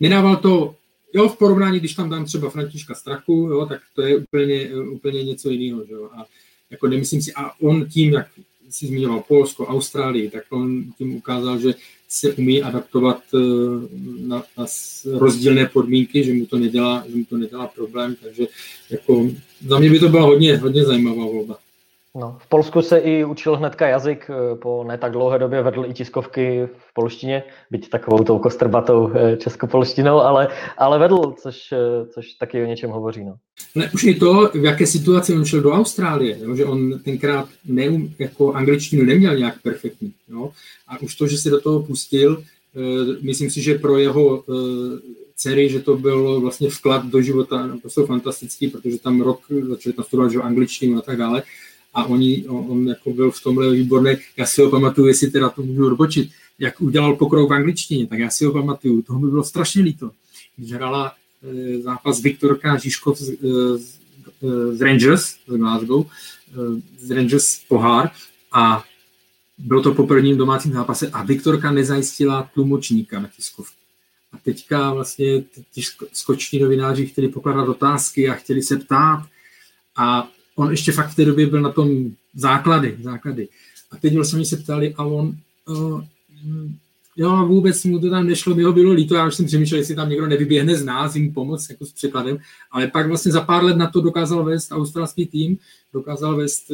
[0.00, 0.74] nedával to,
[1.14, 4.80] jo, v porovnání, když tam dám třeba Františka Strachu, jo, tak to je úplně, eh,
[4.80, 6.26] úplně něco jiného, že jo, a
[6.70, 8.26] jako nemyslím si, a on tím, jak
[8.76, 11.74] si zmiňoval Polsko, Austrálii, tak on tím ukázal, že
[12.08, 13.38] se umí adaptovat eh,
[14.20, 14.66] na, na
[15.18, 18.46] rozdílné podmínky, že mu to nedělá, že mu to nedělá problém, takže
[18.90, 19.30] jako
[19.66, 21.58] za mě by to byla hodně, hodně zajímavá volba.
[22.18, 25.84] No, v Polsku se i učil hnedka jazyk, eh, po ne tak dlouhé době vedl
[25.86, 30.48] i tiskovky v polštině, byť takovou tou kostrbatou eh, českopolštinou, ale,
[30.78, 33.24] ale vedl, což, eh, což taky o něčem hovoří.
[33.24, 33.36] No.
[33.74, 37.48] Ne, už i to, v jaké situaci on šel do Austrálie, jo, že on tenkrát
[37.64, 40.12] neum, jako angličtinu neměl nějak perfektní.
[40.28, 40.50] Jo,
[40.88, 42.42] a už to, že se do toho pustil,
[43.22, 44.44] myslím si, že pro jeho
[45.36, 50.04] dcery, že to byl vlastně vklad do života naprosto fantastický, protože tam rok začali tam
[50.04, 51.42] studovat angličtinu a tak dále
[51.96, 54.12] a oni, on jako byl v tomhle výborný.
[54.36, 58.18] Já si ho pamatuju, jestli teda to můžu odbočit, jak udělal pokrok v angličtině, tak
[58.18, 59.02] já si ho pamatuju.
[59.02, 60.10] Toho mi bylo strašně líto.
[60.56, 61.12] Když hrála
[61.42, 63.34] e, zápas Viktorka Žižkov z, e,
[63.78, 63.98] z,
[64.42, 66.06] e, z Rangers, z Glasgow,
[66.98, 68.10] z Rangers pohár
[68.52, 68.84] a
[69.58, 73.76] byl to po prvním domácím zápase a Viktorka nezajistila tlumočníka na tiskovku.
[74.32, 75.42] A teďka vlastně
[75.72, 75.82] ti
[76.12, 79.26] skoční novináři chtěli pokládat otázky a chtěli se ptát
[79.96, 83.48] a on ještě fakt v té době byl na tom základy, základy.
[83.90, 85.36] A teď vlastně se ptali a on,
[85.68, 86.02] uh,
[87.16, 89.94] jo, vůbec mu to tam nešlo, mi ho bylo líto, já už jsem přemýšlel, jestli
[89.94, 92.38] tam někdo nevyběhne z nás jim pomoct jako s překladem,
[92.70, 95.58] ale pak vlastně za pár let na to dokázal vést australský tým,
[95.92, 96.70] dokázal vést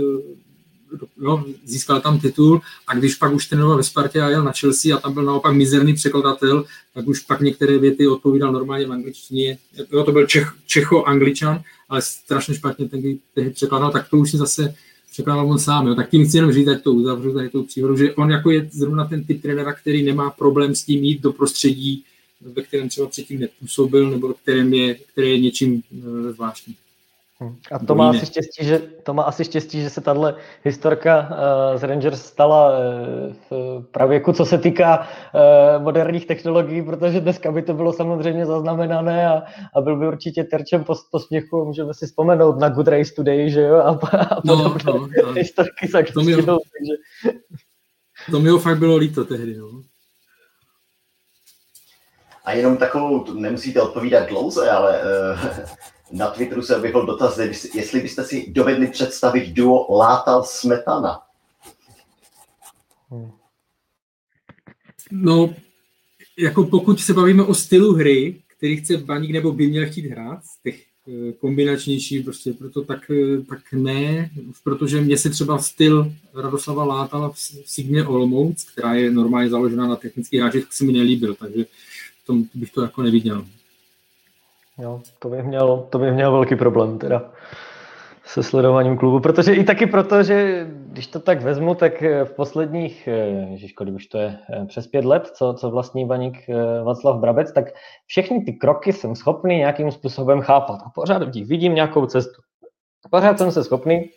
[1.19, 4.97] no, získal tam titul a když pak už trénoval ve Spartě a jel na Chelsea
[4.97, 6.65] a tam byl naopak mizerný překladatel,
[6.95, 9.59] tak už pak některé věty odpovídal normálně v angličtině.
[9.93, 13.03] Jo, to byl Čech, Čecho-Angličan, ale strašně špatně ten
[13.35, 14.75] tehdy překladal, tak to už si zase
[15.13, 15.87] překládal on sám.
[15.87, 15.95] Jo.
[15.95, 18.69] Tak tím chci jenom říct, ať to uzavřu tady tou příhodu, že on jako je
[18.73, 22.05] zrovna ten typ trenéra, který nemá problém s tím jít do prostředí,
[22.41, 25.83] ve kterém třeba předtím nepůsobil, nebo kterém je, které je něčím
[26.29, 26.77] e, zvláštním.
[27.73, 31.79] A to má, asi štěstí, že, to má asi štěstí, že se tahle historka uh,
[31.79, 37.63] z Rangers stala uh, v pravěku, co se týká uh, moderních technologií, protože dneska by
[37.63, 39.43] to bylo samozřejmě zaznamenané a,
[39.77, 41.65] a byl by určitě terčem po, posměchu.
[41.65, 45.33] Můžeme si vzpomenout na Good Race Today, že jo, a, a no, podobné no, no,
[45.33, 46.95] historky s to, mi ho, takže...
[48.31, 49.69] to mi ho fakt bylo líto tehdy, no.
[52.45, 55.39] A jenom takovou, nemusíte odpovídat dlouze, ale uh,
[56.13, 57.39] na Twitteru se objevil dotaz,
[57.75, 61.21] jestli byste si dovedli představit duo Látal Smetana.
[65.11, 65.55] No,
[66.39, 70.41] jako pokud se bavíme o stylu hry, který chce Baník nebo by měl chtít hrát,
[70.63, 74.31] těch eh, kombinačnější, prostě proto tak, eh, tak ne,
[74.65, 79.97] protože mě se třeba styl Radoslava Látala v Signě Olomouc, která je normálně založena na
[79.97, 81.67] technických hráčích, se mi nelíbil, takže
[82.27, 83.47] tom bych to jako neviděl.
[84.83, 87.31] Jo, to bych měl, to bych měl velký problém teda
[88.25, 93.09] se sledováním klubu, protože i taky proto, že když to tak vezmu, tak v posledních,
[93.09, 93.13] eh,
[93.51, 97.53] ježiško, už to je eh, přes pět let, co, co vlastní baník eh, Václav Brabec,
[97.53, 97.65] tak
[98.07, 102.43] všechny ty kroky jsem schopný nějakým způsobem chápat a pořád v vidím nějakou cestu.
[103.11, 104.11] Pořád jsem se schopný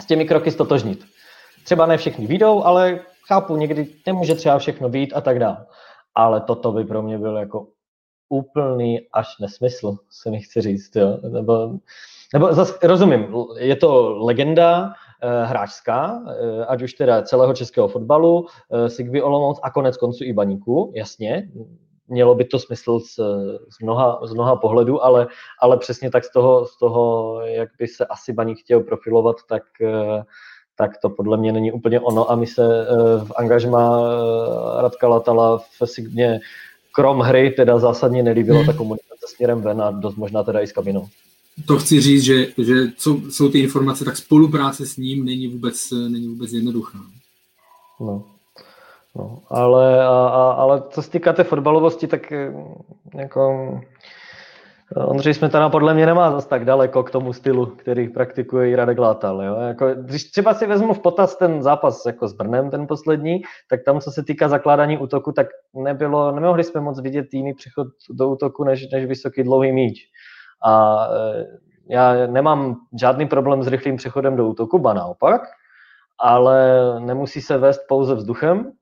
[0.00, 1.04] s těmi kroky stotožnit.
[1.64, 5.66] Třeba ne všechny výjdou, ale chápu, někdy nemůže třeba všechno být a tak dále.
[6.14, 7.66] Ale toto by pro mě byl jako
[8.32, 10.96] úplný až nesmysl, se mi chci říct.
[10.96, 11.18] Jo?
[11.28, 11.72] Nebo,
[12.32, 14.92] nebo zase rozumím, je to legenda
[15.22, 20.24] eh, hráčská, eh, ať už teda celého českého fotbalu, eh, Sigby Olomouc a konec konců
[20.24, 21.48] i baníku, jasně,
[22.08, 23.14] mělo by to smysl z,
[23.68, 25.26] z, mnoha, z mnoha pohledů, ale,
[25.60, 29.62] ale přesně tak z toho, z toho, jak by se asi baník chtěl profilovat, tak,
[29.82, 30.22] eh,
[30.76, 35.08] tak to podle mě není úplně ono a my se eh, v angažma eh, Radka
[35.08, 36.40] Latala v Signě
[36.94, 38.66] krom hry teda zásadně nelíbila hmm.
[38.66, 41.06] ta komunikace směrem ven a dost možná teda i s kabinou.
[41.66, 45.90] To chci říct, že, že co, jsou ty informace, tak spolupráce s ním není vůbec,
[45.90, 46.98] není vůbec jednoduchá.
[48.00, 48.24] No.
[49.16, 52.52] No, ale, a, a, ale co se týká té fotbalovosti, tak eh,
[53.14, 53.80] jako
[54.96, 58.98] Ondřej Smetana podle mě nemá zase tak daleko k tomu stylu, který praktikuje i Radek
[58.98, 59.42] Látal.
[59.42, 59.56] Jo?
[59.56, 63.80] Jako, když třeba si vezmu v potaz ten zápas jako s Brnem, ten poslední, tak
[63.84, 68.28] tam, co se týká zakládání útoku, tak nebylo, nemohli jsme moc vidět jiný přechod do
[68.28, 69.98] útoku než, než vysoký dlouhý míč.
[70.64, 71.46] A e,
[71.88, 75.42] já nemám žádný problém s rychlým přechodem do útoku, ba naopak,
[76.20, 78.72] ale nemusí se vést pouze vzduchem,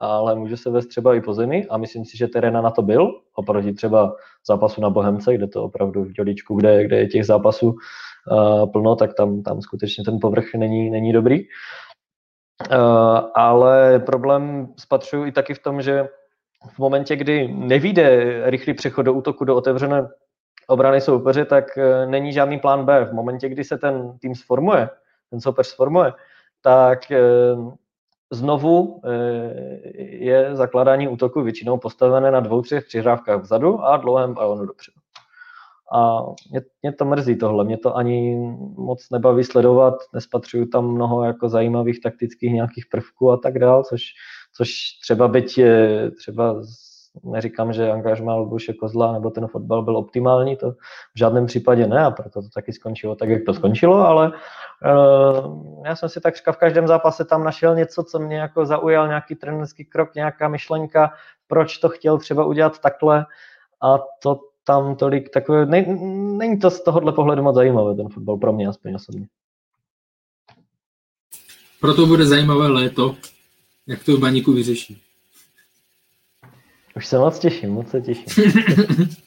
[0.00, 2.82] ale může se vést třeba i po zemi a myslím si, že teréna na to
[2.82, 4.16] byl, oproti třeba
[4.46, 8.96] zápasu na Bohemce, kde to opravdu v děličku, kde, kde je těch zápasů uh, plno,
[8.96, 11.40] tak tam, tam skutečně ten povrch není, není dobrý.
[11.40, 16.08] Uh, ale problém spatřuju i taky v tom, že
[16.74, 20.08] v momentě, kdy nevíde rychlý přechod do útoku do otevřené
[20.68, 23.04] obrany soupeře, tak uh, není žádný plán B.
[23.04, 24.88] V momentě, kdy se ten tým sformuje,
[25.30, 26.12] ten soupeř sformuje,
[26.62, 27.12] tak
[28.32, 29.88] znovu eh,
[30.24, 34.96] je zakládání útoku většinou postavené na dvou, třech přihrávkách vzadu a dlouhém balonu dopředu.
[35.94, 38.36] A mě, mě to mrzí tohle, mě to ani
[38.76, 44.02] moc nebaví sledovat, nespatřuju tam mnoho jako zajímavých taktických nějakých prvků a tak dál, což,
[44.56, 44.70] což
[45.02, 46.62] třeba byť je, třeba
[47.24, 50.72] neříkám, že angažmá Lubuše Kozla nebo ten fotbal byl optimální, to
[51.14, 55.84] v žádném případě ne a proto to taky skončilo tak, jak to skončilo, ale uh,
[55.86, 59.34] já jsem si tak v každém zápase tam našel něco, co mě jako zaujal, nějaký
[59.34, 61.12] trenerský krok, nějaká myšlenka,
[61.46, 63.26] proč to chtěl třeba udělat takhle
[63.82, 65.86] a to tam tolik takové, ne,
[66.36, 69.26] není to z tohohle pohledu moc zajímavé, ten fotbal pro mě aspoň osobně.
[71.80, 73.16] Proto bude zajímavé léto,
[73.86, 75.02] jak to v baníku vyřeší.
[76.96, 78.26] Už se moc těším, moc se těším.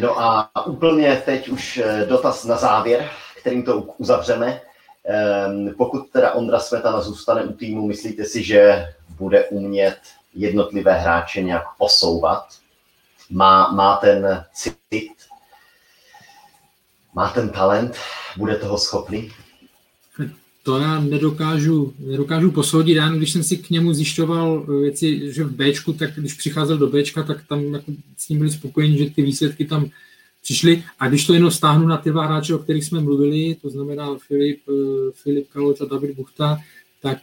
[0.00, 3.10] No a úplně teď už eh, dotaz na závěr,
[3.40, 4.60] kterým to uzavřeme.
[5.04, 8.86] Ehm, pokud teda Ondra Smetana zůstane u týmu, myslíte si, že
[9.16, 9.98] bude umět
[10.34, 12.46] jednotlivé hráče nějak posouvat?
[13.30, 15.12] má, má ten cit,
[17.14, 17.96] má ten talent,
[18.36, 19.32] bude toho schopný?
[20.68, 22.94] To já nedokážu, nedokážu posoudit.
[22.94, 26.86] Já, když jsem si k němu zjišťoval věci, že v Bčku, tak když přicházel do
[26.86, 29.90] Bčka, tak tam jako s ním byli spokojeni, že ty výsledky tam
[30.42, 30.84] přišly.
[30.98, 34.18] A když to jenom stáhnu na ty dva hráče, o kterých jsme mluvili, to znamená
[34.26, 34.60] Filip,
[35.12, 36.58] Filip Kaloč a David Buchta,
[37.02, 37.18] tak,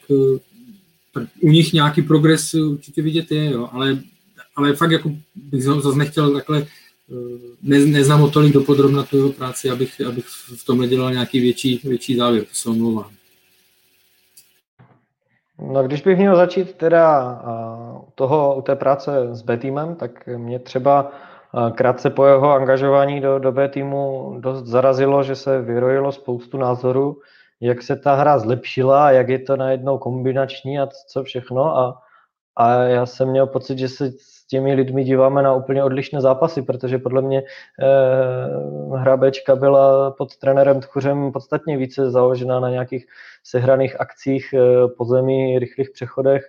[1.14, 3.70] tak u nich nějaký progres určitě vidět je, jo.
[3.72, 4.00] Ale,
[4.56, 6.68] ale fakt jako bych zase nechtěl takhle
[7.64, 11.82] ne, neznám o tolik dopodrobna tu jeho práci, abych, abych v tom nedělal nějaký větší,
[11.84, 13.15] větší závěr, to se omlouvám.
[15.60, 17.42] No, když bych měl začít teda
[18.16, 21.12] toho, u té práce s B týmem, tak mě třeba
[21.76, 27.18] krátce po jeho angažování do, do B týmu dost zarazilo, že se vyrojilo spoustu názorů,
[27.62, 31.78] jak se ta hra zlepšila, jak je to najednou kombinační a co všechno.
[31.78, 32.02] A,
[32.56, 34.12] a já jsem měl pocit, že se
[34.46, 40.12] s těmi lidmi díváme na úplně odlišné zápasy, protože podle mě eh, hra Bčka byla
[40.12, 43.06] pod trenérem Tchuřem podstatně více založená na nějakých
[43.44, 46.48] sehraných akcích eh, po zemi, rychlých přechodech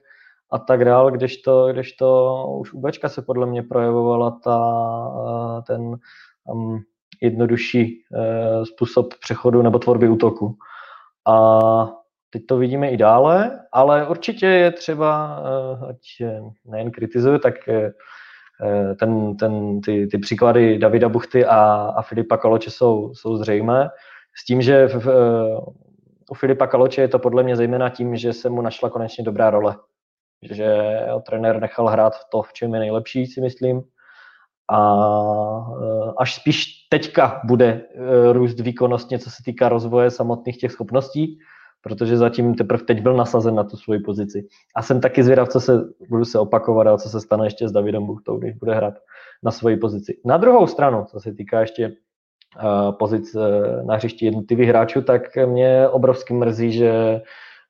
[0.51, 4.59] a tak dál, když to, když to už u Bčka se podle mě projevovala ta,
[5.59, 5.97] eh, ten
[6.45, 6.83] um,
[7.23, 10.57] jednodušší uh, způsob přechodu nebo tvorby útoku.
[11.27, 11.89] A
[12.31, 15.99] teď to vidíme i dále, ale určitě je třeba, uh, ať
[16.65, 22.71] nejen kritizuje, tak uh, ten, ten, ty, ty příklady Davida Buchty a, a Filipa Kaloče
[22.71, 23.89] jsou, jsou zřejmé.
[24.37, 25.07] S tím, že v,
[26.31, 29.51] u Filipa Kaloče je to podle mě zejména tím, že se mu našla konečně dobrá
[29.51, 29.77] role
[30.43, 33.83] že jo, trenér nechal hrát v to, v čem je nejlepší, si myslím.
[34.71, 34.79] A
[35.83, 41.39] eh, až spíš teďka bude eh, růst výkonnostně, co se týká rozvoje samotných těch schopností,
[41.87, 44.47] protože zatím teprve teď byl nasazen na tu svoji pozici.
[44.77, 45.73] A jsem taky zvědav, co se,
[46.11, 48.95] budu se opakovat, a co se stane ještě s Davidem Buchtou, když bude hrát
[49.43, 50.21] na svoji pozici.
[50.25, 55.23] Na druhou stranu, co se týká ještě uh, pozic uh, na hřišti jednotlivých hráčů, tak
[55.47, 57.21] mě obrovsky mrzí, že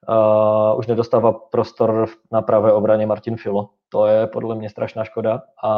[0.09, 3.71] Uh, už nedostává prostor na pravé obraně Martin Filo.
[3.89, 5.43] To je podle mě strašná škoda.
[5.65, 5.71] A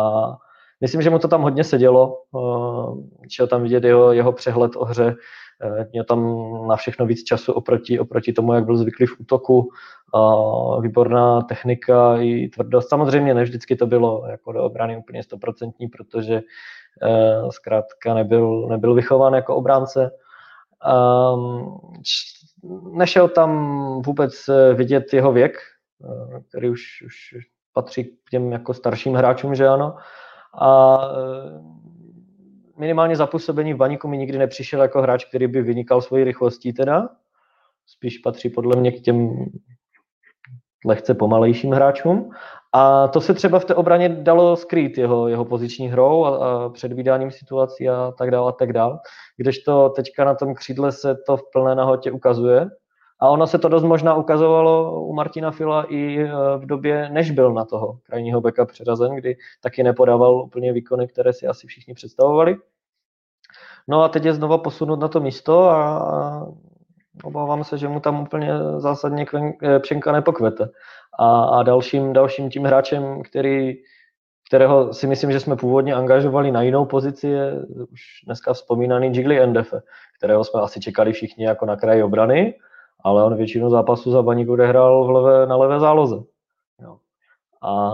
[0.80, 2.22] myslím, že mu to tam hodně sedělo.
[3.28, 5.16] Šel tam vidět jeho, jeho přehled o hře.
[5.64, 6.38] Uh, měl tam
[6.68, 9.68] na všechno víc času oproti, oproti tomu, jak byl zvyklý v útoku.
[10.80, 12.88] Výborná technika i tvrdost.
[12.88, 16.42] Samozřejmě ne vždycky to bylo jako do obrany úplně stoprocentní, protože
[17.42, 20.10] uh, zkrátka nebyl, nebyl vychován jako obránce.
[21.34, 21.80] Um,
[22.92, 23.50] nešel tam
[24.02, 25.59] vůbec eh, vidět jeho věk,
[26.05, 27.14] eh, který už, už
[27.72, 29.96] patří k těm jako starším hráčům, že ano.
[30.54, 31.60] A eh,
[32.78, 36.72] minimálně za působení v baníku mi nikdy nepřišel jako hráč, který by vynikal svojí rychlostí
[36.72, 37.08] teda.
[37.86, 39.46] Spíš patří podle mě k těm
[40.86, 42.30] lehce pomalejším hráčům.
[42.72, 46.68] A to se třeba v té obraně dalo skrýt jeho, jeho poziční hrou a, a
[46.68, 48.98] předvídáním situací a tak dále a tak dále.
[49.36, 52.70] Kdežto teďka na tom křídle se to v plné nahotě ukazuje.
[53.20, 56.28] A ono se to dost možná ukazovalo u Martina Fila i e,
[56.58, 61.32] v době, než byl na toho krajního beka přeřazen, kdy taky nepodával úplně výkony, které
[61.32, 62.56] si asi všichni představovali.
[63.88, 66.48] No a teď je znova posunut na to místo a
[67.22, 69.26] obávám se, že mu tam úplně zásadně
[69.62, 70.68] e, Pšenka nepokvete.
[71.18, 73.74] A, a dalším, dalším tím hráčem, který,
[74.48, 77.52] kterého si myslím, že jsme původně angažovali na jinou pozici, je
[77.92, 79.80] už dneska vzpomínaný Gigli Endefe,
[80.18, 82.54] kterého jsme asi čekali všichni jako na kraji obrany,
[83.04, 86.16] ale on většinu zápasů za Baník odehrál v levé, na levé záloze.
[86.82, 86.98] Jo.
[87.62, 87.92] A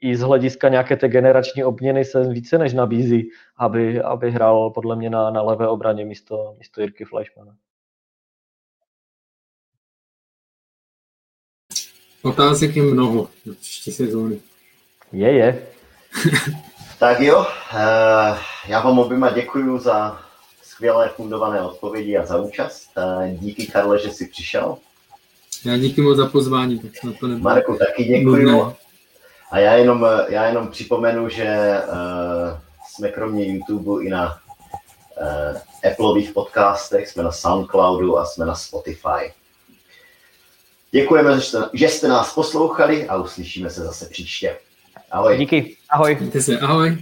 [0.00, 4.96] i z hlediska nějaké té generační obměny se více než nabízí, aby, aby hrál podle
[4.96, 7.56] mě na, na levé obraně místo, místo Jirky Fleischmana.
[12.22, 14.40] Otázek je mnoho na příští sezóny.
[15.12, 15.66] Je, je.
[16.98, 17.46] tak jo,
[17.76, 18.38] eh,
[18.68, 20.25] já vám oběma děkuji za
[20.76, 22.90] skvělé fundované odpovědi a za účast.
[23.32, 24.76] Díky, Karle, že jsi přišel.
[25.64, 26.78] Já díky moc za pozvání.
[26.78, 28.74] Tak na to Marku, taky děkuji.
[29.50, 32.58] A já jenom, já jenom připomenu, že uh,
[32.88, 34.38] jsme kromě YouTube i na
[35.20, 39.32] uh, Appleových podcastech, jsme na Soundcloudu a jsme na Spotify.
[40.90, 44.58] Děkujeme, že jste, že jste nás poslouchali a uslyšíme se zase příště.
[45.10, 45.38] Ahoj.
[45.38, 45.76] Díky.
[45.88, 46.16] Ahoj.
[46.20, 46.58] Mějte se.
[46.58, 46.98] Ahoj.